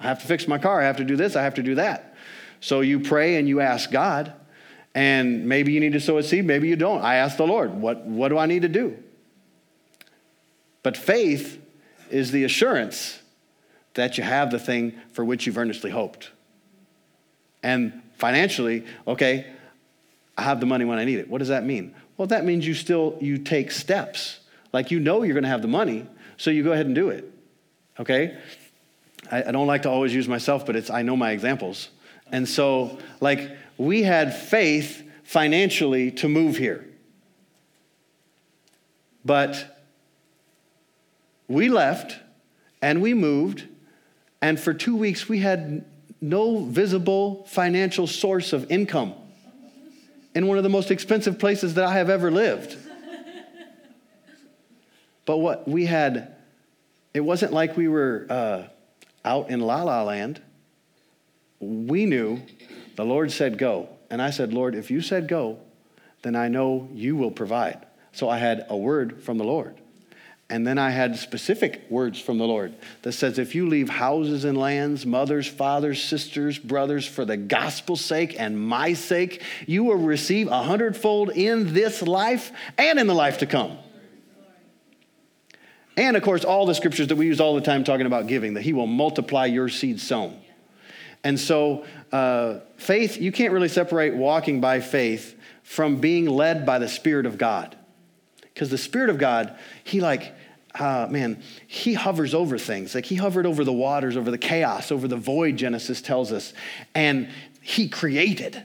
I 0.00 0.08
have 0.08 0.20
to 0.20 0.26
fix 0.26 0.48
my 0.48 0.58
car. 0.58 0.80
I 0.80 0.84
have 0.84 0.96
to 0.96 1.04
do 1.04 1.14
this. 1.14 1.36
I 1.36 1.42
have 1.42 1.54
to 1.54 1.62
do 1.62 1.76
that. 1.76 2.16
So 2.58 2.80
you 2.80 2.98
pray 2.98 3.36
and 3.36 3.48
you 3.48 3.60
ask 3.60 3.88
God, 3.92 4.32
and 4.92 5.46
maybe 5.46 5.72
you 5.72 5.78
need 5.78 5.92
to 5.92 6.00
sow 6.00 6.18
a 6.18 6.24
seed, 6.24 6.44
maybe 6.44 6.66
you 6.66 6.74
don't. 6.74 7.02
I 7.02 7.16
ask 7.16 7.36
the 7.36 7.46
Lord, 7.46 7.72
what, 7.72 8.04
what 8.04 8.30
do 8.30 8.38
I 8.38 8.46
need 8.46 8.62
to 8.62 8.68
do? 8.68 8.96
But 10.82 10.96
faith 10.96 11.62
is 12.10 12.32
the 12.32 12.42
assurance 12.42 13.20
that 13.94 14.18
you 14.18 14.24
have 14.24 14.50
the 14.50 14.58
thing 14.58 14.94
for 15.12 15.24
which 15.24 15.46
you've 15.46 15.58
earnestly 15.58 15.92
hoped. 15.92 16.30
And 17.66 18.00
financially, 18.14 18.84
okay, 19.08 19.44
I 20.38 20.42
have 20.42 20.60
the 20.60 20.66
money 20.66 20.84
when 20.84 20.98
I 20.98 21.04
need 21.04 21.18
it. 21.18 21.28
What 21.28 21.38
does 21.38 21.48
that 21.48 21.64
mean? 21.64 21.96
Well, 22.16 22.28
that 22.28 22.44
means 22.44 22.64
you 22.64 22.74
still 22.74 23.18
you 23.20 23.38
take 23.38 23.72
steps. 23.72 24.38
Like 24.72 24.92
you 24.92 25.00
know 25.00 25.24
you're 25.24 25.34
going 25.34 25.42
to 25.42 25.50
have 25.50 25.62
the 25.62 25.68
money, 25.68 26.06
so 26.36 26.52
you 26.52 26.62
go 26.62 26.70
ahead 26.70 26.86
and 26.86 26.94
do 26.94 27.08
it. 27.08 27.28
Okay? 27.98 28.38
I, 29.32 29.48
I 29.48 29.50
don't 29.50 29.66
like 29.66 29.82
to 29.82 29.90
always 29.90 30.14
use 30.14 30.28
myself, 30.28 30.64
but 30.64 30.76
it's 30.76 30.90
I 30.90 31.02
know 31.02 31.16
my 31.16 31.32
examples. 31.32 31.88
And 32.30 32.48
so, 32.48 32.98
like, 33.20 33.50
we 33.78 34.04
had 34.04 34.32
faith 34.32 35.02
financially 35.24 36.12
to 36.12 36.28
move 36.28 36.58
here. 36.58 36.86
But 39.24 39.76
we 41.48 41.68
left 41.68 42.16
and 42.80 43.02
we 43.02 43.12
moved, 43.12 43.64
and 44.40 44.60
for 44.60 44.72
two 44.72 44.94
weeks 44.94 45.28
we 45.28 45.40
had 45.40 45.84
no 46.20 46.60
visible 46.60 47.44
financial 47.44 48.06
source 48.06 48.52
of 48.52 48.70
income 48.70 49.14
in 50.34 50.46
one 50.46 50.58
of 50.58 50.64
the 50.64 50.70
most 50.70 50.90
expensive 50.90 51.38
places 51.38 51.74
that 51.74 51.84
I 51.84 51.94
have 51.94 52.10
ever 52.10 52.30
lived. 52.30 52.76
but 55.24 55.38
what 55.38 55.66
we 55.66 55.86
had, 55.86 56.36
it 57.14 57.20
wasn't 57.20 57.52
like 57.52 57.76
we 57.76 57.88
were 57.88 58.26
uh, 58.28 58.62
out 59.24 59.50
in 59.50 59.60
La 59.60 59.82
La 59.82 60.02
Land. 60.02 60.42
We 61.60 62.06
knew 62.06 62.42
the 62.96 63.04
Lord 63.04 63.32
said 63.32 63.58
go. 63.58 63.88
And 64.10 64.20
I 64.22 64.30
said, 64.30 64.52
Lord, 64.52 64.74
if 64.74 64.90
you 64.90 65.00
said 65.00 65.26
go, 65.26 65.58
then 66.22 66.36
I 66.36 66.48
know 66.48 66.88
you 66.92 67.16
will 67.16 67.30
provide. 67.30 67.84
So 68.12 68.28
I 68.28 68.38
had 68.38 68.66
a 68.68 68.76
word 68.76 69.22
from 69.22 69.38
the 69.38 69.44
Lord. 69.44 69.80
And 70.48 70.64
then 70.64 70.78
I 70.78 70.90
had 70.90 71.16
specific 71.16 71.82
words 71.90 72.20
from 72.20 72.38
the 72.38 72.46
Lord 72.46 72.72
that 73.02 73.12
says, 73.12 73.38
if 73.38 73.56
you 73.56 73.68
leave 73.68 73.88
houses 73.88 74.44
and 74.44 74.56
lands, 74.56 75.04
mothers, 75.04 75.48
fathers, 75.48 76.02
sisters, 76.02 76.56
brothers, 76.56 77.04
for 77.04 77.24
the 77.24 77.36
gospel's 77.36 78.04
sake 78.04 78.36
and 78.38 78.60
my 78.60 78.92
sake, 78.92 79.42
you 79.66 79.82
will 79.82 79.96
receive 79.96 80.46
a 80.46 80.62
hundredfold 80.62 81.30
in 81.30 81.74
this 81.74 82.00
life 82.00 82.52
and 82.78 83.00
in 83.00 83.08
the 83.08 83.14
life 83.14 83.38
to 83.38 83.46
come. 83.46 83.76
And 85.96 86.16
of 86.16 86.22
course, 86.22 86.44
all 86.44 86.66
the 86.66 86.74
scriptures 86.74 87.08
that 87.08 87.16
we 87.16 87.26
use 87.26 87.40
all 87.40 87.54
the 87.54 87.60
time 87.60 87.82
talking 87.82 88.06
about 88.06 88.28
giving, 88.28 88.54
that 88.54 88.62
He 88.62 88.72
will 88.72 88.86
multiply 88.86 89.46
your 89.46 89.68
seed 89.68 89.98
sown. 89.98 90.38
And 91.24 91.40
so, 91.40 91.84
uh, 92.12 92.60
faith, 92.76 93.20
you 93.20 93.32
can't 93.32 93.52
really 93.52 93.68
separate 93.68 94.14
walking 94.14 94.60
by 94.60 94.78
faith 94.78 95.34
from 95.64 95.96
being 95.96 96.26
led 96.26 96.64
by 96.64 96.78
the 96.78 96.86
Spirit 96.86 97.26
of 97.26 97.36
God. 97.36 97.76
Because 98.42 98.70
the 98.70 98.78
Spirit 98.78 99.10
of 99.10 99.18
God, 99.18 99.58
He 99.82 100.00
like, 100.00 100.34
uh, 100.78 101.08
man, 101.10 101.42
He 101.66 101.94
hovers 101.94 102.34
over 102.34 102.58
things. 102.58 102.94
Like 102.94 103.06
He 103.06 103.16
hovered 103.16 103.46
over 103.46 103.64
the 103.64 103.72
waters, 103.72 104.16
over 104.16 104.30
the 104.30 104.38
chaos, 104.38 104.90
over 104.92 105.08
the 105.08 105.16
void, 105.16 105.56
Genesis 105.56 106.02
tells 106.02 106.32
us. 106.32 106.52
And 106.94 107.28
He 107.60 107.88
created. 107.88 108.64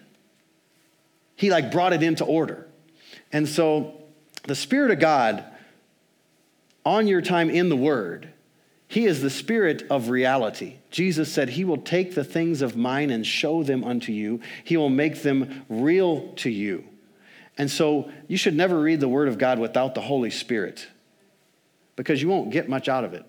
He 1.35 1.49
like 1.49 1.71
brought 1.71 1.93
it 1.93 2.03
into 2.03 2.25
order. 2.25 2.67
And 3.31 3.47
so, 3.47 4.01
the 4.43 4.55
Spirit 4.55 4.91
of 4.91 4.99
God, 4.99 5.43
on 6.85 7.07
your 7.07 7.21
time 7.21 7.49
in 7.49 7.69
the 7.69 7.75
Word, 7.75 8.31
he 8.91 9.05
is 9.05 9.21
the 9.21 9.29
spirit 9.29 9.85
of 9.89 10.09
reality. 10.09 10.75
Jesus 10.89 11.31
said, 11.31 11.47
He 11.47 11.63
will 11.63 11.77
take 11.77 12.13
the 12.13 12.25
things 12.25 12.61
of 12.61 12.75
mine 12.75 13.09
and 13.09 13.25
show 13.25 13.63
them 13.63 13.85
unto 13.85 14.11
you. 14.11 14.41
He 14.65 14.75
will 14.75 14.89
make 14.89 15.21
them 15.21 15.63
real 15.69 16.33
to 16.33 16.49
you. 16.49 16.83
And 17.57 17.71
so 17.71 18.11
you 18.27 18.35
should 18.35 18.53
never 18.53 18.77
read 18.81 18.99
the 18.99 19.07
Word 19.07 19.29
of 19.29 19.37
God 19.37 19.59
without 19.59 19.95
the 19.95 20.01
Holy 20.01 20.29
Spirit 20.29 20.87
because 22.01 22.19
you 22.19 22.27
won't 22.27 22.49
get 22.49 22.67
much 22.67 22.89
out 22.89 23.03
of 23.03 23.13
it. 23.13 23.23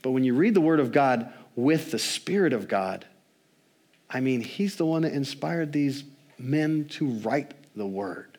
But 0.00 0.12
when 0.12 0.22
you 0.22 0.34
read 0.34 0.54
the 0.54 0.60
Word 0.60 0.78
of 0.78 0.92
God 0.92 1.32
with 1.56 1.90
the 1.90 1.98
Spirit 1.98 2.52
of 2.52 2.68
God, 2.68 3.04
I 4.08 4.20
mean, 4.20 4.42
He's 4.42 4.76
the 4.76 4.86
one 4.86 5.02
that 5.02 5.12
inspired 5.12 5.72
these 5.72 6.04
men 6.38 6.84
to 6.90 7.08
write 7.08 7.54
the 7.74 7.84
Word 7.84 8.38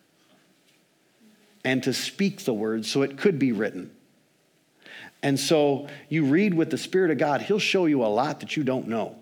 and 1.66 1.82
to 1.82 1.92
speak 1.92 2.46
the 2.46 2.54
Word 2.54 2.86
so 2.86 3.02
it 3.02 3.18
could 3.18 3.38
be 3.38 3.52
written. 3.52 3.90
And 5.22 5.38
so 5.38 5.88
you 6.08 6.24
read 6.24 6.54
with 6.54 6.70
the 6.70 6.78
Spirit 6.78 7.10
of 7.10 7.18
God, 7.18 7.42
He'll 7.42 7.58
show 7.58 7.84
you 7.84 8.02
a 8.02 8.08
lot 8.08 8.40
that 8.40 8.56
you 8.56 8.64
don't 8.64 8.88
know. 8.88 9.16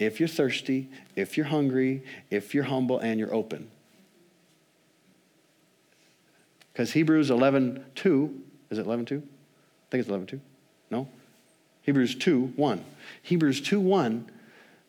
If 0.00 0.18
you're 0.18 0.28
thirsty, 0.28 0.90
if 1.14 1.36
you're 1.36 1.46
hungry, 1.46 2.02
if 2.30 2.52
you're 2.52 2.64
humble, 2.64 2.98
and 2.98 3.20
you're 3.20 3.32
open. 3.32 3.70
Because 6.72 6.92
Hebrews 6.92 7.30
11 7.30 7.84
2, 7.94 8.42
is 8.70 8.78
it 8.78 8.86
11 8.86 9.04
2? 9.06 9.16
I 9.16 9.20
think 9.90 10.00
it's 10.00 10.08
11 10.08 10.26
2. 10.26 10.40
No? 10.90 11.08
Hebrews 11.82 12.14
2 12.14 12.52
1. 12.56 12.84
Hebrews 13.22 13.60
2 13.60 13.80
1 13.80 14.30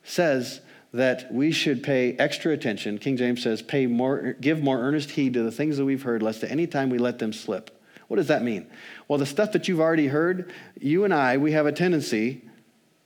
says 0.03 0.61
that 0.93 1.33
we 1.33 1.51
should 1.51 1.81
pay 1.81 2.13
extra 2.17 2.51
attention. 2.51 2.99
King 2.99 3.17
James 3.17 3.41
says, 3.41 3.61
pay 3.61 3.87
more, 3.87 4.33
give 4.39 4.61
more 4.61 4.79
earnest 4.79 5.11
heed 5.11 5.33
to 5.33 5.43
the 5.43 5.51
things 5.51 5.77
that 5.77 5.85
we've 5.85 6.03
heard, 6.03 6.21
lest 6.21 6.43
at 6.43 6.51
any 6.51 6.67
time 6.67 6.89
we 6.89 6.99
let 6.99 7.19
them 7.19 7.33
slip. 7.33 7.81
What 8.07 8.17
does 8.17 8.27
that 8.27 8.43
mean? 8.43 8.67
Well, 9.07 9.17
the 9.17 9.25
stuff 9.25 9.53
that 9.53 9.67
you've 9.67 9.79
already 9.79 10.07
heard, 10.07 10.51
you 10.79 11.03
and 11.03 11.13
I, 11.13 11.37
we 11.37 11.53
have 11.53 11.65
a 11.65 11.71
tendency 11.71 12.43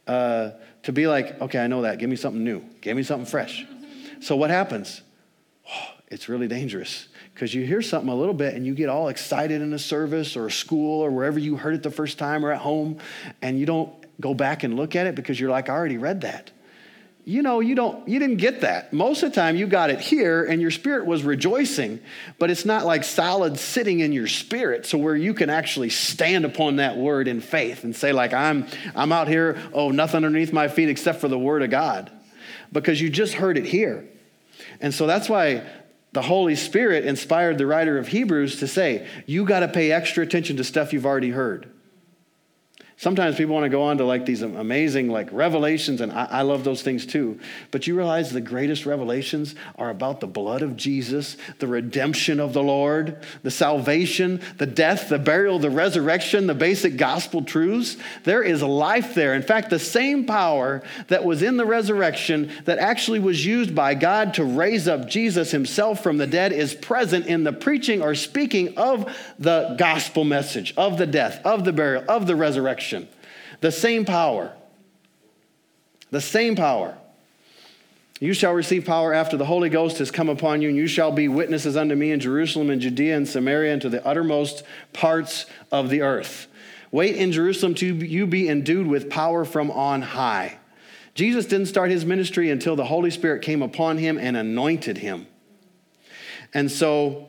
uh, 0.06 0.52
to 0.84 0.92
be 0.92 1.08
like, 1.08 1.40
okay, 1.42 1.60
I 1.60 1.68
know 1.68 1.84
that. 1.84 1.98
Give 2.00 2.10
me 2.10 2.18
something 2.18 2.44
new. 2.44 2.62
Give 2.82 2.98
me 2.98 3.04
something 3.04 3.26
fresh. 3.26 3.66
So 4.20 4.36
what 4.36 4.50
happens? 4.50 5.02
Oh, 5.70 5.92
it's 6.10 6.28
really 6.28 6.48
dangerous 6.48 7.08
because 7.38 7.54
you 7.54 7.64
hear 7.64 7.84
something 7.84 8.10
a 8.10 8.16
little 8.16 8.34
bit 8.34 8.56
and 8.56 8.66
you 8.66 8.74
get 8.74 8.90
all 8.90 9.10
excited 9.10 9.62
in 9.62 9.72
a 9.72 9.78
service 9.78 10.36
or 10.36 10.48
a 10.48 10.52
school 10.52 11.02
or 11.02 11.12
wherever 11.12 11.38
you 11.38 11.56
heard 11.56 11.76
it 11.76 11.84
the 11.84 11.92
first 11.92 12.18
time 12.18 12.44
or 12.44 12.52
at 12.52 12.58
home, 12.58 12.98
and 13.44 13.60
you 13.60 13.68
don't 13.68 13.94
go 14.20 14.34
back 14.34 14.64
and 14.64 14.76
look 14.76 14.96
at 14.96 15.06
it 15.06 15.14
because 15.14 15.40
you're 15.40 15.52
like, 15.52 15.70
I 15.70 15.74
already 15.74 16.00
read 16.00 16.22
that. 16.22 16.50
You 17.26 17.44
know 17.44 17.60
you 17.60 17.76
don't 17.76 18.08
you 18.08 18.18
didn't 18.18 18.38
get 18.38 18.62
that. 18.62 18.92
Most 18.92 19.22
of 19.22 19.30
the 19.30 19.36
time 19.36 19.56
you 19.56 19.68
got 19.68 19.92
it 19.92 20.00
here 20.00 20.46
and 20.46 20.60
your 20.60 20.72
spirit 20.72 21.06
was 21.06 21.24
rejoicing 21.24 22.00
but 22.40 22.50
it's 22.50 22.66
not 22.66 22.86
like 22.86 23.04
solid 23.04 23.60
sitting 23.60 24.00
in 24.00 24.14
your 24.14 24.28
spirit 24.28 24.86
so 24.86 24.98
where 24.98 25.16
you 25.16 25.34
can 25.36 25.52
actually 25.52 25.90
stand 25.90 26.44
upon 26.46 26.78
that 26.78 26.98
word 26.98 27.28
in 27.28 27.42
faith 27.42 27.84
and 27.84 27.94
say 27.94 28.14
like 28.14 28.34
i'm 28.34 28.66
i'm 28.96 29.12
out 29.12 29.28
here 29.28 29.62
oh 29.74 29.92
nothing 29.92 30.24
underneath 30.24 30.54
my 30.54 30.70
feet 30.70 30.88
except 30.88 31.20
for 31.20 31.28
the 31.28 31.38
word 31.38 31.62
of 31.62 31.70
god. 31.70 32.10
Because 32.72 33.00
you 33.02 33.10
just 33.10 33.34
heard 33.34 33.58
it 33.58 33.66
here. 33.66 34.08
And 34.80 34.94
so 34.94 35.08
that's 35.08 35.30
why 35.30 35.64
the 36.18 36.24
holy 36.24 36.56
spirit 36.56 37.06
inspired 37.06 37.60
the 37.60 37.68
writer 37.68 38.00
of 38.00 38.08
hebrews 38.08 38.60
to 38.60 38.68
say 38.68 39.08
you 39.28 39.46
got 39.46 39.60
to 39.60 39.68
pay 39.68 39.92
extra 39.92 40.24
attention 40.24 40.58
to 40.58 40.64
stuff 40.64 40.92
you've 40.92 41.06
already 41.06 41.30
heard 41.30 41.70
Sometimes 43.00 43.36
people 43.36 43.54
want 43.54 43.66
to 43.66 43.70
go 43.70 43.84
on 43.84 44.00
to 44.00 44.06
like 44.06 44.26
these 44.26 44.42
amazing 44.42 45.08
like 45.08 45.32
revelations, 45.32 46.02
and 46.02 46.12
I, 46.12 46.26
I, 46.26 46.42
love 46.42 46.64
those 46.64 46.82
things 46.82 47.06
too. 47.06 47.40
But 47.70 47.86
you 47.86 47.96
realize 47.96 48.32
the 48.32 48.42
greatest 48.42 48.88
revelations 48.88 49.54
are 49.76 49.92
about 49.92 50.20
the 50.20 50.26
blood 50.26 50.64
of 50.64 50.76
Jesus, 50.76 51.38
the 51.60 51.68
redemption 51.68 52.40
of 52.40 52.54
the 52.54 52.64
Lord, 52.64 53.24
the 53.44 53.52
salvation, 53.52 54.42
the 54.58 54.66
death, 54.66 55.10
the 55.10 55.20
burial, 55.20 55.60
the 55.60 55.70
resurrection, 55.70 56.48
the 56.48 56.56
basic 56.56 56.98
gospel 56.98 57.44
truths. 57.44 57.98
There 58.24 58.42
is 58.42 58.64
life 58.64 59.14
there. 59.14 59.36
In 59.36 59.44
fact, 59.44 59.70
the 59.70 59.78
same 59.78 60.26
power 60.26 60.82
that 61.10 61.24
was 61.24 61.44
in 61.44 61.58
the 61.58 61.68
resurrection 61.68 62.52
that 62.66 62.80
actually 62.80 63.20
was 63.20 63.46
used 63.46 63.76
by 63.76 63.94
God 63.94 64.34
to 64.36 64.44
raise 64.44 64.88
up 64.88 65.08
Jesus 65.08 65.52
himself 65.52 66.02
from 66.02 66.18
the 66.18 66.26
dead 66.26 66.52
is 66.52 66.74
present 66.74 67.28
in 67.28 67.44
the 67.44 67.54
preaching 67.54 68.02
or 68.02 68.16
speaking 68.16 68.76
of 68.76 69.16
the 69.38 69.76
gospel 69.78 70.24
message, 70.24 70.74
of 70.78 70.98
the 70.98 71.06
death, 71.06 71.40
of 71.46 71.64
the 71.64 71.72
burial, 71.72 72.04
of 72.10 72.26
the 72.26 72.36
resurrection. 72.36 72.87
The 73.62 73.72
same 73.72 74.06
power. 74.06 74.54
The 76.12 76.22
same 76.22 76.56
power. 76.56 76.98
You 78.20 78.34
shall 78.34 78.54
receive 78.54 78.86
power 78.86 79.14
after 79.14 79.38
the 79.38 79.46
Holy 79.46 79.70
Ghost 79.70 80.00
has 80.00 80.10
come 80.10 80.30
upon 80.30 80.62
you, 80.62 80.70
and 80.70 80.78
you 80.78 80.88
shall 80.88 81.12
be 81.12 81.28
witnesses 81.28 81.78
unto 81.78 81.94
me 81.96 82.12
in 82.12 82.20
Jerusalem 82.20 82.70
and 82.70 82.82
Judea 82.82 83.16
and 83.16 83.28
Samaria 83.28 83.74
and 83.74 83.82
to 83.84 83.90
the 83.90 84.06
uttermost 84.06 84.64
parts 84.92 85.46
of 85.72 85.90
the 85.90 86.02
earth. 86.02 86.48
Wait 86.92 87.16
in 87.16 87.32
Jerusalem 87.32 87.76
till 87.76 88.04
you 88.04 88.26
be 88.26 88.50
endued 88.50 88.88
with 88.88 89.10
power 89.10 89.46
from 89.46 89.70
on 89.70 90.02
high. 90.02 90.58
Jesus 91.14 91.46
didn't 91.46 91.68
start 91.68 91.92
his 91.92 92.06
ministry 92.06 92.50
until 92.50 92.76
the 92.76 92.86
Holy 92.86 93.12
Spirit 93.12 93.42
came 93.42 93.62
upon 93.62 93.98
him 93.98 94.18
and 94.18 94.38
anointed 94.38 95.00
him. 95.00 95.28
And 96.54 96.72
so 96.72 97.27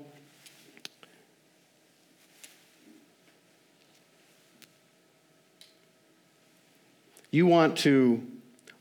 You 7.30 7.46
want 7.46 7.78
to 7.78 8.26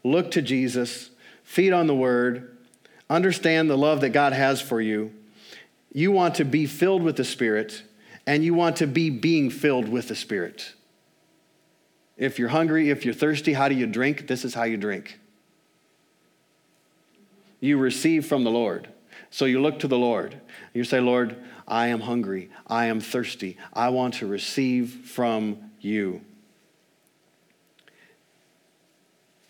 look 0.04 0.32
to 0.32 0.42
Jesus, 0.42 1.10
feed 1.44 1.74
on 1.74 1.88
the 1.88 1.96
word, 1.96 2.58
understand 3.10 3.70
the 3.70 3.78
love 3.78 4.02
that 4.02 4.10
God 4.10 4.34
has 4.34 4.62
for 4.62 4.82
you. 4.82 5.14
You 5.92 6.12
want 6.12 6.36
to 6.36 6.46
be 6.46 6.66
filled 6.66 7.04
with 7.04 7.18
the 7.18 7.24
Spirit, 7.24 7.84
and 8.26 8.44
you 8.44 8.54
want 8.54 8.78
to 8.78 8.88
be 8.88 9.10
being 9.10 9.50
filled 9.50 9.90
with 9.90 10.08
the 10.08 10.16
Spirit. 10.16 10.74
If 12.18 12.40
you're 12.40 12.50
hungry, 12.50 12.90
if 12.90 13.06
you're 13.06 13.14
thirsty, 13.14 13.54
how 13.54 13.70
do 13.70 13.76
you 13.76 13.86
drink? 13.86 14.28
This 14.28 14.44
is 14.44 14.54
how 14.54 14.64
you 14.64 14.78
drink. 14.78 15.20
You 17.60 17.78
receive 17.78 18.26
from 18.26 18.44
the 18.44 18.52
Lord. 18.52 18.88
So 19.30 19.46
you 19.46 19.62
look 19.62 19.80
to 19.80 19.88
the 19.88 19.98
Lord. 19.98 20.40
You 20.74 20.84
say, 20.84 21.00
Lord, 21.00 21.38
I 21.68 21.88
am 21.88 22.02
hungry. 22.02 22.50
I 22.66 22.86
am 22.86 23.00
thirsty. 23.00 23.58
I 23.74 23.90
want 23.90 24.16
to 24.16 24.28
receive 24.28 24.90
from 25.06 25.72
you. 25.80 26.22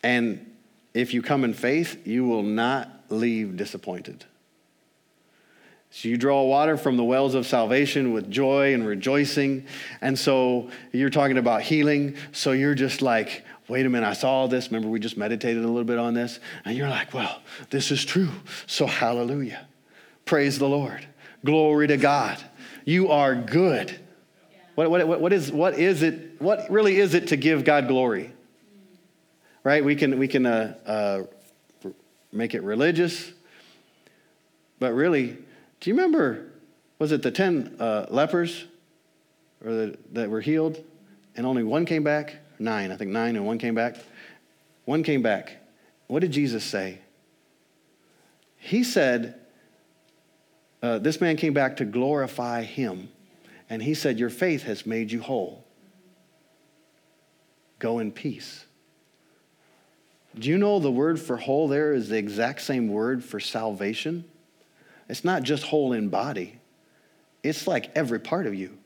And 0.07 0.55
if 0.93 1.13
you 1.13 1.21
come 1.21 1.43
in 1.43 1.53
faith, 1.53 2.07
you 2.07 2.23
will 2.23 2.41
not 2.41 2.89
leave 3.09 3.57
disappointed. 3.57 4.23
So 5.89 6.07
you 6.07 6.15
draw 6.15 6.43
water 6.43 6.77
from 6.77 6.95
the 6.95 7.03
wells 7.03 7.35
of 7.35 7.45
salvation 7.45 8.13
with 8.13 8.31
joy 8.31 8.73
and 8.73 8.87
rejoicing. 8.87 9.65
And 9.99 10.17
so 10.17 10.69
you're 10.93 11.09
talking 11.09 11.37
about 11.37 11.61
healing. 11.61 12.15
So 12.31 12.53
you're 12.53 12.73
just 12.73 13.01
like, 13.01 13.43
wait 13.67 13.85
a 13.85 13.89
minute, 13.89 14.07
I 14.07 14.13
saw 14.13 14.47
this. 14.47 14.67
Remember, 14.67 14.87
we 14.87 15.01
just 15.01 15.17
meditated 15.17 15.61
a 15.61 15.67
little 15.67 15.83
bit 15.83 15.99
on 15.99 16.13
this. 16.13 16.39
And 16.63 16.77
you're 16.77 16.87
like, 16.87 17.13
well, 17.13 17.41
this 17.69 17.91
is 17.91 18.05
true. 18.05 18.29
So 18.65 18.85
hallelujah. 18.85 19.67
Praise 20.23 20.57
the 20.57 20.69
Lord. 20.69 21.05
Glory 21.43 21.87
to 21.87 21.97
God. 21.97 22.41
You 22.85 23.11
are 23.11 23.35
good. 23.35 23.93
What, 24.75 24.89
what, 24.89 25.19
what, 25.19 25.33
is, 25.33 25.51
what 25.51 25.77
is 25.77 26.01
it? 26.01 26.39
What 26.39 26.69
really 26.69 26.95
is 26.95 27.13
it 27.13 27.27
to 27.27 27.35
give 27.35 27.65
God 27.65 27.89
glory? 27.89 28.31
Right? 29.67 29.83
We 29.83 29.97
can, 29.97 30.17
we 30.17 30.29
can 30.29 30.45
uh, 30.45 30.75
uh, 30.85 31.89
make 32.31 32.53
it 32.53 32.63
religious. 32.63 33.33
But 34.79 34.93
really, 34.93 35.37
do 35.81 35.89
you 35.89 35.93
remember, 35.93 36.53
was 36.99 37.11
it 37.11 37.21
the 37.21 37.31
10 37.31 37.75
uh, 37.77 38.05
lepers 38.09 38.63
or 39.61 39.73
the, 39.73 39.97
that 40.13 40.29
were 40.29 40.39
healed 40.39 40.81
and 41.35 41.45
only 41.45 41.63
one 41.63 41.85
came 41.85 42.01
back? 42.01 42.37
Nine, 42.59 42.93
I 42.93 42.95
think 42.95 43.11
nine 43.11 43.35
and 43.35 43.45
one 43.45 43.57
came 43.57 43.75
back. 43.75 43.97
One 44.85 45.03
came 45.03 45.21
back. 45.21 45.57
What 46.07 46.21
did 46.21 46.31
Jesus 46.31 46.63
say? 46.63 46.99
He 48.55 48.85
said, 48.85 49.37
uh, 50.81 50.99
This 50.99 51.19
man 51.19 51.35
came 51.35 51.51
back 51.51 51.75
to 51.75 51.83
glorify 51.83 52.63
him. 52.63 53.09
And 53.69 53.83
he 53.83 53.95
said, 53.95 54.17
Your 54.17 54.29
faith 54.29 54.63
has 54.63 54.85
made 54.85 55.11
you 55.11 55.21
whole. 55.21 55.65
Go 57.79 57.99
in 57.99 58.13
peace. 58.13 58.63
Do 60.39 60.49
you 60.49 60.57
know 60.57 60.79
the 60.79 60.91
word 60.91 61.19
for 61.19 61.37
whole 61.37 61.67
there 61.67 61.93
is 61.93 62.09
the 62.09 62.17
exact 62.17 62.61
same 62.61 62.89
word 62.89 63.23
for 63.23 63.39
salvation? 63.39 64.25
It's 65.09 65.23
not 65.23 65.43
just 65.43 65.63
whole 65.63 65.93
in 65.93 66.09
body, 66.09 66.59
it's 67.43 67.67
like 67.67 67.91
every 67.95 68.19
part 68.19 68.45
of 68.45 68.53
you. 68.53 68.77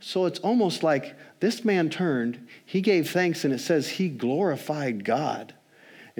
So 0.00 0.24
it's 0.24 0.38
almost 0.38 0.82
like 0.82 1.14
this 1.40 1.64
man 1.64 1.90
turned, 1.90 2.46
he 2.64 2.80
gave 2.80 3.10
thanks, 3.10 3.44
and 3.44 3.52
it 3.52 3.58
says 3.58 3.88
he 3.88 4.08
glorified 4.08 5.04
God. 5.04 5.54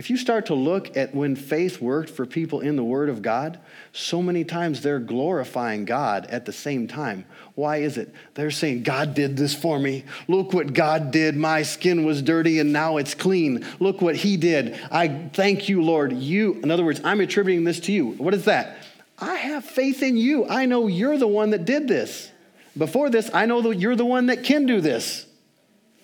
If 0.01 0.09
you 0.09 0.17
start 0.17 0.47
to 0.47 0.55
look 0.55 0.97
at 0.97 1.15
when 1.15 1.37
faith 1.37 1.79
worked 1.79 2.09
for 2.09 2.25
people 2.25 2.61
in 2.61 2.77
the 2.77 2.83
Word 2.83 3.11
of 3.11 3.21
God, 3.21 3.61
so 3.93 4.23
many 4.23 4.45
times 4.45 4.81
they're 4.81 4.99
glorifying 4.99 5.85
God 5.85 6.25
at 6.31 6.47
the 6.47 6.55
same 6.55 6.89
time. 6.89 7.27
Why 7.55 7.83
is 7.83 7.99
it? 7.99 8.15
They're 8.33 8.51
saying, 8.51 8.85
God 8.85 9.13
did 9.13 9.37
this 9.37 9.55
for 9.55 9.79
me. 9.79 10.07
Look 10.27 10.55
what 10.55 10.73
God 10.73 11.11
did. 11.11 11.37
My 11.37 11.65
skin 11.65 12.07
was 12.07 12.23
dirty 12.23 12.61
and 12.61 12.73
now 12.73 12.97
it's 12.97 13.13
clean. 13.13 13.67
Look 13.79 14.01
what 14.01 14.17
He 14.17 14.39
did. 14.39 14.81
I 14.91 15.29
thank 15.35 15.69
you, 15.69 15.83
Lord. 15.83 16.15
You, 16.15 16.55
in 16.63 16.71
other 16.71 16.83
words, 16.83 17.03
I'm 17.05 17.21
attributing 17.21 17.65
this 17.65 17.81
to 17.81 17.93
you. 17.93 18.13
What 18.13 18.33
is 18.33 18.47
that? 18.47 18.79
I 19.19 19.35
have 19.35 19.67
faith 19.67 20.03
in 20.03 20.17
you. 20.17 20.49
I 20.49 20.65
know 20.65 20.87
you're 20.87 21.19
the 21.19 21.29
one 21.29 21.51
that 21.51 21.67
did 21.67 21.89
this. 21.89 22.31
Before 22.75 23.11
this, 23.11 23.31
I 23.35 23.45
know 23.45 23.61
that 23.61 23.77
you're 23.77 23.97
the 23.97 24.07
one 24.07 24.29
that 24.29 24.45
can 24.45 24.65
do 24.65 24.81
this. 24.81 25.27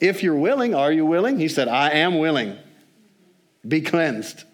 If 0.01 0.23
you're 0.23 0.37
willing, 0.37 0.75
are 0.75 0.93
you 0.93 1.07
willing? 1.07 1.39
He 1.39 1.49
said, 1.49 1.67
I 1.67 1.93
am 1.93 2.19
willing. 2.19 2.59
Be 3.67 3.81
cleansed. 3.81 4.45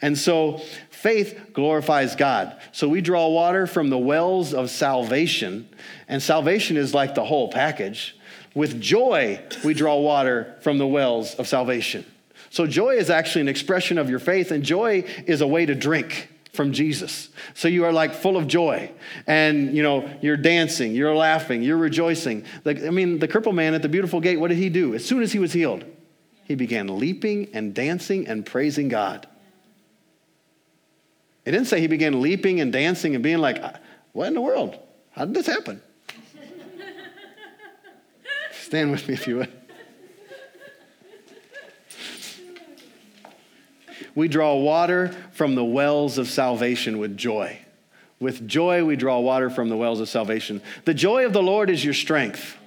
And 0.00 0.16
so 0.16 0.58
faith 0.90 1.50
glorifies 1.52 2.14
God. 2.14 2.56
So 2.72 2.88
we 2.88 3.00
draw 3.00 3.28
water 3.28 3.66
from 3.66 3.90
the 3.90 3.98
wells 3.98 4.54
of 4.54 4.70
salvation, 4.70 5.68
and 6.08 6.22
salvation 6.22 6.76
is 6.76 6.94
like 6.94 7.14
the 7.14 7.24
whole 7.24 7.50
package. 7.50 8.16
With 8.54 8.80
joy, 8.80 9.40
we 9.64 9.74
draw 9.74 9.96
water 9.98 10.56
from 10.60 10.78
the 10.78 10.86
wells 10.86 11.34
of 11.34 11.48
salvation. 11.48 12.04
So 12.50 12.66
joy 12.66 12.96
is 12.96 13.10
actually 13.10 13.42
an 13.42 13.48
expression 13.48 13.98
of 13.98 14.08
your 14.08 14.18
faith, 14.18 14.50
and 14.50 14.64
joy 14.64 15.04
is 15.26 15.40
a 15.40 15.46
way 15.46 15.66
to 15.66 15.74
drink 15.74 16.30
from 16.52 16.72
Jesus. 16.72 17.28
So 17.54 17.68
you 17.68 17.84
are 17.84 17.92
like 17.92 18.14
full 18.14 18.36
of 18.36 18.48
joy 18.48 18.90
and 19.28 19.76
you 19.76 19.82
know 19.84 20.10
you're 20.20 20.36
dancing, 20.36 20.92
you're 20.92 21.14
laughing, 21.14 21.62
you're 21.62 21.76
rejoicing. 21.76 22.44
Like 22.64 22.82
I 22.82 22.90
mean 22.90 23.20
the 23.20 23.28
crippled 23.28 23.54
man 23.54 23.74
at 23.74 23.82
the 23.82 23.88
beautiful 23.88 24.20
gate, 24.20 24.40
what 24.40 24.48
did 24.48 24.58
he 24.58 24.68
do? 24.68 24.92
As 24.94 25.04
soon 25.04 25.22
as 25.22 25.30
he 25.30 25.38
was 25.38 25.52
healed, 25.52 25.84
he 26.48 26.54
began 26.54 26.98
leaping 26.98 27.50
and 27.52 27.74
dancing 27.74 28.26
and 28.26 28.44
praising 28.44 28.88
God. 28.88 29.28
It 31.44 31.52
didn't 31.52 31.66
say 31.66 31.80
he 31.80 31.86
began 31.86 32.20
leaping 32.20 32.60
and 32.60 32.72
dancing 32.72 33.14
and 33.14 33.22
being 33.22 33.38
like, 33.38 33.62
What 34.12 34.26
in 34.26 34.34
the 34.34 34.40
world? 34.40 34.76
How 35.10 35.26
did 35.26 35.34
this 35.34 35.46
happen? 35.46 35.82
Stand 38.52 38.90
with 38.90 39.06
me 39.06 39.14
if 39.14 39.26
you 39.26 39.36
would. 39.36 39.52
We 44.14 44.26
draw 44.26 44.56
water 44.56 45.14
from 45.32 45.54
the 45.54 45.64
wells 45.64 46.18
of 46.18 46.28
salvation 46.28 46.98
with 46.98 47.16
joy. 47.16 47.60
With 48.18 48.48
joy, 48.48 48.84
we 48.84 48.96
draw 48.96 49.20
water 49.20 49.48
from 49.48 49.68
the 49.68 49.76
wells 49.76 50.00
of 50.00 50.08
salvation. 50.08 50.60
The 50.84 50.94
joy 50.94 51.24
of 51.24 51.32
the 51.32 51.42
Lord 51.42 51.70
is 51.70 51.84
your 51.84 51.94
strength. 51.94 52.57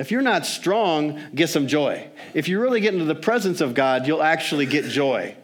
If 0.00 0.10
you're 0.10 0.22
not 0.22 0.46
strong, 0.46 1.20
get 1.34 1.50
some 1.50 1.66
joy. 1.66 2.08
If 2.32 2.48
you 2.48 2.58
really 2.58 2.80
get 2.80 2.94
into 2.94 3.04
the 3.04 3.14
presence 3.14 3.60
of 3.60 3.74
God, 3.74 4.06
you'll 4.06 4.22
actually 4.22 4.64
get 4.64 4.86
joy. 4.86 5.36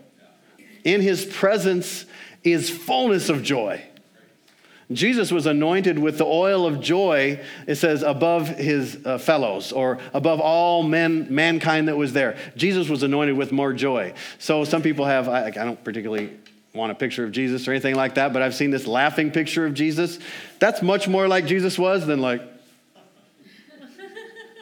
In 0.83 1.03
his 1.03 1.27
presence 1.27 2.07
is 2.43 2.71
fullness 2.71 3.29
of 3.29 3.43
joy. 3.43 3.85
Jesus 4.91 5.31
was 5.31 5.45
anointed 5.45 5.99
with 5.99 6.17
the 6.17 6.25
oil 6.25 6.65
of 6.65 6.81
joy, 6.81 7.45
it 7.67 7.75
says, 7.75 8.03
above 8.03 8.49
his 8.49 9.05
uh, 9.05 9.19
fellows 9.19 9.73
or 9.73 9.99
above 10.15 10.41
all 10.41 10.83
men, 10.83 11.27
mankind 11.29 11.89
that 11.89 11.97
was 11.99 12.15
there. 12.15 12.39
Jesus 12.57 12.89
was 12.89 13.03
anointed 13.03 13.37
with 13.37 13.53
more 13.53 13.75
joy. 13.75 14.15
So 14.39 14.65
some 14.65 14.81
people 14.81 15.05
have, 15.05 15.29
I, 15.29 15.49
I 15.49 15.51
don't 15.51 15.85
particularly 15.85 16.31
want 16.73 16.93
a 16.93 16.95
picture 16.95 17.25
of 17.25 17.33
Jesus 17.33 17.69
or 17.69 17.73
anything 17.73 17.95
like 17.95 18.15
that, 18.15 18.33
but 18.33 18.41
I've 18.41 18.55
seen 18.55 18.71
this 18.71 18.87
laughing 18.87 19.33
picture 19.33 19.67
of 19.67 19.75
Jesus. 19.75 20.19
That's 20.61 20.81
much 20.81 21.09
more 21.09 21.29
like 21.29 21.45
Jesus 21.45 21.79
was 21.79 22.07
than 22.07 22.23
like, 22.23 22.41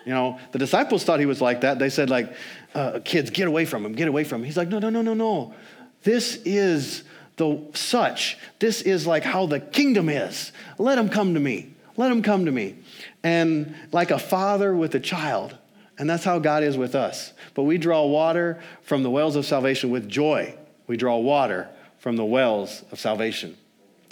you 0.04 0.12
know, 0.12 0.38
the 0.52 0.58
disciples 0.58 1.04
thought 1.04 1.20
he 1.20 1.26
was 1.26 1.40
like 1.40 1.62
that. 1.62 1.78
They 1.78 1.88
said, 1.88 2.10
like, 2.10 2.32
uh, 2.74 3.00
kids, 3.04 3.30
get 3.30 3.48
away 3.48 3.64
from 3.64 3.84
him, 3.84 3.92
get 3.94 4.08
away 4.08 4.24
from 4.24 4.42
him. 4.42 4.46
He's 4.46 4.56
like, 4.56 4.68
no, 4.68 4.78
no, 4.78 4.90
no, 4.90 5.02
no, 5.02 5.14
no. 5.14 5.54
This 6.02 6.36
is 6.44 7.04
the 7.36 7.60
such. 7.74 8.36
This 8.58 8.82
is 8.82 9.06
like 9.06 9.24
how 9.24 9.46
the 9.46 9.60
kingdom 9.60 10.08
is. 10.08 10.52
Let 10.78 10.98
him 10.98 11.08
come 11.08 11.34
to 11.34 11.40
me. 11.40 11.72
Let 11.96 12.12
him 12.12 12.22
come 12.22 12.44
to 12.44 12.52
me. 12.52 12.76
And 13.22 13.74
like 13.92 14.10
a 14.10 14.18
father 14.18 14.74
with 14.74 14.94
a 14.94 15.00
child, 15.00 15.56
And 15.98 16.10
that's 16.10 16.24
how 16.24 16.38
God 16.38 16.62
is 16.62 16.76
with 16.76 16.94
us. 16.94 17.32
But 17.54 17.62
we 17.62 17.78
draw 17.78 18.04
water 18.06 18.60
from 18.82 19.02
the 19.02 19.10
wells 19.10 19.36
of 19.36 19.46
salvation 19.46 19.90
with 19.90 20.08
joy. 20.08 20.56
We 20.86 20.96
draw 20.96 21.18
water 21.18 21.68
from 21.98 22.16
the 22.16 22.24
wells 22.24 22.82
of 22.90 22.98
salvation. 22.98 23.56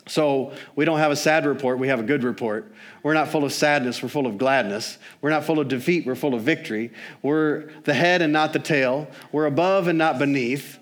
So 0.09 0.53
we 0.75 0.85
don't 0.85 0.99
have 0.99 1.13
a 1.13 1.17
sad 1.17 1.47
report, 1.47 1.79
we 1.79 1.89
have 1.89 2.01
a 2.01 2.03
good 2.03 2.25
report. 2.25 2.73
We're 3.03 3.15
not 3.15 3.29
full 3.29 3.45
of 3.45 3.53
sadness, 3.53 4.03
we're 4.03 4.09
full 4.09 4.27
of 4.27 4.37
gladness. 4.37 4.99
We're 5.21 5.31
not 5.31 5.45
full 5.45 5.61
of 5.61 5.69
defeat, 5.69 6.07
we're 6.07 6.17
full 6.17 6.35
of 6.35 6.43
victory. 6.43 6.93
We're 7.23 7.71
the 7.85 7.95
head 7.95 8.21
and 8.21 8.33
not 8.33 8.53
the 8.53 8.59
tail. 8.59 9.09
We're 9.31 9.47
above 9.47 9.87
and 9.87 9.99
not 9.99 10.19
beneath. 10.19 10.79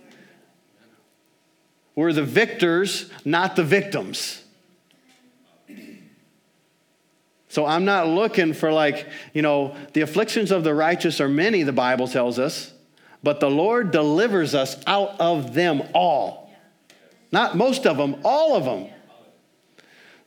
We're 1.94 2.12
the 2.12 2.22
victors, 2.22 3.10
not 3.24 3.56
the 3.56 3.64
victims. 3.64 4.42
So 7.48 7.66
I'm 7.66 7.84
not 7.84 8.06
looking 8.06 8.54
for, 8.54 8.72
like, 8.72 9.08
you 9.34 9.42
know, 9.42 9.74
the 9.92 10.02
afflictions 10.02 10.52
of 10.52 10.62
the 10.62 10.72
righteous 10.72 11.20
are 11.20 11.28
many, 11.28 11.64
the 11.64 11.72
Bible 11.72 12.06
tells 12.06 12.38
us, 12.38 12.72
but 13.24 13.40
the 13.40 13.50
Lord 13.50 13.90
delivers 13.90 14.54
us 14.54 14.80
out 14.86 15.20
of 15.20 15.52
them 15.52 15.82
all. 15.92 16.52
Not 17.32 17.56
most 17.56 17.86
of 17.86 17.96
them, 17.96 18.20
all 18.24 18.54
of 18.54 18.64
them. 18.64 18.88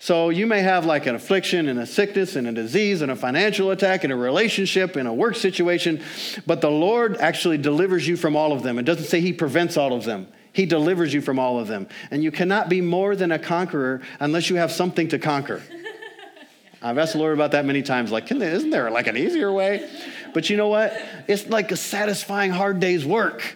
So 0.04 0.32
you 0.32 0.48
may 0.48 0.60
have 0.60 0.86
like 0.86 1.06
an 1.06 1.16
affliction 1.16 1.70
and 1.70 1.80
a 1.80 1.86
sickness 1.86 2.36
and 2.36 2.46
a 2.46 2.52
disease 2.52 3.02
and 3.02 3.10
a 3.10 3.16
financial 3.16 3.72
attack 3.72 4.04
and 4.04 4.12
a 4.12 4.18
relationship 4.18 4.98
and 4.98 5.08
a 5.08 5.14
work 5.14 5.38
situation, 5.38 6.04
but 6.46 6.60
the 6.60 6.70
Lord 6.70 7.16
actually 7.16 7.58
delivers 7.58 8.06
you 8.06 8.18
from 8.18 8.36
all 8.36 8.52
of 8.52 8.64
them. 8.64 8.78
It 8.78 8.84
doesn't 8.84 9.06
say 9.06 9.22
He 9.22 9.32
prevents 9.32 9.78
all 9.78 9.94
of 9.94 10.04
them. 10.04 10.28
He 10.52 10.66
delivers 10.66 11.14
you 11.14 11.22
from 11.22 11.40
all 11.40 11.58
of 11.58 11.70
them. 11.70 11.88
And 12.12 12.22
you 12.22 12.34
cannot 12.34 12.68
be 12.68 12.82
more 12.82 13.16
than 13.16 13.32
a 13.32 13.40
conqueror 13.40 14.02
unless 14.20 14.50
you 14.50 14.58
have 14.58 14.74
something 14.74 15.08
to 15.08 15.20
conquer. 15.20 15.64
I've 16.82 16.98
asked 16.98 17.14
the 17.14 17.20
Lord 17.20 17.34
about 17.34 17.52
that 17.52 17.64
many 17.64 17.82
times. 17.82 18.12
Like, 18.12 18.30
isn't 18.30 18.72
there 18.72 18.92
like 18.92 19.08
an 19.08 19.16
easier 19.16 19.54
way? 19.54 19.90
But 20.34 20.50
you 20.50 20.58
know 20.58 20.68
what? 20.68 21.02
It's 21.30 21.48
like 21.48 21.72
a 21.72 21.78
satisfying 21.78 22.52
hard 22.52 22.82
day's 22.82 23.06
work. 23.06 23.56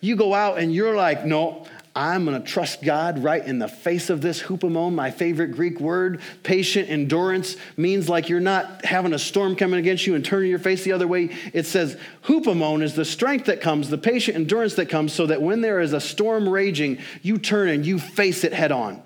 You 0.00 0.16
go 0.16 0.32
out 0.32 0.58
and 0.58 0.74
you're 0.74 0.96
like, 0.96 1.26
no, 1.26 1.66
I'm 1.96 2.24
going 2.24 2.40
to 2.42 2.46
trust 2.46 2.82
God 2.82 3.22
right 3.22 3.44
in 3.44 3.60
the 3.60 3.68
face 3.68 4.10
of 4.10 4.20
this. 4.20 4.42
Hupomone, 4.42 4.94
my 4.94 5.12
favorite 5.12 5.52
Greek 5.52 5.78
word, 5.78 6.20
patient 6.42 6.90
endurance, 6.90 7.56
means 7.76 8.08
like 8.08 8.28
you're 8.28 8.40
not 8.40 8.84
having 8.84 9.12
a 9.12 9.18
storm 9.18 9.54
coming 9.54 9.78
against 9.78 10.04
you 10.04 10.16
and 10.16 10.24
turning 10.24 10.50
your 10.50 10.58
face 10.58 10.82
the 10.82 10.90
other 10.90 11.06
way. 11.06 11.30
It 11.52 11.66
says 11.66 11.96
hupomone 12.24 12.82
is 12.82 12.94
the 12.94 13.04
strength 13.04 13.46
that 13.46 13.60
comes, 13.60 13.90
the 13.90 13.98
patient 13.98 14.36
endurance 14.36 14.74
that 14.74 14.88
comes, 14.88 15.12
so 15.12 15.26
that 15.26 15.40
when 15.40 15.60
there 15.60 15.80
is 15.80 15.92
a 15.92 16.00
storm 16.00 16.48
raging, 16.48 16.98
you 17.22 17.38
turn 17.38 17.68
and 17.68 17.86
you 17.86 18.00
face 18.00 18.42
it 18.42 18.52
head 18.52 18.72
on. 18.72 19.00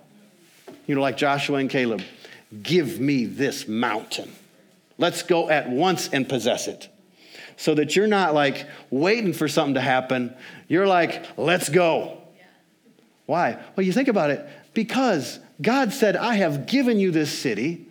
You 0.86 0.94
know, 0.94 1.02
like 1.02 1.18
Joshua 1.18 1.58
and 1.58 1.68
Caleb, 1.68 2.00
give 2.62 2.98
me 2.98 3.26
this 3.26 3.68
mountain. 3.68 4.32
Let's 4.96 5.22
go 5.22 5.50
at 5.50 5.68
once 5.68 6.08
and 6.08 6.26
possess 6.26 6.66
it. 6.66 6.88
So 7.58 7.74
that 7.74 7.96
you're 7.96 8.06
not 8.06 8.32
like 8.32 8.66
waiting 8.88 9.34
for 9.34 9.46
something 9.46 9.74
to 9.74 9.80
happen. 9.82 10.34
You're 10.68 10.86
like, 10.86 11.26
let's 11.36 11.68
go. 11.68 12.18
Why? 13.28 13.58
Well, 13.76 13.84
you 13.84 13.92
think 13.92 14.08
about 14.08 14.30
it. 14.30 14.48
Because 14.72 15.38
God 15.60 15.92
said, 15.92 16.16
I 16.16 16.36
have 16.36 16.64
given 16.66 16.98
you 16.98 17.10
this 17.10 17.30
city. 17.30 17.86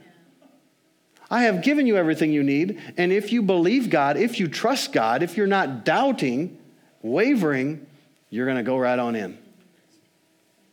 I 1.29 1.43
have 1.43 1.61
given 1.61 1.85
you 1.85 1.95
everything 1.95 2.31
you 2.31 2.41
need. 2.41 2.81
And 2.97 3.11
if 3.11 3.31
you 3.31 3.43
believe 3.43 3.91
God, 3.91 4.17
if 4.17 4.39
you 4.39 4.47
trust 4.47 4.93
God, 4.93 5.21
if 5.21 5.37
you're 5.37 5.45
not 5.45 5.85
doubting, 5.85 6.57
wavering, 7.03 7.85
you're 8.31 8.47
going 8.47 8.57
to 8.57 8.63
go 8.63 8.79
right 8.79 8.97
on 8.97 9.15
in. 9.15 9.37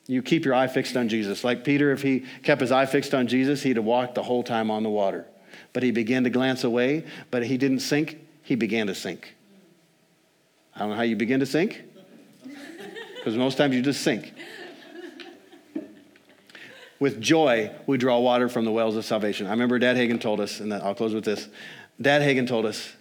You 0.06 0.22
keep 0.22 0.46
your 0.46 0.54
eye 0.54 0.68
fixed 0.68 0.96
on 0.96 1.10
Jesus. 1.10 1.44
Like 1.44 1.62
Peter, 1.62 1.92
if 1.92 2.00
he 2.00 2.24
kept 2.42 2.62
his 2.62 2.72
eye 2.72 2.86
fixed 2.86 3.12
on 3.12 3.26
Jesus, 3.26 3.62
he'd 3.62 3.76
have 3.76 3.84
walked 3.84 4.14
the 4.14 4.22
whole 4.22 4.42
time 4.42 4.70
on 4.70 4.82
the 4.82 4.88
water. 4.88 5.26
But 5.74 5.82
he 5.82 5.90
began 5.90 6.24
to 6.24 6.30
glance 6.30 6.64
away, 6.64 7.04
but 7.30 7.44
he 7.44 7.58
didn't 7.58 7.80
sink, 7.80 8.18
he 8.42 8.54
began 8.54 8.86
to 8.86 8.94
sink. 8.94 9.34
I 10.74 10.78
don't 10.78 10.88
know 10.88 10.96
how 10.96 11.02
you 11.02 11.16
begin 11.16 11.40
to 11.40 11.46
sink, 11.46 11.84
because 13.25 13.39
most 13.39 13.57
times 13.57 13.75
you 13.75 13.81
just 13.81 14.03
sink. 14.03 14.35
With 17.01 17.22
joy, 17.22 17.70
we 17.87 17.97
draw 17.97 18.18
water 18.18 18.51
from 18.51 18.66
the 18.66 18.70
wells 18.70 18.97
of 18.97 19.07
salvation. 19.07 19.47
I 19.47 19.51
remember 19.51 19.79
Dad 19.79 19.97
Hagin 19.97 20.20
told 20.20 20.41
us, 20.41 20.61
and 20.61 20.75
I'll 20.75 20.95
close 20.95 21.14
with 21.14 21.25
this. 21.25 21.49
Dad 21.99 22.20
Hagin 22.20 22.47
told 22.47 22.66
us, 22.66 22.93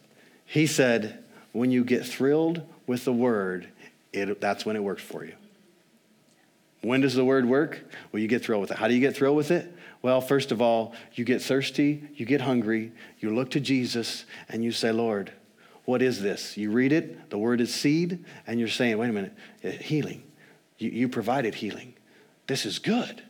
he 0.45 0.65
said, 0.65 1.21
when 1.51 1.71
you 1.71 1.83
get 1.83 2.05
thrilled 2.05 2.61
with 2.87 3.03
the 3.03 3.11
word, 3.11 3.67
it, 4.13 4.39
that's 4.39 4.65
when 4.65 4.77
it 4.77 4.83
works 4.83 5.03
for 5.03 5.25
you. 5.25 5.33
When 6.79 7.01
does 7.01 7.15
the 7.15 7.25
word 7.25 7.45
work? 7.45 7.83
Well, 8.13 8.21
you 8.21 8.29
get 8.29 8.45
thrilled 8.45 8.61
with 8.61 8.71
it. 8.71 8.77
How 8.77 8.87
do 8.87 8.93
you 8.93 9.01
get 9.01 9.17
thrilled 9.17 9.35
with 9.35 9.51
it? 9.51 9.75
Well, 10.01 10.21
first 10.21 10.53
of 10.53 10.61
all, 10.61 10.93
you 11.15 11.25
get 11.25 11.41
thirsty, 11.41 12.01
you 12.15 12.25
get 12.25 12.39
hungry, 12.39 12.93
you 13.19 13.35
look 13.35 13.51
to 13.51 13.59
Jesus, 13.59 14.23
and 14.47 14.63
you 14.63 14.71
say, 14.71 14.93
Lord, 14.93 15.33
what 15.85 16.01
is 16.01 16.21
this? 16.21 16.57
You 16.57 16.71
read 16.71 16.91
it, 16.91 17.29
the 17.29 17.37
word 17.37 17.61
is 17.61 17.73
seed, 17.73 18.23
and 18.47 18.59
you're 18.59 18.69
saying, 18.69 18.97
wait 18.97 19.09
a 19.09 19.13
minute, 19.13 19.33
eh, 19.63 19.71
healing. 19.71 20.23
You, 20.77 20.89
you 20.89 21.09
provided 21.09 21.55
healing. 21.55 21.93
This 22.47 22.65
is 22.65 22.79
good. 22.79 23.21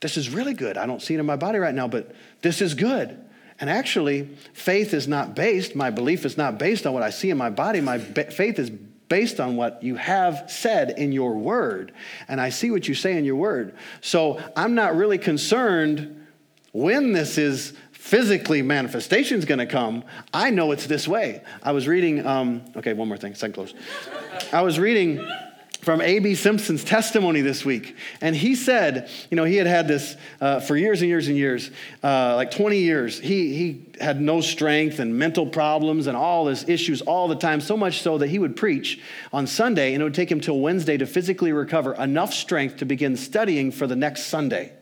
This 0.00 0.16
is 0.16 0.30
really 0.30 0.54
good. 0.54 0.76
I 0.76 0.86
don't 0.86 1.00
see 1.00 1.14
it 1.14 1.20
in 1.20 1.26
my 1.26 1.36
body 1.36 1.58
right 1.58 1.74
now, 1.74 1.88
but 1.88 2.14
this 2.42 2.60
is 2.60 2.74
good. 2.74 3.18
And 3.60 3.70
actually, 3.70 4.28
faith 4.52 4.92
is 4.92 5.06
not 5.06 5.36
based, 5.36 5.76
my 5.76 5.90
belief 5.90 6.24
is 6.24 6.36
not 6.36 6.58
based 6.58 6.86
on 6.86 6.92
what 6.92 7.02
I 7.02 7.10
see 7.10 7.30
in 7.30 7.38
my 7.38 7.50
body. 7.50 7.80
My 7.80 7.98
faith 7.98 8.58
is 8.58 8.70
based 8.70 9.40
on 9.40 9.56
what 9.56 9.82
you 9.82 9.94
have 9.96 10.50
said 10.50 10.98
in 10.98 11.12
your 11.12 11.36
word. 11.36 11.92
And 12.28 12.40
I 12.40 12.48
see 12.48 12.70
what 12.70 12.88
you 12.88 12.94
say 12.94 13.16
in 13.16 13.24
your 13.24 13.36
word. 13.36 13.76
So 14.00 14.40
I'm 14.56 14.74
not 14.74 14.96
really 14.96 15.18
concerned 15.18 16.26
when 16.72 17.12
this 17.12 17.38
is 17.38 17.74
physically 18.02 18.62
manifestation 18.62 19.38
is 19.38 19.44
going 19.44 19.60
to 19.60 19.64
come. 19.64 20.02
I 20.34 20.50
know 20.50 20.72
it's 20.72 20.88
this 20.88 21.06
way. 21.06 21.40
I 21.62 21.70
was 21.70 21.86
reading, 21.86 22.26
um, 22.26 22.64
okay, 22.76 22.94
one 22.94 23.06
more 23.06 23.16
thing, 23.16 23.36
second 23.36 23.54
close. 23.54 23.74
I 24.52 24.62
was 24.62 24.76
reading 24.76 25.24
from 25.82 26.00
A.B. 26.00 26.34
Simpson's 26.34 26.82
testimony 26.82 27.42
this 27.42 27.64
week. 27.64 27.96
And 28.20 28.34
he 28.34 28.56
said, 28.56 29.08
you 29.30 29.36
know, 29.36 29.44
he 29.44 29.54
had 29.54 29.68
had 29.68 29.86
this 29.86 30.16
uh, 30.40 30.58
for 30.58 30.76
years 30.76 31.00
and 31.00 31.08
years 31.08 31.28
and 31.28 31.36
years, 31.36 31.70
uh, 32.02 32.34
like 32.34 32.50
20 32.50 32.78
years. 32.78 33.20
He, 33.20 33.54
he 33.54 33.86
had 34.00 34.20
no 34.20 34.40
strength 34.40 34.98
and 34.98 35.16
mental 35.16 35.46
problems 35.46 36.08
and 36.08 36.16
all 36.16 36.48
his 36.48 36.68
issues 36.68 37.02
all 37.02 37.28
the 37.28 37.36
time, 37.36 37.60
so 37.60 37.76
much 37.76 38.02
so 38.02 38.18
that 38.18 38.28
he 38.28 38.40
would 38.40 38.56
preach 38.56 39.00
on 39.32 39.46
Sunday 39.46 39.94
and 39.94 40.00
it 40.00 40.04
would 40.04 40.14
take 40.14 40.30
him 40.30 40.40
till 40.40 40.58
Wednesday 40.58 40.96
to 40.96 41.06
physically 41.06 41.52
recover 41.52 41.94
enough 41.94 42.34
strength 42.34 42.78
to 42.78 42.84
begin 42.84 43.16
studying 43.16 43.70
for 43.70 43.86
the 43.86 43.96
next 43.96 44.24
Sunday. 44.24 44.72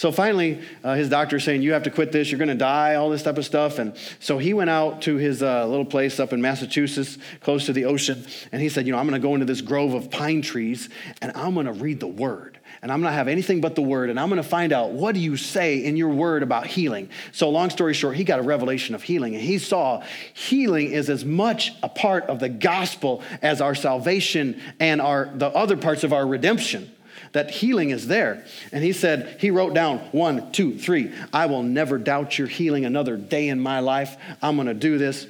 So 0.00 0.10
finally, 0.10 0.62
uh, 0.82 0.94
his 0.94 1.10
doctor's 1.10 1.44
saying, 1.44 1.60
You 1.60 1.74
have 1.74 1.82
to 1.82 1.90
quit 1.90 2.10
this, 2.10 2.30
you're 2.30 2.38
going 2.38 2.48
to 2.48 2.54
die, 2.54 2.94
all 2.94 3.10
this 3.10 3.22
type 3.22 3.36
of 3.36 3.44
stuff. 3.44 3.78
And 3.78 3.94
so 4.18 4.38
he 4.38 4.54
went 4.54 4.70
out 4.70 5.02
to 5.02 5.16
his 5.16 5.42
uh, 5.42 5.66
little 5.66 5.84
place 5.84 6.18
up 6.18 6.32
in 6.32 6.40
Massachusetts, 6.40 7.18
close 7.42 7.66
to 7.66 7.74
the 7.74 7.84
ocean, 7.84 8.24
and 8.50 8.62
he 8.62 8.70
said, 8.70 8.86
You 8.86 8.92
know, 8.92 8.98
I'm 8.98 9.06
going 9.06 9.20
to 9.20 9.28
go 9.28 9.34
into 9.34 9.44
this 9.44 9.60
grove 9.60 9.92
of 9.92 10.10
pine 10.10 10.40
trees 10.40 10.88
and 11.20 11.32
I'm 11.34 11.52
going 11.52 11.66
to 11.66 11.74
read 11.74 12.00
the 12.00 12.06
word. 12.06 12.58
And 12.80 12.90
I'm 12.90 13.02
going 13.02 13.12
to 13.12 13.14
have 13.14 13.28
anything 13.28 13.60
but 13.60 13.74
the 13.74 13.82
word, 13.82 14.08
and 14.08 14.18
I'm 14.18 14.30
going 14.30 14.42
to 14.42 14.48
find 14.48 14.72
out 14.72 14.92
what 14.92 15.14
do 15.14 15.20
you 15.20 15.36
say 15.36 15.84
in 15.84 15.98
your 15.98 16.08
word 16.08 16.42
about 16.42 16.66
healing. 16.66 17.10
So, 17.30 17.50
long 17.50 17.68
story 17.68 17.92
short, 17.92 18.16
he 18.16 18.24
got 18.24 18.38
a 18.38 18.42
revelation 18.42 18.94
of 18.94 19.02
healing, 19.02 19.34
and 19.34 19.44
he 19.44 19.58
saw 19.58 20.02
healing 20.32 20.92
is 20.92 21.10
as 21.10 21.26
much 21.26 21.74
a 21.82 21.90
part 21.90 22.24
of 22.24 22.40
the 22.40 22.48
gospel 22.48 23.22
as 23.42 23.60
our 23.60 23.74
salvation 23.74 24.62
and 24.80 25.02
our, 25.02 25.30
the 25.34 25.48
other 25.48 25.76
parts 25.76 26.04
of 26.04 26.14
our 26.14 26.26
redemption 26.26 26.90
that 27.32 27.50
healing 27.50 27.90
is 27.90 28.06
there. 28.08 28.44
And 28.72 28.82
he 28.82 28.92
said, 28.92 29.36
he 29.40 29.50
wrote 29.50 29.74
down 29.74 29.98
one, 30.12 30.52
two, 30.52 30.76
three. 30.76 31.12
I 31.32 31.46
will 31.46 31.62
never 31.62 31.98
doubt 31.98 32.38
your 32.38 32.48
healing 32.48 32.84
another 32.84 33.16
day 33.16 33.48
in 33.48 33.60
my 33.60 33.80
life. 33.80 34.16
I'm 34.42 34.56
going 34.56 34.68
to 34.68 34.74
do 34.74 34.98
this. 34.98 35.26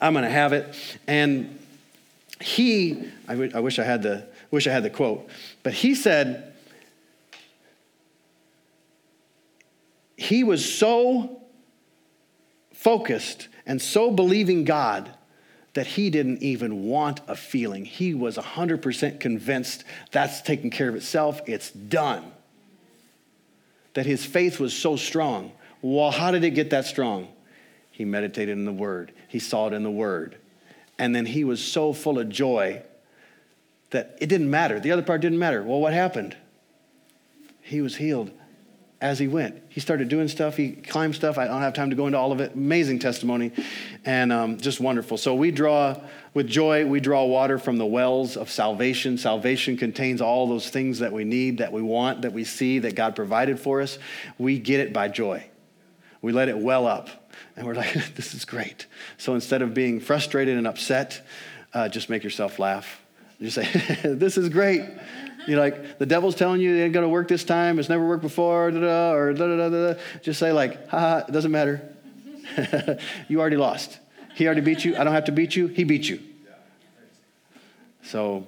I'm 0.00 0.14
going 0.14 0.24
to 0.24 0.30
have 0.30 0.52
it. 0.52 0.74
And 1.06 1.58
he, 2.40 3.04
I, 3.28 3.34
w- 3.34 3.52
I 3.54 3.60
wish 3.60 3.78
I 3.78 3.84
had 3.84 4.02
the 4.02 4.26
wish 4.50 4.66
I 4.66 4.72
had 4.72 4.82
the 4.82 4.90
quote, 4.90 5.28
but 5.62 5.72
he 5.72 5.94
said 5.94 6.52
he 10.16 10.44
was 10.44 10.78
so 10.78 11.42
focused 12.74 13.48
and 13.64 13.80
so 13.80 14.10
believing 14.10 14.64
God 14.64 15.10
that 15.74 15.86
he 15.86 16.10
didn't 16.10 16.42
even 16.42 16.84
want 16.84 17.20
a 17.26 17.34
feeling. 17.34 17.84
He 17.84 18.14
was 18.14 18.36
100% 18.36 19.20
convinced 19.20 19.84
that's 20.10 20.42
taken 20.42 20.70
care 20.70 20.88
of 20.88 20.94
itself, 20.94 21.40
it's 21.46 21.70
done. 21.70 22.32
That 23.94 24.06
his 24.06 24.24
faith 24.24 24.60
was 24.60 24.74
so 24.74 24.96
strong. 24.96 25.52
Well, 25.80 26.10
how 26.10 26.30
did 26.30 26.44
it 26.44 26.50
get 26.50 26.70
that 26.70 26.86
strong? 26.86 27.28
He 27.90 28.04
meditated 28.04 28.56
in 28.56 28.64
the 28.64 28.72
Word, 28.72 29.12
he 29.28 29.38
saw 29.38 29.68
it 29.68 29.72
in 29.72 29.82
the 29.82 29.90
Word. 29.90 30.36
And 30.98 31.16
then 31.16 31.26
he 31.26 31.42
was 31.42 31.64
so 31.64 31.92
full 31.92 32.18
of 32.18 32.28
joy 32.28 32.82
that 33.90 34.16
it 34.20 34.28
didn't 34.28 34.50
matter. 34.50 34.78
The 34.78 34.92
other 34.92 35.02
part 35.02 35.20
didn't 35.20 35.38
matter. 35.38 35.62
Well, 35.62 35.80
what 35.80 35.92
happened? 35.92 36.36
He 37.62 37.80
was 37.80 37.96
healed 37.96 38.30
as 39.02 39.18
he 39.18 39.26
went. 39.26 39.60
He 39.68 39.80
started 39.80 40.08
doing 40.08 40.28
stuff, 40.28 40.56
he 40.56 40.70
climbed 40.70 41.16
stuff. 41.16 41.36
I 41.36 41.48
don't 41.48 41.60
have 41.60 41.74
time 41.74 41.90
to 41.90 41.96
go 41.96 42.06
into 42.06 42.18
all 42.18 42.30
of 42.30 42.40
it. 42.40 42.54
Amazing 42.54 43.00
testimony 43.00 43.50
and 44.04 44.32
um, 44.32 44.58
just 44.58 44.80
wonderful. 44.80 45.18
So 45.18 45.34
we 45.34 45.50
draw, 45.50 46.00
with 46.34 46.46
joy, 46.46 46.86
we 46.86 47.00
draw 47.00 47.24
water 47.24 47.58
from 47.58 47.78
the 47.78 47.84
wells 47.84 48.36
of 48.36 48.48
salvation. 48.48 49.18
Salvation 49.18 49.76
contains 49.76 50.20
all 50.20 50.46
those 50.46 50.70
things 50.70 51.00
that 51.00 51.12
we 51.12 51.24
need, 51.24 51.58
that 51.58 51.72
we 51.72 51.82
want, 51.82 52.22
that 52.22 52.32
we 52.32 52.44
see, 52.44 52.78
that 52.78 52.94
God 52.94 53.16
provided 53.16 53.58
for 53.58 53.80
us. 53.82 53.98
We 54.38 54.60
get 54.60 54.78
it 54.78 54.92
by 54.92 55.08
joy. 55.08 55.44
We 56.22 56.30
let 56.30 56.48
it 56.48 56.56
well 56.56 56.86
up. 56.86 57.10
And 57.56 57.66
we're 57.66 57.74
like, 57.74 57.92
this 58.14 58.34
is 58.34 58.44
great. 58.44 58.86
So 59.18 59.34
instead 59.34 59.62
of 59.62 59.74
being 59.74 59.98
frustrated 59.98 60.56
and 60.56 60.66
upset, 60.66 61.26
uh, 61.74 61.88
just 61.88 62.08
make 62.08 62.22
yourself 62.22 62.60
laugh. 62.60 63.02
Just 63.40 63.56
say, 63.56 63.98
this 64.14 64.38
is 64.38 64.48
great. 64.48 64.88
You're 65.46 65.58
like, 65.58 65.98
the 65.98 66.06
devil's 66.06 66.34
telling 66.34 66.60
you 66.60 66.76
it 66.76 66.84
ain't 66.84 66.94
to 66.94 67.08
work 67.08 67.28
this 67.28 67.44
time. 67.44 67.78
It's 67.78 67.88
never 67.88 68.06
worked 68.06 68.22
before, 68.22 68.70
da, 68.70 68.80
da, 68.80 69.12
or 69.12 69.32
da, 69.32 69.46
da, 69.46 69.68
da, 69.68 69.92
da. 69.92 70.00
Just 70.22 70.38
say, 70.38 70.52
like, 70.52 70.88
ha, 70.88 71.24
it 71.28 71.32
doesn't 71.32 71.50
matter. 71.50 71.82
you 73.28 73.40
already 73.40 73.56
lost. 73.56 73.98
He 74.34 74.46
already 74.46 74.60
beat 74.60 74.84
you. 74.84 74.96
I 74.96 75.04
don't 75.04 75.12
have 75.12 75.24
to 75.24 75.32
beat 75.32 75.56
you. 75.56 75.66
He 75.66 75.84
beat 75.84 76.08
you. 76.08 76.20
So 78.04 78.46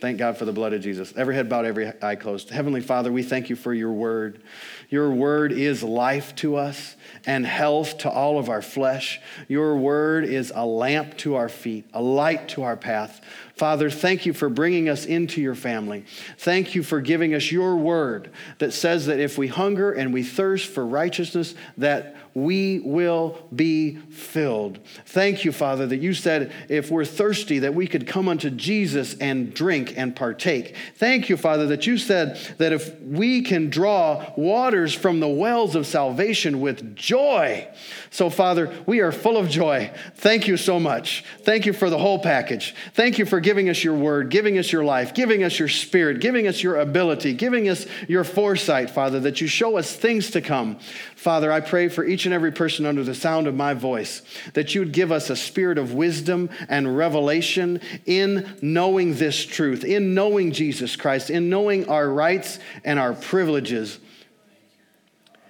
thank 0.00 0.18
God 0.18 0.36
for 0.36 0.44
the 0.44 0.52
blood 0.52 0.72
of 0.72 0.80
Jesus. 0.80 1.12
Every 1.16 1.34
head 1.34 1.48
bowed, 1.48 1.66
every 1.66 1.92
eye 2.02 2.16
closed. 2.16 2.50
Heavenly 2.50 2.80
Father, 2.80 3.12
we 3.12 3.22
thank 3.22 3.50
you 3.50 3.56
for 3.56 3.72
your 3.72 3.92
word. 3.92 4.42
Your 4.88 5.10
word 5.10 5.52
is 5.52 5.82
life 5.82 6.34
to 6.36 6.56
us 6.56 6.96
and 7.26 7.46
health 7.46 7.98
to 7.98 8.10
all 8.10 8.38
of 8.38 8.48
our 8.48 8.62
flesh. 8.62 9.20
Your 9.48 9.76
word 9.76 10.24
is 10.24 10.52
a 10.54 10.66
lamp 10.66 11.16
to 11.18 11.36
our 11.36 11.48
feet, 11.48 11.86
a 11.92 12.02
light 12.02 12.48
to 12.50 12.62
our 12.62 12.76
path. 12.76 13.20
Father, 13.60 13.90
thank 13.90 14.24
you 14.24 14.32
for 14.32 14.48
bringing 14.48 14.88
us 14.88 15.04
into 15.04 15.42
your 15.42 15.54
family. 15.54 16.06
Thank 16.38 16.74
you 16.74 16.82
for 16.82 17.02
giving 17.02 17.34
us 17.34 17.52
your 17.52 17.76
word 17.76 18.30
that 18.56 18.72
says 18.72 19.04
that 19.04 19.20
if 19.20 19.36
we 19.36 19.48
hunger 19.48 19.92
and 19.92 20.14
we 20.14 20.22
thirst 20.22 20.70
for 20.70 20.86
righteousness, 20.86 21.54
that 21.76 22.16
we 22.32 22.78
will 22.78 23.36
be 23.54 23.96
filled. 23.96 24.78
Thank 25.04 25.44
you, 25.44 25.52
Father, 25.52 25.86
that 25.88 25.98
you 25.98 26.14
said 26.14 26.52
if 26.68 26.90
we're 26.90 27.04
thirsty, 27.04 27.58
that 27.58 27.74
we 27.74 27.86
could 27.86 28.06
come 28.06 28.28
unto 28.28 28.50
Jesus 28.50 29.14
and 29.18 29.52
drink 29.52 29.94
and 29.96 30.14
partake. 30.14 30.76
Thank 30.94 31.28
you, 31.28 31.36
Father, 31.36 31.66
that 31.66 31.86
you 31.86 31.98
said 31.98 32.38
that 32.58 32.72
if 32.72 32.98
we 33.00 33.42
can 33.42 33.68
draw 33.68 34.32
waters 34.36 34.94
from 34.94 35.20
the 35.20 35.28
wells 35.28 35.74
of 35.74 35.86
salvation 35.86 36.60
with 36.60 36.94
joy. 36.94 37.68
So, 38.10 38.30
Father, 38.30 38.72
we 38.86 39.00
are 39.00 39.12
full 39.12 39.36
of 39.36 39.48
joy. 39.48 39.92
Thank 40.14 40.46
you 40.46 40.56
so 40.56 40.78
much. 40.78 41.24
Thank 41.40 41.66
you 41.66 41.72
for 41.72 41.90
the 41.90 41.98
whole 41.98 42.20
package. 42.20 42.74
Thank 42.94 43.18
you 43.18 43.26
for 43.26 43.40
giving 43.50 43.68
us 43.68 43.82
your 43.82 43.96
word, 43.96 44.28
giving 44.30 44.58
us 44.58 44.70
your 44.70 44.84
life, 44.84 45.12
giving 45.12 45.42
us 45.42 45.58
your 45.58 45.66
spirit, 45.66 46.20
giving 46.20 46.46
us 46.46 46.62
your 46.62 46.76
ability, 46.76 47.34
giving 47.34 47.68
us 47.68 47.84
your 48.06 48.22
foresight, 48.22 48.88
Father, 48.88 49.18
that 49.18 49.40
you 49.40 49.48
show 49.48 49.76
us 49.76 49.92
things 49.92 50.30
to 50.30 50.40
come. 50.40 50.78
Father, 51.16 51.50
I 51.50 51.58
pray 51.58 51.88
for 51.88 52.04
each 52.04 52.26
and 52.26 52.32
every 52.32 52.52
person 52.52 52.86
under 52.86 53.02
the 53.02 53.12
sound 53.12 53.48
of 53.48 53.56
my 53.56 53.74
voice 53.74 54.22
that 54.54 54.72
you 54.72 54.82
would 54.82 54.92
give 54.92 55.10
us 55.10 55.30
a 55.30 55.34
spirit 55.34 55.78
of 55.78 55.94
wisdom 55.94 56.48
and 56.68 56.96
revelation 56.96 57.80
in 58.06 58.56
knowing 58.62 59.16
this 59.16 59.44
truth, 59.44 59.82
in 59.82 60.14
knowing 60.14 60.52
Jesus 60.52 60.94
Christ, 60.94 61.28
in 61.28 61.50
knowing 61.50 61.88
our 61.88 62.08
rights 62.08 62.60
and 62.84 63.00
our 63.00 63.14
privileges. 63.14 63.98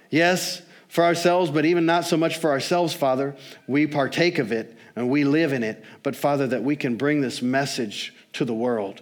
Yes, 0.09 0.63
for 0.87 1.03
ourselves, 1.03 1.51
but 1.51 1.65
even 1.65 1.85
not 1.85 2.05
so 2.05 2.17
much 2.17 2.37
for 2.37 2.49
ourselves, 2.49 2.95
Father. 2.95 3.35
We 3.67 3.85
partake 3.85 4.39
of 4.39 4.51
it 4.51 4.75
and 4.95 5.09
we 5.09 5.23
live 5.23 5.53
in 5.53 5.63
it, 5.63 5.83
but 6.03 6.15
Father, 6.15 6.47
that 6.47 6.63
we 6.63 6.75
can 6.75 6.95
bring 6.95 7.21
this 7.21 7.41
message 7.41 8.13
to 8.33 8.45
the 8.45 8.53
world. 8.53 9.01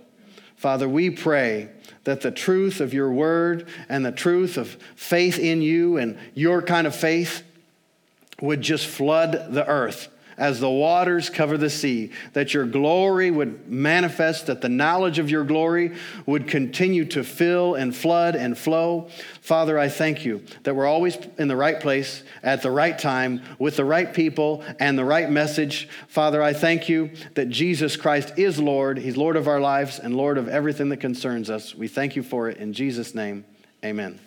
Father, 0.56 0.90
we 0.90 1.10
pray 1.10 1.70
that 2.04 2.22
the 2.22 2.32
truth 2.32 2.82
of 2.82 2.94
your 2.94 3.12
word 3.12 3.68
and 3.88 4.06
the 4.06 4.12
truth 4.12 4.58
of 4.58 4.78
faith 4.96 5.40
in 5.40 5.62
you 5.62 5.98
and 5.98 6.18
your 6.34 6.62
kind 6.62 6.86
of 6.86 6.96
faith 6.96 7.44
would 8.42 8.62
just 8.62 8.86
flood 8.86 9.54
the 9.54 9.66
earth 9.68 10.10
as 10.40 10.60
the 10.60 10.70
waters 10.70 11.30
cover 11.30 11.58
the 11.58 11.70
sea, 11.70 12.12
that 12.34 12.54
your 12.54 12.66
glory 12.66 13.30
would 13.30 13.70
manifest, 13.70 14.48
that 14.48 14.62
the 14.62 14.70
knowledge 14.70 15.20
of 15.20 15.30
your 15.30 15.44
glory 15.44 15.96
would 16.26 16.48
continue 16.48 17.06
to 17.06 17.24
fill 17.24 17.76
and 17.76 17.96
flood 17.96 18.36
and 18.36 18.58
flow. 18.58 19.10
Father, 19.42 19.78
I 19.78 19.90
thank 19.90 20.26
you 20.26 20.44
that 20.64 20.76
we're 20.76 20.88
always 20.88 21.18
in 21.38 21.50
the 21.50 21.58
right 21.58 21.80
place 21.80 22.24
at 22.42 22.62
the 22.62 22.72
right 22.72 22.98
time 22.98 23.42
with 23.60 23.76
the 23.76 23.86
right 23.86 24.14
people 24.14 24.64
and 24.80 24.98
the 24.98 25.06
right 25.06 25.30
message. 25.30 25.90
Father, 26.08 26.42
I 26.42 26.54
thank 26.54 26.88
you 26.88 27.12
that 27.36 27.50
Jesus 27.50 27.98
Christ 27.98 28.34
is 28.38 28.60
Lord. 28.60 28.98
He's 28.98 29.18
Lord 29.18 29.36
of 29.36 29.48
our 29.48 29.60
lives 29.60 30.00
and 30.00 30.16
Lord 30.16 30.38
of 30.38 30.48
everything 30.48 30.90
that 30.90 30.98
concerns 30.98 31.50
us. 31.50 31.76
We 31.76 31.90
thank 31.90 32.16
you 32.16 32.24
for 32.24 32.50
it 32.50 32.58
in 32.58 32.72
Jesus' 32.72 33.14
name. 33.14 33.44
Amen. 33.84 34.20